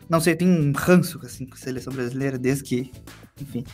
Não 0.09 0.21
sei, 0.21 0.35
tem 0.35 0.49
um 0.49 0.73
ranço 0.75 1.21
assim, 1.25 1.47
com 1.47 1.55
a 1.55 1.59
seleção 1.59 1.93
brasileira 1.93 2.39
desde 2.39 2.65
que. 2.65 2.93
Enfim. 3.41 3.65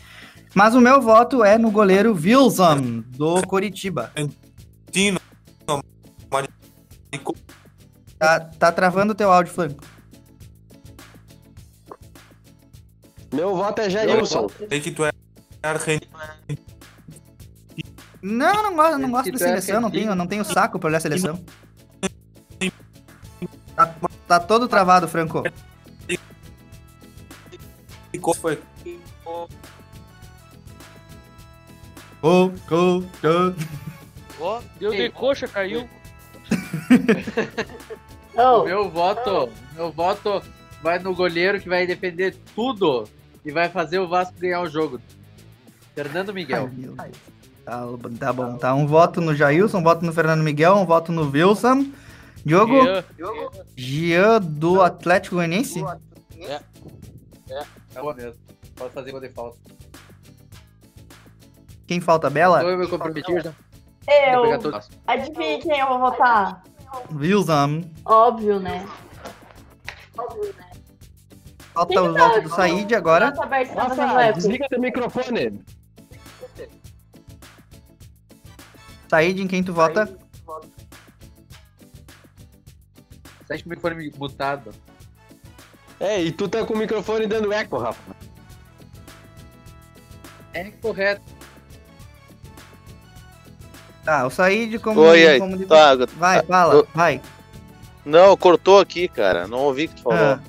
Mas 0.55 0.75
o 0.75 0.81
meu 0.81 1.01
voto 1.01 1.43
é 1.43 1.57
no 1.57 1.71
goleiro 1.71 2.13
Wilson, 2.15 3.03
do 3.09 3.47
Coritiba. 3.47 4.13
Tino. 4.91 5.19
Tá, 8.19 8.41
tá 8.41 8.73
travando 8.73 9.13
o 9.13 9.15
teu 9.15 9.33
áudio, 9.33 9.53
Franco. 9.53 9.85
Meu 13.33 13.57
voto 13.57 13.81
é 13.81 13.89
Jailson. 13.89 14.47
Sei 14.69 14.81
que 14.81 14.91
tu 14.91 15.05
é. 15.05 15.11
Não, 18.21 18.55
eu 18.55 18.63
não 18.63 18.77
gosto, 18.77 18.99
não 18.99 19.11
gosto 19.11 19.33
da 19.33 19.37
é 19.37 19.39
seleção, 19.39 19.81
não 19.81 19.91
tenho, 19.91 20.15
não 20.15 20.27
tenho 20.27 20.45
saco 20.45 20.79
pra 20.79 20.89
olhar 20.89 20.99
a 20.99 21.01
seleção. 21.01 21.43
Tá, 23.75 23.95
tá 24.29 24.39
todo 24.39 24.69
travado, 24.69 25.09
Franco. 25.09 25.43
Foi. 28.37 28.61
Ô, 32.23 32.45
ô, 32.71 32.99
ô. 33.01 33.55
Ó, 34.41 34.63
deu 34.79 34.93
de 34.93 35.11
coxa, 35.11 35.49
caiu. 35.49 35.89
O 38.35 38.63
meu 38.65 38.89
voto, 38.89 39.49
meu 39.75 39.91
voto 39.91 40.41
vai 40.81 41.01
no 41.01 41.15
goleiro 41.15 41.61
que 41.61 41.69
vai 41.69 41.85
defender 41.87 42.37
tudo 42.55 43.09
e 43.45 43.51
vai 43.51 43.69
fazer 43.69 43.99
o 43.99 44.09
Vasco 44.09 44.39
ganhar 44.39 44.61
o 44.61 44.69
jogo. 44.69 45.01
Fernando 45.95 46.29
Ai, 46.31 46.35
Miguel. 46.37 46.71
meu 46.73 46.95
Deus. 46.95 47.13
Tá, 47.65 47.83
tá 48.19 48.33
bom, 48.33 48.57
tá. 48.57 48.75
Um 48.75 48.87
voto 48.87 49.21
no 49.21 49.35
Jailson, 49.35 49.79
um 49.79 49.83
voto 49.83 50.05
no 50.05 50.13
Fernando 50.13 50.43
Miguel, 50.43 50.77
um 50.77 50.87
voto 50.87 51.13
no 51.13 51.29
Wilson. 51.31 51.93
Diogo, 52.45 52.85
Jean, 52.85 53.05
Jean 53.77 54.41
do 54.41 54.81
Atlético 54.81 55.37
Goianiense. 55.37 55.81
É 56.39 58.01
bom 58.01 58.15
mesmo. 58.15 58.41
Pode 58.75 58.93
fazer 58.93 59.11
quando 59.13 59.29
falta. 59.31 59.59
Quem 61.93 62.01
falta? 62.01 62.31
Bela? 62.31 62.63
Eu 62.63 62.79
já. 63.43 63.55
Vou 64.09 64.43
pegar 64.43 64.59
Eu. 64.59 64.81
Adivinha 65.07 65.61
quem 65.61 65.79
eu 65.79 65.89
vou 65.89 65.99
votar? 65.99 66.63
Wilson. 67.15 67.85
Óbvio, 68.07 68.59
né? 68.59 68.87
Falta 71.75 72.03
o 72.03 72.15
voto 72.15 72.41
do 72.41 72.49
Said 72.49 72.95
agora. 72.95 73.31
Nossa, 73.31 73.95
tá 73.95 74.31
desliga 74.31 74.67
teu 74.71 74.81
microfone. 74.81 75.63
Said, 79.11 79.39
em 79.39 79.47
quem 79.47 79.63
tu 79.63 79.75
vota? 79.75 80.19
Sete 83.47 83.69
microfone 83.69 84.11
mutado. 84.17 84.73
É, 86.01 86.23
e 86.23 86.33
tu 86.33 86.49
tá 86.49 86.65
com 86.65 86.73
o 86.73 86.79
microfone 86.79 87.27
dando 87.27 87.53
eco, 87.53 87.77
Rafa. 87.77 88.17
É 90.55 90.71
correto. 90.71 91.42
Tá, 94.05 94.27
o 94.27 94.31
Said 94.31 94.79
como. 94.81 95.01
Oi, 95.01 95.27
aí. 95.27 95.39
como 95.39 95.57
de- 95.57 95.67
Tá, 95.67 95.95
Vai, 96.17 96.43
fala, 96.45 96.81
Ô. 96.81 96.87
vai. 96.95 97.21
não, 98.05 98.37
cortou 98.37 98.81
aqui, 98.81 99.07
cara. 99.09 99.47
Não 99.47 99.59
ouvi 99.59 99.85
o 99.85 99.89
que 99.89 99.95
tu 99.97 100.03
falou. 100.03 100.19
Ah. 100.19 100.41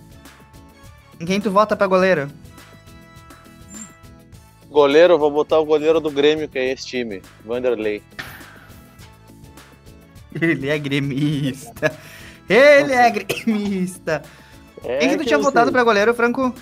Em 1.19 1.25
quem 1.25 1.39
tu 1.39 1.51
vota 1.51 1.75
pra 1.75 1.85
goleiro? 1.87 2.27
Goleiro, 4.69 5.13
eu 5.13 5.19
vou 5.19 5.29
botar 5.29 5.59
o 5.59 5.65
goleiro 5.65 5.99
do 5.99 6.09
Grêmio, 6.09 6.49
que 6.49 6.57
é 6.57 6.71
esse 6.73 6.87
time. 6.87 7.21
Vanderlei. 7.45 8.01
Ele 10.41 10.67
é 10.67 10.79
gremista. 10.79 11.95
Ele 12.49 12.91
é 12.93 13.11
gremista. 13.11 14.23
É 14.83 14.97
Quem 14.97 15.09
que 15.11 15.17
tu 15.17 15.23
tinha 15.25 15.37
eu 15.37 15.43
votado 15.43 15.67
sei. 15.67 15.71
pra 15.73 15.83
goleiro, 15.83 16.13
Franco? 16.15 16.53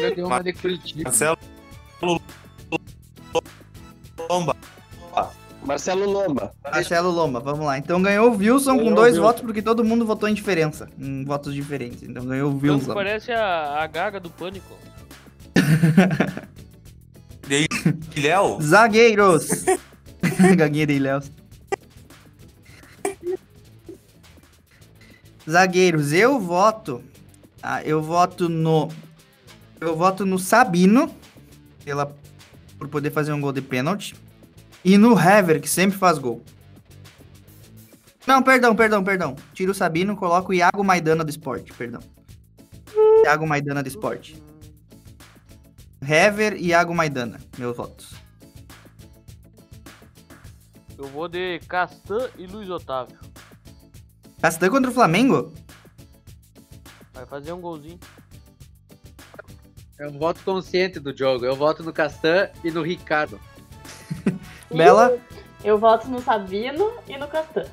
Eu 0.00 0.14
dei 0.14 0.24
uma 0.24 0.42
de 0.42 0.52
Curitiba. 0.54 1.02
Marcelo 1.04 1.36
Lomba. 4.28 4.56
Marcelo 5.66 6.08
Lomba. 6.08 6.52
Marcelo 6.62 7.10
Lomba, 7.10 7.40
vamos 7.40 7.66
lá. 7.66 7.76
Então 7.76 8.00
ganhou 8.00 8.30
o 8.32 8.36
Wilson 8.36 8.76
com 8.78 8.78
Ganhou 8.78 8.92
o 8.92 8.94
dois 8.94 9.14
Wilson. 9.14 9.22
votos, 9.26 9.42
porque 9.42 9.60
todo 9.60 9.84
mundo 9.84 10.06
votou 10.06 10.28
em 10.28 10.34
diferença, 10.34 10.88
em 10.98 11.24
votos 11.24 11.52
diferentes. 11.54 12.02
Então 12.04 12.24
ganhou 12.24 12.52
o 12.52 12.58
Franco 12.58 12.74
Wilson. 12.74 12.94
parece 12.94 13.32
a, 13.32 13.82
a 13.82 13.86
gaga 13.86 14.20
do 14.20 14.30
pânico. 14.30 14.74
E 18.16 18.20
Léo? 18.20 18.60
Zagueiros! 18.60 19.48
Gaguinha 20.56 20.86
de 20.86 20.94
Ilhéus. 20.94 21.30
Zagueiros, 25.48 26.12
eu 26.12 26.40
voto. 26.40 27.02
ah, 27.62 27.82
eu 27.84 28.02
voto 28.02 28.48
no. 28.48 28.88
Eu 29.80 29.94
voto 29.94 30.24
no 30.26 30.38
Sabino, 30.38 31.14
pela, 31.84 32.12
por 32.78 32.88
poder 32.88 33.10
fazer 33.10 33.32
um 33.32 33.40
gol 33.40 33.52
de 33.52 33.62
pênalti. 33.62 34.16
E 34.86 34.96
no 34.96 35.18
Hever, 35.18 35.60
que 35.60 35.68
sempre 35.68 35.98
faz 35.98 36.16
gol. 36.16 36.44
Não, 38.24 38.40
perdão, 38.40 38.72
perdão, 38.72 39.02
perdão. 39.02 39.34
Tiro 39.52 39.72
o 39.72 39.74
Sabino, 39.74 40.16
coloco 40.16 40.52
o 40.52 40.54
Iago 40.54 40.84
Maidana 40.84 41.24
do 41.24 41.28
esporte, 41.28 41.72
perdão. 41.72 42.00
Iago 43.24 43.44
Maidana 43.48 43.82
do 43.82 43.88
esporte. 43.88 44.40
Hever 46.00 46.52
e 46.52 46.66
Iago 46.66 46.94
Maidana, 46.94 47.40
meus 47.58 47.76
votos. 47.76 48.14
Eu 50.96 51.08
vou 51.08 51.26
de 51.26 51.58
Castan 51.66 52.30
e 52.38 52.46
Luiz 52.46 52.70
Otávio. 52.70 53.18
Castan 54.40 54.70
contra 54.70 54.88
o 54.92 54.94
Flamengo? 54.94 55.52
Vai 57.12 57.26
fazer 57.26 57.52
um 57.52 57.60
golzinho. 57.60 57.98
É 59.98 60.06
um 60.06 60.16
voto 60.16 60.44
consciente 60.44 61.00
do 61.00 61.16
jogo. 61.16 61.44
Eu 61.44 61.56
voto 61.56 61.82
no 61.82 61.92
Castan 61.92 62.50
e 62.62 62.70
no 62.70 62.82
Ricardo. 62.82 63.40
Bela? 64.70 65.18
Eu 65.64 65.78
voto 65.78 66.08
no 66.08 66.20
Sabino 66.20 66.92
e 67.08 67.16
no 67.16 67.26
Castan. 67.28 67.64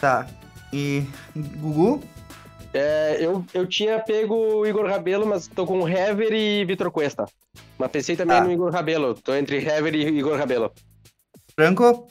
Tá. 0.00 0.26
E 0.72 1.06
Gugu? 1.36 2.02
É, 2.74 3.18
eu, 3.20 3.44
eu 3.52 3.66
tinha 3.66 4.00
pego 4.00 4.34
o 4.34 4.66
Igor 4.66 4.86
Rabelo, 4.88 5.26
mas 5.26 5.46
tô 5.46 5.66
com 5.66 5.80
o 5.80 5.88
Hever 5.88 6.32
e 6.32 6.64
Vitor 6.64 6.90
Cuesta. 6.90 7.26
Mas 7.78 7.90
pensei 7.90 8.16
também 8.16 8.38
Tá. 8.38 8.44
no 8.44 8.52
Igor 8.52 8.70
Rabelo. 8.72 9.14
Tô 9.14 9.34
entre 9.34 9.58
Hever 9.58 9.94
e 9.94 10.08
Igor 10.08 10.38
Rabelo. 10.38 10.72
Franco? 11.54 12.08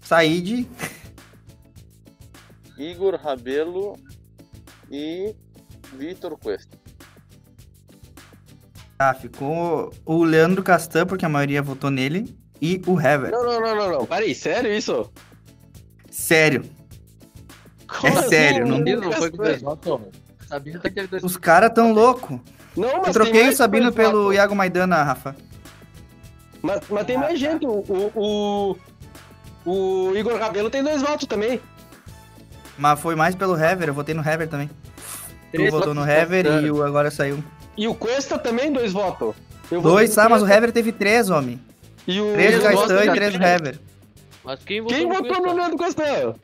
Said? 0.00 0.66
Igor 2.78 3.16
Rabelo 3.16 3.98
e 4.90 5.34
Vitor 5.94 6.38
Cuesta. 6.38 6.78
Tá, 8.98 9.14
ficou 9.14 9.92
o 10.04 10.24
Leandro 10.24 10.60
Castan, 10.60 11.06
porque 11.06 11.24
a 11.24 11.28
maioria 11.28 11.62
votou 11.62 11.88
nele. 11.88 12.36
E 12.60 12.82
o 12.84 13.00
Hever. 13.00 13.30
Não, 13.30 13.44
não, 13.44 13.60
não, 13.60 13.76
não, 13.76 13.92
não. 13.92 14.06
Parei, 14.06 14.34
sério 14.34 14.72
isso? 14.76 15.08
Sério. 16.10 16.64
É 18.02 18.22
sério, 18.22 18.66
não- 18.66 18.78
Sabino 18.78 19.00
não 19.02 19.12
foi 19.12 19.30
com 19.30 19.36
dois 19.36 19.62
votos. 19.62 20.00
Sabino 20.48 20.80
aquele 20.82 21.06
dois 21.06 21.22
Os 21.22 21.36
caras 21.36 21.70
tão 21.72 21.92
louco. 21.92 22.40
Não, 22.76 22.98
mas 22.98 23.06
Eu 23.08 23.12
troquei 23.12 23.48
o 23.48 23.56
Sabino 23.56 23.92
pelo. 23.92 24.32
Iago 24.32 24.56
Maidana, 24.56 25.02
Rafa. 25.04 25.36
Mas, 26.60 26.80
mas 26.90 27.06
tem 27.06 27.16
mais 27.16 27.38
gente. 27.38 27.64
O, 27.64 27.84
o, 28.14 28.76
o, 29.64 30.10
o 30.10 30.16
Igor 30.16 30.36
Rabelo 30.38 30.68
tem 30.70 30.82
dois 30.82 31.00
votos 31.00 31.28
também. 31.28 31.60
Mas 32.76 32.98
foi 32.98 33.14
mais 33.14 33.36
pelo 33.36 33.56
Hever, 33.56 33.88
eu 33.88 33.94
votei 33.94 34.14
no 34.14 34.28
Hever 34.28 34.48
também. 34.48 34.68
Tu 35.54 35.70
votou 35.70 35.94
no 35.94 36.08
Hever 36.08 36.46
e 36.64 36.70
o 36.70 36.82
agora 36.82 37.10
saiu. 37.12 37.42
E 37.78 37.86
o 37.86 37.94
Cuesta 37.94 38.36
também, 38.36 38.72
dois 38.72 38.92
votos. 38.92 39.36
Dois, 39.70 40.12
tá, 40.12 40.28
mas 40.28 40.42
o 40.42 40.46
Hever 40.48 40.72
teve 40.72 40.90
três, 40.90 41.30
homem. 41.30 41.60
E 42.08 42.20
o 42.20 42.32
Três 42.32 42.60
Castan 42.60 43.04
e 43.04 43.10
três. 43.12 43.34
Hever. 43.34 43.78
Mas 44.44 44.64
quem 44.64 44.80
votou 44.80 44.96
Quem 44.96 45.06
no 45.06 45.14
votou 45.14 45.40
no 45.42 45.54
Leandro? 45.54 45.78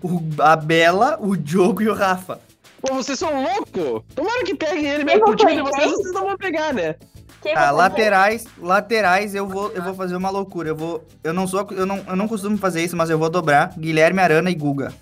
O, 0.00 0.22
a 0.38 0.54
Bela, 0.54 1.18
o 1.20 1.36
Diogo 1.36 1.82
e 1.82 1.88
o 1.88 1.94
Rafa. 1.94 2.38
Pô, 2.80 2.94
vocês 2.94 3.18
são 3.18 3.42
loucos! 3.42 4.04
Tomara 4.14 4.44
que 4.44 4.54
peguem 4.54 4.86
ele 4.86 5.04
Quem 5.04 5.06
mesmo 5.06 5.24
pro 5.24 5.34
time 5.34 5.56
de 5.56 5.62
vocês, 5.62 5.86
quem? 5.86 5.92
vocês 5.96 6.14
não 6.14 6.26
vão 6.26 6.36
pegar, 6.36 6.72
né? 6.72 6.94
Quem 7.42 7.52
Tá, 7.54 7.60
votou 7.62 7.74
em 7.74 7.78
laterais, 7.78 8.46
laterais, 8.60 9.34
eu 9.34 9.48
vou, 9.48 9.72
eu 9.72 9.82
vou 9.82 9.94
fazer 9.94 10.14
uma 10.14 10.30
loucura. 10.30 10.68
Eu 10.68 10.76
vou, 10.76 11.04
eu 11.24 11.32
não 11.32 11.48
sou, 11.48 11.66
eu 11.72 11.84
não, 11.84 12.04
eu 12.06 12.14
não 12.14 12.28
costumo 12.28 12.56
fazer 12.56 12.84
isso, 12.84 12.96
mas 12.96 13.10
eu 13.10 13.18
vou 13.18 13.28
dobrar 13.28 13.72
Guilherme 13.76 14.20
Arana 14.20 14.50
e 14.50 14.54
Guga. 14.54 14.92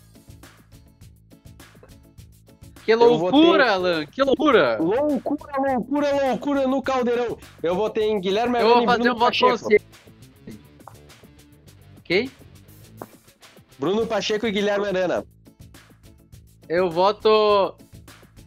Que 2.86 2.94
loucura, 2.94 3.64
ter- 3.64 3.70
Alan! 3.70 4.06
Que 4.06 4.22
loucura! 4.22 4.78
Loucura, 4.78 5.52
loucura, 5.58 6.28
loucura 6.28 6.68
no 6.68 6.80
caldeirão. 6.80 7.36
Eu 7.60 7.74
votei 7.74 8.04
em 8.08 8.20
Guilherme 8.20 8.60
Eu 8.60 8.68
vou 8.68 8.82
e 8.82 8.86
fazer 8.86 8.98
Bruno 9.00 9.14
um 9.16 9.18
voto 9.18 9.38
consciente. 9.40 9.84
Quem? 12.04 12.30
Bruno 13.76 14.06
Pacheco 14.06 14.46
e 14.46 14.52
Guilherme 14.52 14.86
Arana. 14.86 15.26
Eu 16.68 16.88
voto 16.88 17.76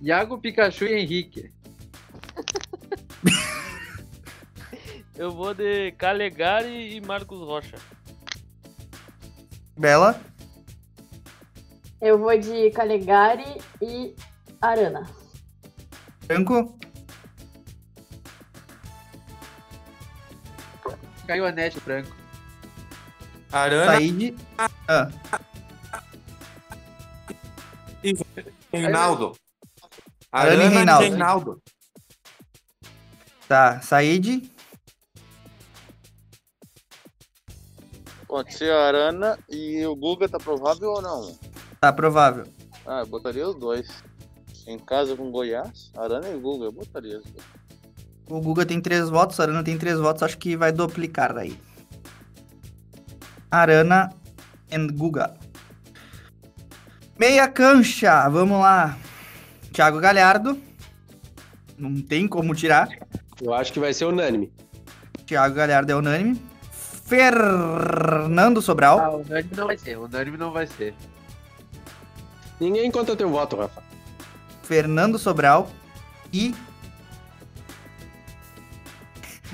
Iago 0.02 0.38
Pikachu 0.38 0.86
e 0.86 1.02
Henrique. 1.02 1.52
Eu 5.18 5.32
vou 5.32 5.54
de 5.54 5.92
Calegari 5.98 6.96
e 6.96 7.02
Marcos 7.02 7.40
Rocha. 7.40 7.76
Bela, 9.78 10.18
Eu 12.02 12.18
vou 12.18 12.38
de 12.40 12.72
Calegari 12.72 13.44
e 13.82 14.16
Arana. 14.62 15.08
Franco, 16.26 16.78
Caiu 21.28 21.46
a 21.46 21.52
net 21.52 21.80
branco. 21.82 22.16
Arana 23.52 23.98
Said. 24.00 24.36
Ah, 24.88 25.10
Reinaldo. 28.72 29.36
Arana 30.32 30.64
e 30.64 30.66
Arana 30.66 30.70
Reinaldo. 30.70 31.04
e 31.06 31.10
Reinaldo. 31.10 31.62
tá, 33.48 33.82
Said. 33.82 34.52
Pode 38.28 38.54
ser 38.54 38.72
a 38.72 38.88
Arana 38.88 39.40
e 39.50 39.86
o 39.88 39.96
Guga 39.96 40.30
tá 40.30 40.38
provável 40.38 40.90
ou 40.92 41.02
não? 41.02 41.38
Tá 41.82 41.92
provável. 41.92 42.46
Ah, 42.86 43.00
eu 43.00 43.08
botaria 43.08 43.48
os 43.48 43.56
dois. 43.56 43.88
Em 44.70 44.78
casa 44.78 45.16
com 45.16 45.32
Goiás, 45.32 45.92
Arana 45.98 46.30
e 46.30 46.38
Guga, 46.38 46.66
eu 46.66 46.72
botaria. 46.72 47.20
O 48.30 48.40
Guga 48.40 48.64
tem 48.64 48.80
três 48.80 49.10
votos, 49.10 49.40
Arana 49.40 49.64
tem 49.64 49.76
três 49.76 49.98
votos, 49.98 50.22
acho 50.22 50.38
que 50.38 50.56
vai 50.56 50.72
duplicar 50.72 51.36
aí. 51.36 51.58
Arana 53.50 54.14
and 54.72 54.86
Guga. 54.94 55.34
Meia 57.18 57.48
cancha, 57.48 58.30
vamos 58.30 58.60
lá. 58.60 58.96
Thiago 59.74 60.00
Galhardo. 60.00 60.56
Não 61.76 62.00
tem 62.00 62.28
como 62.28 62.54
tirar. 62.54 62.90
Eu 63.42 63.56
acho 63.56 63.74
que 63.74 63.80
vai 63.80 63.92
ser 63.92 64.06
unânime. 64.06 64.54
Thiago 65.26 65.56
Galhardo 65.56 65.92
é 65.92 65.96
unânime. 65.96 66.40
Fernando 67.08 68.62
Sobral. 68.62 69.00
Ah, 69.00 69.16
unânime 69.16 69.50
não 69.58 69.66
vai 69.66 69.78
ser. 69.80 69.98
Unânime 69.98 70.38
não 70.38 70.52
vai 70.52 70.68
ser. 70.68 70.94
Ninguém 72.60 72.92
conta 72.92 73.16
teu 73.16 73.32
voto, 73.32 73.56
Rafa. 73.56 73.89
Fernando 74.70 75.18
Sobral 75.18 75.68
e 76.32 76.54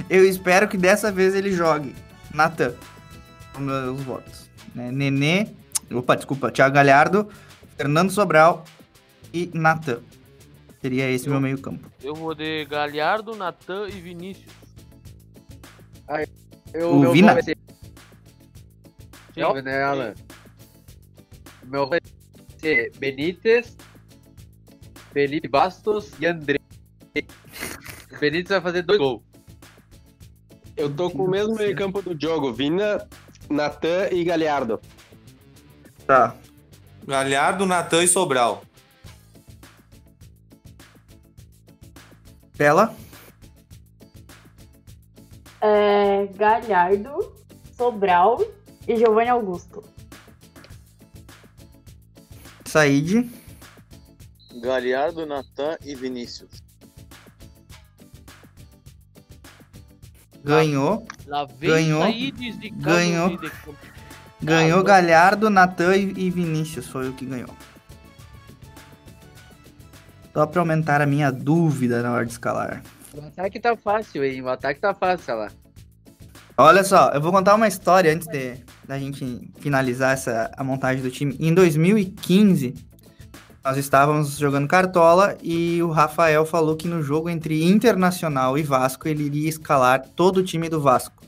eu 0.09 0.25
espero 0.25 0.67
que 0.67 0.75
dessa 0.75 1.09
vez 1.09 1.33
ele 1.33 1.53
jogue. 1.53 1.95
Natan. 2.33 2.75
Meus 3.57 4.01
votos. 4.03 4.49
Né? 4.75 4.91
Nenê. 4.91 5.47
Opa, 5.89 6.17
desculpa. 6.17 6.51
Thiago 6.51 6.75
Galhardo, 6.75 7.29
Fernando 7.77 8.11
Sobral 8.11 8.65
e 9.33 9.49
Natan. 9.53 10.01
Seria 10.81 11.09
esse 11.09 11.29
meu 11.29 11.39
meio 11.39 11.57
campo. 11.61 11.89
Eu 12.03 12.13
vou 12.13 12.35
de 12.35 12.65
Galhardo, 12.65 13.37
Natan 13.37 13.87
e 13.87 14.01
Vinícius. 14.01 14.51
Eu, 16.73 16.91
O 16.91 16.99
meu 16.99 17.13
Vina? 17.13 17.33
vai 17.35 17.41
ser. 17.41 17.57
Sim. 19.33 19.39
Não, 19.39 19.53
né, 19.53 19.81
Alan? 19.81 20.13
O 21.63 21.67
meu 21.67 21.87
vai 21.87 22.01
ser 22.59 22.91
Benítez, 22.97 23.77
Felipe 25.15 25.47
Bastos 25.47 26.11
e 26.19 26.25
André. 26.25 26.59
O 28.11 28.19
Benítez 28.19 28.49
vai 28.49 28.59
fazer 28.59 28.81
dois 28.81 28.99
gols. 28.99 29.21
Eu 30.75 30.93
tô 30.93 31.09
com 31.09 31.23
o 31.23 31.29
mesmo 31.29 31.55
meio 31.55 31.73
campo 31.73 32.01
do 32.01 32.19
jogo. 32.19 32.51
Vina, 32.51 33.07
Natan 33.49 34.09
e 34.11 34.25
Galhardo. 34.25 34.81
Tá. 36.05 36.35
Galhardo, 37.07 37.65
Natan 37.65 38.03
e 38.03 38.09
Sobral. 38.09 38.65
Bela. 42.57 42.93
É, 45.61 46.27
Galhardo, 46.35 47.33
Sobral 47.77 48.45
e 48.85 48.97
Giovanni 48.97 49.29
Augusto. 49.29 49.81
Said. 52.65 53.44
Galhardo, 54.61 55.25
Natan 55.25 55.77
e 55.83 55.95
Vinícius. 55.95 56.49
Ganhou. 60.43 61.05
Lá 61.27 61.45
vem 61.45 61.69
Ganhou. 61.69 62.05
Zicando 62.11 62.81
Ganhou. 62.81 63.37
de. 63.37 63.51
Ganhou. 64.41 64.83
Galhardo, 64.83 65.49
Natan 65.49 65.95
e 65.95 66.13
e 66.17 66.29
Vinícius. 66.29 66.87
Foi 66.87 67.09
o 67.09 67.13
que 67.13 67.25
ganhou. 67.25 67.49
Só 70.33 70.45
pra 70.45 70.61
aumentar 70.61 71.01
a 71.01 71.05
minha 71.05 71.31
dúvida 71.31 72.03
na 72.03 72.11
hora 72.11 72.25
de 72.25 72.33
escalar. 72.33 72.83
O 73.13 73.21
ataque 73.21 73.59
tá 73.59 73.75
fácil, 73.75 74.23
hein? 74.23 74.41
O 74.41 74.49
ataque 74.49 74.79
tá 74.79 74.93
fácil, 74.93 75.35
lá. 75.35 75.51
Olha 76.57 76.83
só, 76.83 77.09
eu 77.09 77.21
vou 77.21 77.31
contar 77.31 77.55
uma 77.55 77.67
história 77.67 78.13
antes 78.13 78.27
de, 78.27 78.57
da 78.85 78.99
gente 78.99 79.51
finalizar 79.59 80.13
essa, 80.13 80.51
a 80.55 80.63
montagem 80.63 81.01
do 81.01 81.09
time. 81.09 81.35
Em 81.39 81.53
2015, 81.53 82.73
nós 83.65 83.77
estávamos 83.77 84.37
jogando 84.37 84.67
cartola 84.67 85.35
e 85.41 85.81
o 85.81 85.89
Rafael 85.89 86.45
falou 86.45 86.75
que 86.75 86.87
no 86.87 87.01
jogo 87.01 87.27
entre 87.29 87.63
Internacional 87.63 88.55
e 88.59 88.61
Vasco 88.63 89.07
ele 89.07 89.23
iria 89.23 89.49
escalar 89.49 90.05
todo 90.15 90.37
o 90.37 90.43
time 90.43 90.69
do 90.69 90.79
Vasco. 90.79 91.23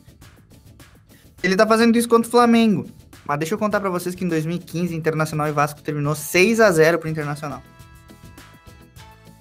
Ele 1.41 1.55
tá 1.55 1.65
fazendo 1.65 1.97
isso 1.97 2.07
contra 2.07 2.27
o 2.27 2.31
Flamengo. 2.31 2.85
Mas 3.25 3.39
deixa 3.39 3.55
eu 3.55 3.57
contar 3.57 3.79
pra 3.79 3.89
vocês 3.89 4.13
que 4.13 4.23
em 4.23 4.27
2015 4.27 4.95
Internacional 4.95 5.47
e 5.47 5.51
Vasco 5.51 5.81
terminou 5.81 6.13
6 6.13 6.59
a 6.59 6.71
0 6.71 6.99
pro 6.99 7.09
Internacional. 7.09 7.63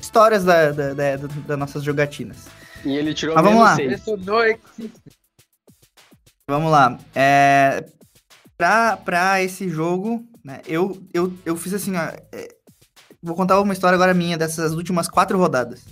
Histórias 0.01 0.42
da, 0.44 0.72
da, 0.72 0.94
da- 0.94 1.16
da- 1.16 1.26
das 1.47 1.59
nossas 1.59 1.82
jogatinas. 1.84 2.47
E 2.82 2.97
ele 2.97 3.12
tirou 3.12 3.34
Mas 3.34 3.44
vamos 3.44 3.61
lá. 3.62 3.76
Vamos 6.49 6.70
lá. 6.72 6.99
É, 7.14 7.84
pra, 8.57 8.97
pra 8.97 9.42
esse 9.42 9.68
jogo, 9.68 10.24
né, 10.42 10.62
eu, 10.66 10.99
eu, 11.12 11.32
eu 11.44 11.57
fiz 11.57 11.74
assim, 11.74 11.94
ó, 11.97 12.03
é, 12.32 12.56
vou 13.27 13.35
contar 13.35 13.61
uma 13.61 13.72
história 13.72 13.97
agora 13.97 14.14
minha 14.14 14.39
dessas 14.39 14.72
últimas 14.72 15.09
quatro 15.09 15.37
rodadas. 15.37 15.85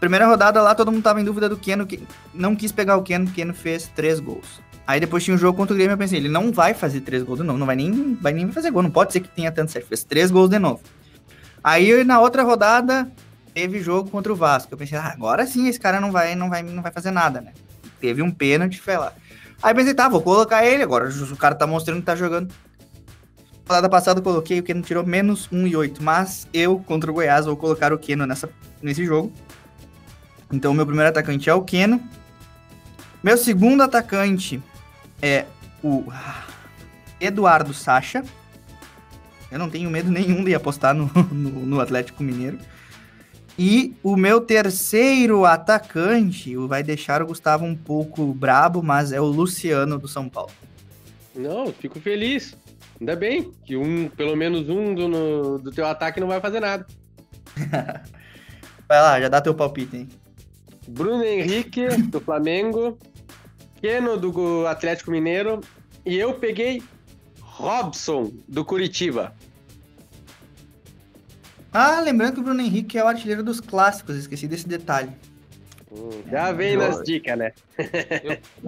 Primeira 0.00 0.26
rodada 0.26 0.62
lá, 0.62 0.74
todo 0.74 0.90
mundo 0.90 1.02
tava 1.02 1.20
em 1.20 1.24
dúvida 1.24 1.46
do 1.46 1.58
Keno, 1.58 1.86
que 1.86 2.02
não 2.32 2.56
quis 2.56 2.72
pegar 2.72 2.96
o 2.96 3.02
Keno, 3.02 3.26
o 3.26 3.30
Keno 3.30 3.52
fez 3.52 3.86
três 3.94 4.18
gols. 4.18 4.62
Aí 4.86 4.98
depois 4.98 5.22
tinha 5.22 5.34
um 5.34 5.38
jogo 5.38 5.58
contra 5.58 5.74
o 5.74 5.76
Grêmio, 5.76 5.92
eu 5.92 5.98
pensei, 5.98 6.18
ele 6.18 6.28
não 6.30 6.50
vai 6.50 6.72
fazer 6.72 7.02
três 7.02 7.22
gols 7.22 7.38
de 7.38 7.44
novo, 7.44 7.58
não 7.58 7.66
vai 7.66 7.76
nem, 7.76 8.14
vai 8.14 8.32
nem 8.32 8.50
fazer 8.50 8.70
gol, 8.70 8.82
não 8.82 8.90
pode 8.90 9.12
ser 9.12 9.20
que 9.20 9.28
tenha 9.28 9.52
tanto 9.52 9.70
certo, 9.70 9.88
fez 9.88 10.02
três 10.02 10.30
gols 10.30 10.48
de 10.48 10.58
novo. 10.58 10.80
Aí 11.62 12.02
na 12.02 12.18
outra 12.18 12.42
rodada, 12.42 13.12
teve 13.52 13.78
jogo 13.80 14.10
contra 14.10 14.32
o 14.32 14.36
Vasco, 14.36 14.72
eu 14.72 14.78
pensei, 14.78 14.96
ah, 14.96 15.12
agora 15.12 15.46
sim 15.46 15.68
esse 15.68 15.78
cara 15.78 16.00
não 16.00 16.10
vai, 16.10 16.34
não 16.34 16.48
vai, 16.48 16.62
não 16.62 16.82
vai 16.82 16.90
fazer 16.90 17.10
nada, 17.10 17.42
né? 17.42 17.52
Teve 18.00 18.22
um 18.22 18.30
pênalti, 18.30 18.80
foi 18.80 18.96
lá. 18.96 19.12
Aí 19.62 19.74
pensei, 19.74 19.92
tá, 19.92 20.08
vou 20.08 20.22
colocar 20.22 20.64
ele 20.64 20.82
agora. 20.82 21.10
O 21.10 21.36
cara 21.36 21.54
tá 21.54 21.66
mostrando 21.66 22.00
que 22.00 22.06
tá 22.06 22.16
jogando. 22.16 22.50
Rodada 23.70 23.88
passada 23.88 24.18
eu 24.18 24.24
coloquei 24.24 24.58
o 24.58 24.64
Keno 24.64 24.82
tirou 24.82 25.06
menos 25.06 25.48
1,8. 25.48 25.98
Mas 26.00 26.48
eu, 26.52 26.80
contra 26.80 27.08
o 27.08 27.14
Goiás, 27.14 27.46
vou 27.46 27.56
colocar 27.56 27.92
o 27.92 27.98
Keno 27.98 28.26
nessa, 28.26 28.50
nesse 28.82 29.06
jogo. 29.06 29.32
Então, 30.52 30.74
meu 30.74 30.84
primeiro 30.84 31.08
atacante 31.08 31.48
é 31.48 31.54
o 31.54 31.62
Keno. 31.62 32.02
Meu 33.22 33.36
segundo 33.36 33.84
atacante 33.84 34.60
é 35.22 35.46
o 35.84 36.02
Eduardo 37.20 37.72
Sacha. 37.72 38.24
Eu 39.52 39.60
não 39.60 39.70
tenho 39.70 39.88
medo 39.88 40.10
nenhum 40.10 40.42
de 40.42 40.52
apostar 40.52 40.92
no, 40.92 41.08
no, 41.30 41.50
no 41.64 41.80
Atlético 41.80 42.24
Mineiro. 42.24 42.58
E 43.56 43.94
o 44.02 44.16
meu 44.16 44.40
terceiro 44.40 45.44
atacante 45.44 46.56
vai 46.56 46.82
deixar 46.82 47.22
o 47.22 47.26
Gustavo 47.26 47.64
um 47.64 47.76
pouco 47.76 48.34
brabo, 48.34 48.82
mas 48.82 49.12
é 49.12 49.20
o 49.20 49.26
Luciano 49.26 49.96
do 49.96 50.08
São 50.08 50.28
Paulo. 50.28 50.50
Não, 51.36 51.72
fico 51.72 52.00
feliz. 52.00 52.56
Ainda 53.00 53.16
bem 53.16 53.50
que 53.64 53.76
um, 53.76 54.08
pelo 54.10 54.36
menos 54.36 54.68
um 54.68 54.94
do, 54.94 55.08
no- 55.08 55.58
do 55.58 55.70
teu 55.72 55.86
ataque 55.86 56.20
não 56.20 56.28
vai 56.28 56.40
fazer 56.40 56.60
nada. 56.60 56.86
Vai 58.86 59.00
lá, 59.00 59.20
já 59.20 59.28
dá 59.28 59.40
teu 59.40 59.54
palpite, 59.54 59.96
hein? 59.96 60.08
Bruno 60.88 61.22
Henrique, 61.22 61.86
do 62.08 62.18
Flamengo. 62.20 62.98
Keno, 63.80 64.16
do 64.16 64.66
Atlético 64.66 65.12
Mineiro. 65.12 65.60
E 66.04 66.16
eu 66.18 66.34
peguei 66.34 66.82
Robson, 67.40 68.32
do 68.48 68.64
Curitiba. 68.64 69.32
Ah, 71.72 72.00
lembrando 72.00 72.34
que 72.34 72.40
o 72.40 72.42
Bruno 72.42 72.60
Henrique 72.60 72.98
é 72.98 73.04
o 73.04 73.06
artilheiro 73.06 73.44
dos 73.44 73.60
clássicos, 73.60 74.16
esqueci 74.16 74.48
desse 74.48 74.66
detalhe. 74.66 75.12
Hum, 75.92 76.22
Já 76.30 76.52
vem 76.52 76.76
nas 76.76 77.02
dicas, 77.02 77.36
né? 77.36 77.52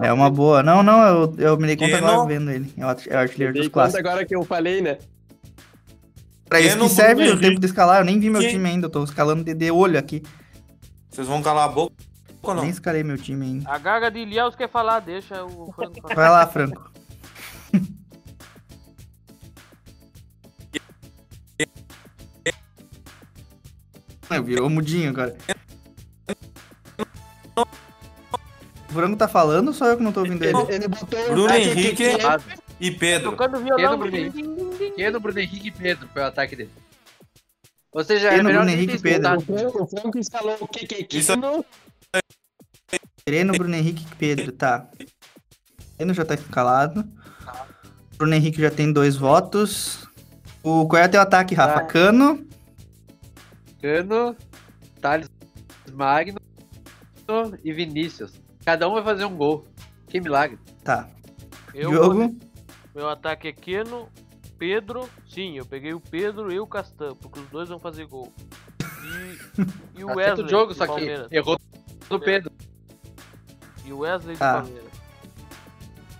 É 0.01 0.11
uma 0.11 0.29
boa. 0.29 0.61
Não, 0.61 0.83
não, 0.83 1.07
eu, 1.07 1.33
eu 1.37 1.57
me 1.57 1.67
dei 1.67 1.77
conta 1.77 1.97
agora 1.97 2.27
vendo 2.27 2.51
ele. 2.51 2.73
É 2.77 2.85
o 2.85 2.89
é 2.89 3.15
artilheiro 3.15 3.53
dos 3.53 3.69
clássicos. 3.69 4.05
agora 4.05 4.25
que 4.25 4.35
eu 4.35 4.43
falei, 4.43 4.81
né? 4.81 4.97
Pra 6.49 6.59
isso 6.59 6.77
que 6.77 6.89
serve 6.89 7.23
Bruno 7.23 7.29
o 7.29 7.33
tempo 7.35 7.45
Henrique. 7.45 7.61
de 7.61 7.65
escalar. 7.67 8.01
Eu 8.01 8.05
nem 8.05 8.19
vi 8.19 8.29
meu 8.29 8.41
Quem? 8.41 8.49
time 8.51 8.69
ainda, 8.69 8.87
eu 8.87 8.89
tô 8.89 9.03
escalando 9.03 9.43
de, 9.43 9.53
de 9.53 9.71
olho 9.71 9.97
aqui. 9.97 10.21
Vocês 11.09 11.27
vão 11.27 11.41
calar 11.41 11.65
a 11.65 11.71
boca 11.71 11.93
ou 12.41 12.53
não? 12.53 12.61
Nem 12.61 12.71
escalei 12.71 13.03
meu 13.03 13.17
time 13.17 13.45
ainda. 13.45 13.71
A 13.71 13.77
Gaga 13.77 14.11
de 14.11 14.19
Ilhéus 14.19 14.55
quer 14.55 14.69
falar, 14.69 14.99
deixa 14.99 15.45
o 15.45 15.71
Franco 15.71 16.01
falar. 16.01 16.15
Vai 16.15 16.29
lá, 16.29 16.45
Franco. 16.45 16.91
Virou 24.43 24.69
mudinho 24.69 25.11
agora. 25.11 25.35
O 28.93 28.95
Franco 28.95 29.17
tá 29.17 29.27
falando 29.27 29.69
ou 29.69 29.73
só 29.73 29.87
eu 29.87 29.97
que 29.97 30.03
não 30.03 30.11
tô 30.11 30.19
ouvindo 30.19 30.43
ele? 30.43 30.55
Ele 30.69 30.87
botou 30.87 31.19
o 31.19 31.31
Bruno 31.31 31.53
Henrique 31.55 32.03
e 32.79 32.91
Pedro. 32.91 33.31
Tocando 33.31 33.59
violão. 33.59 33.97
Bruno 33.97 34.11
din, 34.11 34.29
din, 34.29 34.69
din. 34.77 34.91
Keno, 34.91 35.19
Bruno 35.19 35.39
Henrique 35.39 35.67
e 35.69 35.71
Pedro 35.71 36.07
foi 36.13 36.21
o 36.21 36.25
ataque 36.25 36.55
dele. 36.55 36.69
Ou 37.91 38.03
seja, 38.03 38.29
Keno, 38.29 38.41
é 38.41 38.43
melhor 38.43 38.63
Bruno 38.63 38.77
Henrique 38.77 38.95
e 38.95 38.99
Pedro. 39.01 39.37
O 39.39 39.87
Franco, 39.87 40.19
instalou 40.19 40.57
o 40.59 40.67
que 40.67 40.85
que 40.85 41.17
Isso- 41.17 41.33
Sereno, 43.27 43.53
Bruno 43.53 43.75
Henrique 43.75 44.03
e 44.03 44.15
Pedro, 44.15 44.51
tá. 44.51 44.87
Sereno 45.97 46.13
já 46.13 46.23
tá 46.23 46.35
escalado. 46.35 47.03
Bruno 48.15 48.35
Henrique 48.35 48.61
já 48.61 48.69
tem 48.69 48.93
dois 48.93 49.15
votos. 49.15 50.07
O, 50.61 50.87
qual 50.87 51.01
é 51.01 51.07
o 51.07 51.09
teu 51.09 51.19
ataque, 51.19 51.55
Rafa? 51.55 51.79
Tá. 51.79 51.85
Cano. 51.85 52.45
Cano, 53.81 54.35
Thales 55.01 55.27
Magno 55.91 56.39
e 57.63 57.73
Vinícius. 57.73 58.42
Cada 58.65 58.87
um 58.89 58.93
vai 58.93 59.03
fazer 59.03 59.25
um 59.25 59.35
gol. 59.35 59.65
Que 60.07 60.19
milagre. 60.21 60.57
Tá. 60.83 61.07
Eu, 61.73 61.91
Jogo. 61.91 62.35
Meu 62.95 63.09
ataque 63.09 63.47
é 63.47 63.51
Keno, 63.51 64.07
Pedro. 64.57 65.09
Sim, 65.27 65.57
eu 65.57 65.65
peguei 65.65 65.93
o 65.93 65.99
Pedro 65.99 66.51
e 66.51 66.59
o 66.59 66.67
Castan, 66.67 67.15
porque 67.15 67.39
os 67.39 67.47
dois 67.49 67.69
vão 67.69 67.79
fazer 67.79 68.05
gol. 68.05 68.31
E, 69.03 69.99
e 69.99 70.03
o 70.03 70.07
Tá 70.07 70.13
Wesley 70.13 70.25
certo 70.35 70.45
o 70.45 70.49
jogo, 70.49 70.67
do 70.73 70.77
só 70.77 70.83
que 70.85 70.91
Palmeiras. 70.91 71.31
errou 71.31 71.59
do 72.09 72.19
Pedro. 72.19 72.51
E 73.85 73.91
o 73.91 73.99
Wesley 73.99 74.35
do 74.35 74.39
Tá. 74.39 74.53
Palmeiras. 74.61 74.93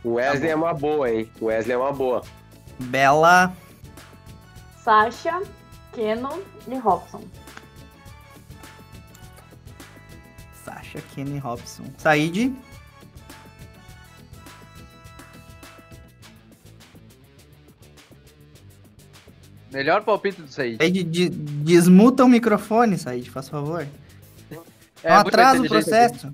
O 0.03 0.13
Wesley 0.15 0.49
é 0.49 0.55
uma 0.55 0.73
boa, 0.73 1.09
hein? 1.09 1.29
O 1.39 1.45
Wesley 1.45 1.73
é 1.73 1.77
uma 1.77 1.93
boa. 1.93 2.23
Bela. 2.79 3.53
Sasha, 4.83 5.41
Keno 5.93 6.43
e 6.67 6.75
Robson. 6.75 7.21
Kenny 11.01 11.39
Robson. 11.39 11.85
Said. 11.97 12.53
Melhor 19.71 20.03
palpite 20.03 20.41
do 20.41 20.47
Said. 20.47 20.77
Said, 20.77 21.03
de- 21.11 21.29
desmuta 21.29 22.23
o 22.23 22.27
microfone, 22.27 22.97
Said, 22.97 23.29
faz 23.29 23.49
favor. 23.49 23.87
É, 25.03 25.09
não 25.09 25.17
atrasa 25.17 25.61
o 25.61 25.67
processo. 25.67 26.33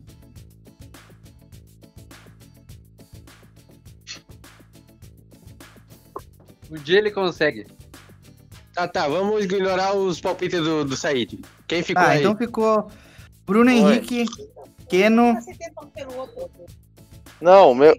Um 6.70 6.76
dia 6.78 7.00
ele 7.00 7.12
consegue. 7.12 7.66
Tá, 8.74 8.88
tá, 8.88 9.08
vamos 9.08 9.44
ignorar 9.44 9.94
os 9.96 10.22
palpites 10.22 10.60
do, 10.62 10.86
do 10.86 10.96
Said. 10.96 11.40
Quem 11.68 11.82
ficou 11.84 12.04
Tá, 12.04 12.12
aí? 12.12 12.20
então 12.20 12.36
ficou 12.38 12.92
Bruno 13.50 13.72
Henrique, 13.72 14.26
Keno. 14.88 15.36
Não, 17.42 17.72
o 17.72 17.76
meu, 17.76 17.98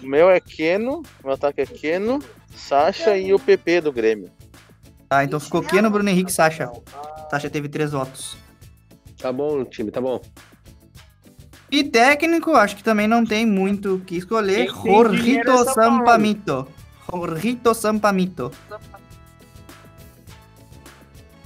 o 0.00 0.06
meu 0.06 0.30
é 0.30 0.38
Keno, 0.38 1.02
meu 1.24 1.32
ataque 1.32 1.62
é 1.62 1.66
Keno, 1.66 2.22
Sasha 2.54 3.16
e 3.18 3.34
o 3.34 3.38
PP 3.40 3.80
do 3.80 3.92
Grêmio. 3.92 4.30
Tá, 5.08 5.24
então 5.24 5.40
ficou 5.40 5.62
Keno, 5.62 5.90
Bruno 5.90 6.08
Henrique 6.08 6.30
e 6.30 6.34
Sasha. 6.34 6.70
Sasha 7.28 7.50
teve 7.50 7.68
três 7.68 7.90
votos. 7.90 8.36
Tá 9.18 9.32
bom, 9.32 9.64
time, 9.64 9.90
tá 9.90 10.00
bom. 10.00 10.20
E 11.72 11.82
técnico, 11.82 12.52
acho 12.52 12.76
que 12.76 12.84
também 12.84 13.08
não 13.08 13.26
tem 13.26 13.44
muito 13.44 13.96
o 13.96 14.00
que 14.00 14.16
escolher. 14.16 14.68
É 14.68 14.72
Paulo. 14.72 15.74
Sampamito. 15.74 16.68
Jorrito 17.10 17.74
Sampamito. 17.74 18.52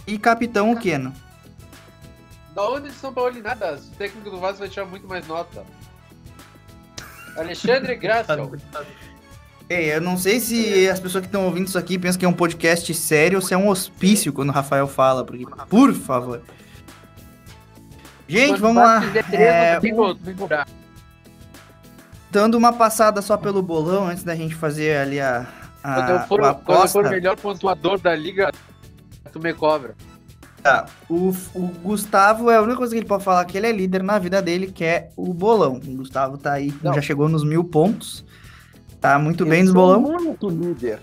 E 0.06 0.18
capitão 0.18 0.70
o 0.70 0.78
Keno. 0.78 1.14
Da 2.58 2.68
onde 2.68 2.88
de 2.88 2.94
São 2.96 3.14
Paulo 3.14 3.38
e 3.38 3.40
nada? 3.40 3.76
O 3.76 3.96
técnico 3.96 4.30
do 4.30 4.40
Vasco 4.40 4.58
vai 4.58 4.68
tirar 4.68 4.84
muito 4.84 5.06
mais 5.06 5.24
nota. 5.28 5.64
Alexandre 7.36 7.94
Graça. 7.94 8.36
Ei, 9.70 9.94
eu 9.94 10.00
não 10.00 10.18
sei 10.18 10.40
se 10.40 10.88
as 10.88 10.98
pessoas 10.98 11.22
que 11.22 11.28
estão 11.28 11.44
ouvindo 11.44 11.68
isso 11.68 11.78
aqui 11.78 11.96
pensam 11.96 12.18
que 12.18 12.24
é 12.24 12.28
um 12.28 12.32
podcast 12.32 12.92
sério 12.94 13.38
ou 13.38 13.42
se 13.42 13.54
é 13.54 13.56
um 13.56 13.68
hospício 13.68 14.32
quando 14.32 14.48
o 14.48 14.52
Rafael 14.52 14.88
fala, 14.88 15.24
porque, 15.24 15.46
por 15.68 15.94
favor. 15.94 16.42
Gente, 18.26 18.58
vamos 18.58 18.82
lá. 18.82 19.02
É. 19.32 19.78
Dando 22.32 22.58
uma 22.58 22.72
passada 22.72 23.22
só 23.22 23.36
pelo 23.36 23.62
bolão 23.62 24.08
antes 24.08 24.24
da 24.24 24.34
gente 24.34 24.56
fazer 24.56 24.96
ali 24.96 25.20
a, 25.20 25.46
a, 25.80 25.94
Quando 25.94 26.10
eu 26.10 26.20
for, 26.26 26.40
a 26.42 26.54
quando 26.54 26.70
eu 26.70 26.74
aposta. 26.74 26.88
for 26.88 27.06
o 27.06 27.10
melhor 27.10 27.36
pontuador 27.36 28.00
da 28.00 28.16
liga, 28.16 28.50
tu 29.32 29.38
me 29.38 29.54
cobra. 29.54 29.94
Tá, 30.62 30.86
o, 31.08 31.32
o 31.54 31.60
Gustavo 31.82 32.50
é 32.50 32.56
a 32.56 32.62
única 32.62 32.76
coisa 32.78 32.92
que 32.92 32.98
ele 32.98 33.06
pode 33.06 33.22
falar 33.22 33.44
que 33.44 33.56
ele 33.56 33.66
é 33.68 33.72
líder 33.72 34.02
na 34.02 34.18
vida 34.18 34.42
dele, 34.42 34.66
que 34.72 34.84
é 34.84 35.10
o 35.16 35.32
bolão. 35.32 35.74
O 35.76 35.96
Gustavo 35.96 36.36
tá 36.36 36.52
aí, 36.54 36.74
Não. 36.82 36.92
já 36.94 37.00
chegou 37.00 37.28
nos 37.28 37.44
mil 37.44 37.62
pontos. 37.64 38.24
Tá 39.00 39.18
muito 39.18 39.46
bem 39.46 39.60
Eu 39.60 39.66
nos 39.66 39.72
sou 39.72 40.00
bolão. 40.00 40.20
muito 40.24 40.48
líder. 40.48 41.00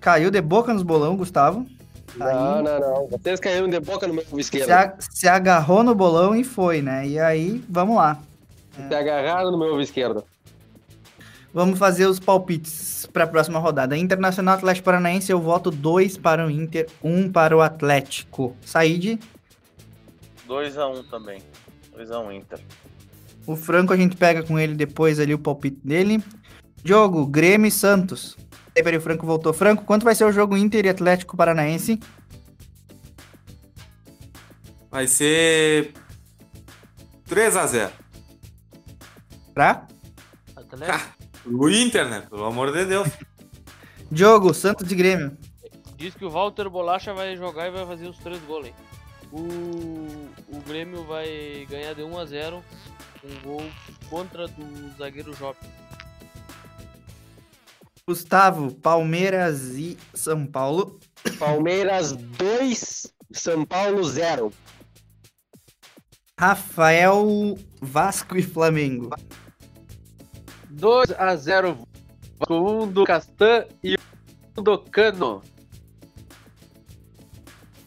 Caiu 0.00 0.30
de 0.30 0.40
boca 0.40 0.74
nos 0.74 0.82
bolão, 0.82 1.16
Gustavo. 1.16 1.64
Não, 2.16 2.26
Aí- 2.26 2.62
não, 2.64 2.80
não. 2.80 3.06
Vocês 3.08 3.38
caíram 3.38 3.68
de 3.68 3.78
boca 3.78 4.06
no 4.08 4.14
meu 4.14 4.24
Se, 4.24 4.40
esquerdo. 4.40 4.70
a- 4.72 4.94
se 4.98 5.28
agarrou 5.28 5.84
no 5.84 5.94
bolão 5.94 6.34
e 6.34 6.42
foi, 6.42 6.82
né? 6.82 7.06
E 7.06 7.18
aí, 7.20 7.62
vamos 7.68 7.96
lá. 7.96 8.18
Se 8.88 8.94
agarraram 8.94 9.52
no 9.52 9.58
meu 9.58 9.68
ovo 9.72 9.80
esquerdo. 9.80 10.24
Vamos 11.58 11.76
fazer 11.76 12.06
os 12.06 12.20
palpites 12.20 13.04
para 13.12 13.24
a 13.24 13.26
próxima 13.26 13.58
rodada. 13.58 13.96
Internacional 13.96 14.54
Atlético 14.54 14.84
Paranaense, 14.84 15.32
eu 15.32 15.40
voto 15.40 15.72
2 15.72 16.16
para 16.16 16.46
o 16.46 16.48
Inter, 16.48 16.86
1 17.02 17.12
um 17.12 17.32
para 17.32 17.56
o 17.56 17.60
Atlético. 17.60 18.56
Saíde, 18.64 19.18
2x1 20.48 21.10
também. 21.10 21.42
2x1 21.96 22.32
Inter. 22.32 22.60
o 23.44 23.56
Franco 23.56 23.92
a 23.92 23.96
gente 23.96 24.16
pega 24.16 24.44
com 24.44 24.56
ele 24.56 24.76
depois 24.76 25.18
ali 25.18 25.34
o 25.34 25.38
palpite 25.40 25.80
dele. 25.82 26.22
Jogo, 26.84 27.26
Grêmio 27.26 27.66
e 27.66 27.72
Santos. 27.72 28.36
Aí, 28.76 28.80
peraí, 28.80 28.98
o 28.98 29.02
Franco 29.02 29.26
voltou. 29.26 29.52
Franco, 29.52 29.84
quanto 29.84 30.04
vai 30.04 30.14
ser 30.14 30.26
o 30.26 30.30
jogo 30.30 30.56
Inter 30.56 30.86
e 30.86 30.90
Atlético 30.90 31.36
Paranaense? 31.36 31.98
Vai 34.92 35.08
ser 35.08 35.92
3x0. 37.28 37.90
Pra? 39.52 39.88
Atlético 40.54 41.17
O 41.50 41.68
Inter, 41.68 42.08
né? 42.08 42.26
Pelo 42.28 42.44
amor 42.44 42.72
de 42.72 42.84
Deus. 42.84 43.08
Jogo, 44.12 44.54
Santos 44.54 44.90
e 44.90 44.94
Grêmio. 44.94 45.36
diz 45.96 46.14
que 46.14 46.24
o 46.24 46.30
Walter 46.30 46.68
Bolacha 46.68 47.12
vai 47.12 47.36
jogar 47.36 47.68
e 47.68 47.70
vai 47.70 47.86
fazer 47.86 48.08
os 48.08 48.18
três 48.18 48.40
gols, 48.44 48.66
hein? 48.66 48.74
O, 49.30 50.28
o 50.48 50.60
Grêmio 50.66 51.04
vai 51.04 51.66
ganhar 51.68 51.94
de 51.94 52.02
1 52.02 52.18
a 52.18 52.24
0 52.24 52.64
um 53.24 53.42
gol 53.42 53.64
contra 54.08 54.46
do 54.48 54.96
zagueiro 54.96 55.34
Jop. 55.34 55.58
Gustavo, 58.06 58.74
Palmeiras 58.76 59.76
e 59.76 59.98
São 60.14 60.46
Paulo. 60.46 60.98
Palmeiras 61.38 62.12
2, 62.12 63.12
São 63.32 63.66
Paulo 63.66 64.02
0. 64.04 64.52
Rafael, 66.38 67.58
Vasco 67.82 68.36
e 68.38 68.42
Flamengo. 68.42 69.10
2 70.78 71.10
a 71.18 71.34
0 71.34 71.76
com 72.38 72.82
um 72.82 72.86
do 72.86 73.04
Castan 73.04 73.64
e 73.82 73.96
um 74.56 74.62
do 74.62 74.78
Cano. 74.78 75.42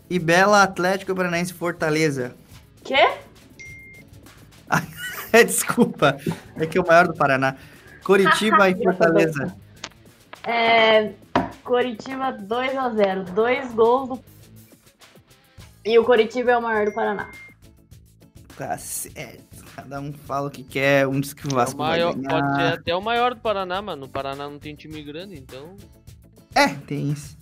E 0.10 0.20
Bela, 0.20 0.62
Atlético 0.62 1.16
Paranaense 1.16 1.54
Fortaleza. 1.54 2.36
Quê? 2.84 3.10
É, 5.34 5.46
desculpa. 5.46 6.18
É 6.58 6.66
que 6.66 6.78
é 6.78 6.82
o 6.82 6.86
maior 6.86 7.08
do 7.08 7.14
Paraná. 7.14 7.56
Coritiba 8.04 8.70
e 8.70 8.76
Fortaleza. 8.84 9.56
É, 10.44 11.14
Coritiba 11.64 12.34
2x0. 12.34 13.24
Dois 13.32 13.74
gols 13.74 14.10
do. 14.10 14.24
E 15.86 15.98
o 15.98 16.04
Coritiba 16.04 16.52
é 16.52 16.58
o 16.58 16.62
maior 16.62 16.88
do 16.88 16.92
Paraná. 16.92 17.32
Tá 18.58 18.78
certo. 18.78 19.51
Cada 19.76 20.00
um 20.00 20.12
fala 20.14 20.48
o 20.48 20.52
que 20.52 20.64
quer. 20.64 21.08
Um 21.08 21.20
diz 21.20 21.34
que 21.34 21.48
o 21.48 21.50
É 21.50 21.54
o 21.54 21.56
Vasco 21.56 21.78
maior, 21.78 22.16
vai 22.16 22.24
pode 22.24 22.56
ser 22.56 22.74
até 22.74 22.96
o 22.96 23.02
maior 23.02 23.34
do 23.34 23.42
Paraná, 23.42 23.82
mano. 23.82 24.02
No 24.02 24.10
Paraná 24.10 24.50
não 24.50 24.60
tem 24.60 24.76
time 24.76 25.02
grande, 25.02 25.36
então. 25.36 25.76
É, 26.54 26.68
tem 26.68 27.12
isso. 27.12 27.38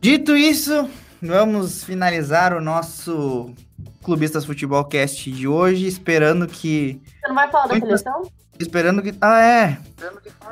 Dito 0.00 0.36
isso, 0.36 0.88
vamos 1.20 1.82
finalizar 1.82 2.52
o 2.52 2.60
nosso 2.60 3.52
Clubistas 4.02 4.44
Futebol 4.44 4.84
Cast 4.84 5.30
de 5.30 5.46
hoje, 5.48 5.86
esperando 5.86 6.46
que... 6.46 7.00
Você 7.20 7.28
não 7.28 7.34
vai 7.34 7.50
falar 7.50 7.66
da 7.66 7.78
seleção? 7.78 8.22
Esperando 8.58 9.02
que... 9.02 9.14
Ah, 9.20 9.40
é. 9.40 9.78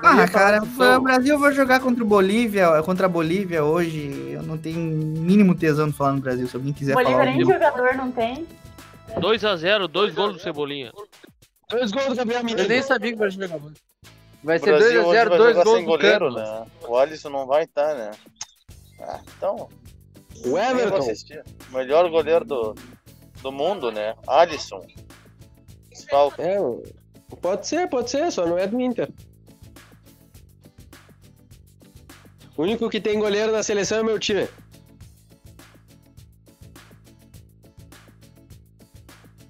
Ah, 0.03 0.17
ia 0.17 0.29
cara, 0.29 0.63
o 0.63 1.01
Brasil 1.01 1.39
vai 1.39 1.53
jogar 1.53 1.81
contra 1.81 2.05
o 2.05 2.07
Bolívia, 2.07 2.83
contra 2.83 3.07
a 3.07 3.09
Bolívia 3.09 3.65
hoje. 3.65 4.31
Eu 4.31 4.43
não 4.43 4.59
tenho 4.59 4.79
mínimo 4.79 5.55
tesão 5.55 5.89
de 5.89 5.97
falar 5.97 6.13
no 6.13 6.21
Brasil, 6.21 6.47
se 6.47 6.55
alguém 6.55 6.73
quiser 6.73 6.95
Bolívia 6.95 7.17
falar. 7.17 7.31
nem 7.31 7.45
jogador 7.45 7.95
não 7.97 8.13
tem. 8.13 8.47
2x0, 9.17 9.89
dois 9.89 10.15
gols 10.15 10.35
do 10.35 10.39
Cebolinha. 10.41 10.93
Dois 11.71 11.91
gols 11.91 12.09
do 12.09 12.17
Gabriel 12.17 12.41
Eu 12.41 12.45
Menino. 12.45 12.69
nem 12.69 12.83
sabia 12.83 13.11
que 13.11 13.17
o 13.17 13.19
Brasil 13.19 13.43
jogava. 13.43 13.73
Vai 14.43 14.59
ser 14.59 14.71
2 14.71 14.79
Brasil 14.79 15.01
a 15.01 15.07
hoje 15.07 15.19
0 15.19 15.31
vai 15.31 15.39
dois 15.39 15.51
jogar 15.53 15.65
gols 15.65 15.77
sem 15.77 15.85
do 15.85 15.91
goleiro, 15.91 16.31
né? 16.33 16.67
O 16.87 16.97
Alisson 16.97 17.31
não 17.31 17.47
vai 17.47 17.65
estar, 17.65 17.95
né? 17.95 18.11
Ah, 19.01 19.21
então. 19.37 19.69
O 20.45 20.59
Everton. 20.59 21.13
O 21.71 21.77
melhor 21.77 22.09
goleiro 22.11 22.45
do, 22.45 22.75
do 23.43 23.51
mundo, 23.51 23.91
né? 23.91 24.15
Alisson. 24.27 24.87
É, 26.39 26.57
pode 27.41 27.67
ser, 27.67 27.89
pode 27.89 28.11
ser, 28.11 28.31
só 28.31 28.47
não 28.47 28.59
é 28.59 28.67
do 28.67 28.81
Inter. 28.81 29.11
O 32.57 32.63
único 32.63 32.89
que 32.89 33.01
tem 33.01 33.19
goleiro 33.19 33.51
na 33.53 33.63
seleção 33.63 33.99
é 33.99 34.03
meu 34.03 34.19
time. 34.19 34.49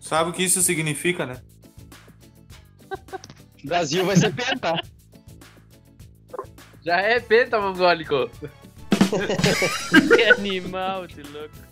Sabe 0.06 0.30
o 0.30 0.32
que 0.32 0.44
isso 0.44 0.62
significa, 0.62 1.26
né? 1.26 1.36
Brasil 3.64 4.04
vai 4.06 4.14
ser 4.16 4.32
penta. 4.32 4.80
Já 6.84 6.98
é 7.00 7.18
penta, 7.18 7.60
mongólico. 7.60 8.30
que 10.16 10.22
animal 10.22 11.08
de 11.08 11.22
louco. 11.24 11.66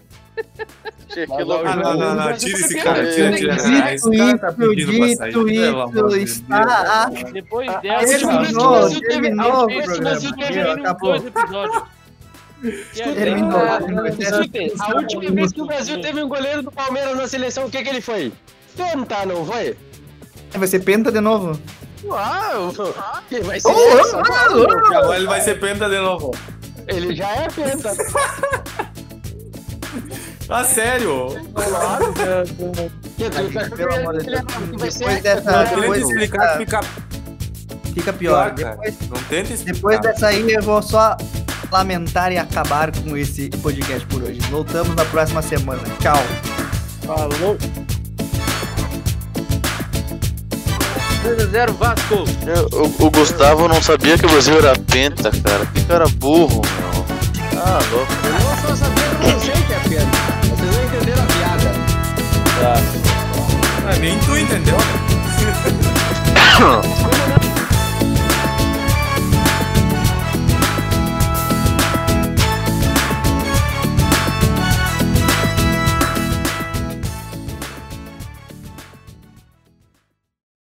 Che, 1.14 1.26
Mas 1.28 1.36
que 1.36 1.42
o 1.44 1.46
louco. 1.46 1.64
Ah, 1.68 1.76
não, 1.76 1.94
não, 1.96 2.14
não. 2.16 2.36
Tira 2.36 2.58
esse 2.58 2.74
cara, 2.82 3.08
tira, 3.14 3.36
tira. 3.36 3.54
Dito 3.54 3.82
Ah, 3.84 3.94
Esse 3.94 4.10
cara 4.16 4.38
tá 4.38 4.48
isso, 4.48 4.56
pedindo 4.68 4.96
pra 4.96 5.06
dito 5.06 5.16
sair. 5.16 6.22
Isso, 6.24 6.42
está... 6.42 7.10
Depois 7.32 7.68
Ah, 7.68 7.78
dessa, 7.78 8.04
esse 8.04 8.26
Terminou, 8.26 8.70
Brasil 8.70 9.00
teve- 10.36 10.64
o 10.64 10.94
dois 10.98 11.24
episódios. 11.24 11.82
Que 12.60 13.02
Terminou. 13.14 13.60
Terminou. 13.78 14.06
escute, 14.06 14.72
a 14.80 14.94
última 14.96 15.30
vez 15.30 15.52
que 15.52 15.60
o 15.60 15.66
Brasil 15.66 16.00
teve 16.00 16.22
um 16.22 16.28
goleiro 16.28 16.62
do 16.62 16.72
Palmeiras 16.72 17.16
na 17.16 17.28
seleção, 17.28 17.66
o 17.66 17.70
que 17.70 17.82
que 17.82 17.88
ele 17.88 18.00
foi? 18.00 18.32
Penta, 18.76 19.26
não 19.26 19.44
foi? 19.44 19.76
Vai 20.52 20.68
ser 20.68 20.80
penta 20.80 21.12
de 21.12 21.20
novo. 21.20 21.58
Uau! 22.04 22.72
Vai 23.44 23.60
ser 23.60 23.68
Ô, 23.68 23.98
essa? 23.98 24.18
Agora 24.98 25.16
ele 25.16 25.26
vai 25.26 25.40
ser 25.40 25.58
penta 25.60 25.88
de 25.88 25.98
novo. 25.98 26.30
Ele 26.86 27.14
já 27.14 27.28
é 27.34 27.48
penta. 27.48 27.92
Ah, 30.48 30.62
sério? 30.64 31.30
Ser 34.90 35.08
Depois 35.08 35.22
dessa, 35.22 35.50
Não 35.52 35.64
tenta 35.64 35.80
depois 35.80 36.02
explicar 36.02 36.58
fica 36.58 36.80
fica 37.94 38.12
pior. 38.12 38.50
Depois, 38.52 39.00
Não 39.08 39.22
tenta 39.24 39.52
explicar. 39.52 39.72
depois 39.74 40.00
dessa 40.00 40.26
aí, 40.26 40.52
eu 40.52 40.62
vou 40.62 40.82
só 40.82 41.16
lamentar 41.78 42.30
e 42.30 42.38
acabar 42.38 42.92
com 42.92 43.16
esse 43.16 43.48
podcast 43.60 44.06
por 44.06 44.22
hoje. 44.22 44.38
Voltamos 44.48 44.94
na 44.94 45.04
próxima 45.06 45.42
semana. 45.42 45.82
Tchau. 46.00 46.22
Falou. 47.04 47.58
2 51.24 51.40
a 51.40 51.46
0 51.46 51.72
Vasco. 51.72 52.24
Eu- 52.46 52.68
o, 52.80 53.06
o 53.06 53.10
Gustavo 53.10 53.66
não 53.66 53.82
sabia 53.82 54.16
que 54.16 54.24
o 54.24 54.28
Brasil 54.28 54.56
era 54.56 54.78
penta, 54.78 55.32
cara. 55.42 55.66
Que 55.66 55.84
cara 55.84 56.06
burro, 56.08 56.62
meu. 56.62 57.04
Ah, 57.60 57.80
louco. 57.90 58.12
Eu 58.24 58.68
só 58.68 58.76
sabia 58.76 59.02
que 59.18 59.24
eu 59.26 59.32
não 59.32 59.40
sei 59.40 59.52
que 59.52 59.72
é 59.72 59.78
penta. 59.80 60.16
Vocês 60.46 60.76
não 60.76 60.84
entenderam 60.84 61.22
a 61.22 61.26
piada. 61.26 61.72
Ah, 63.88 63.96
nem 64.00 64.16
tu 64.20 64.38
entendeu? 64.38 64.76
Não 66.60 66.80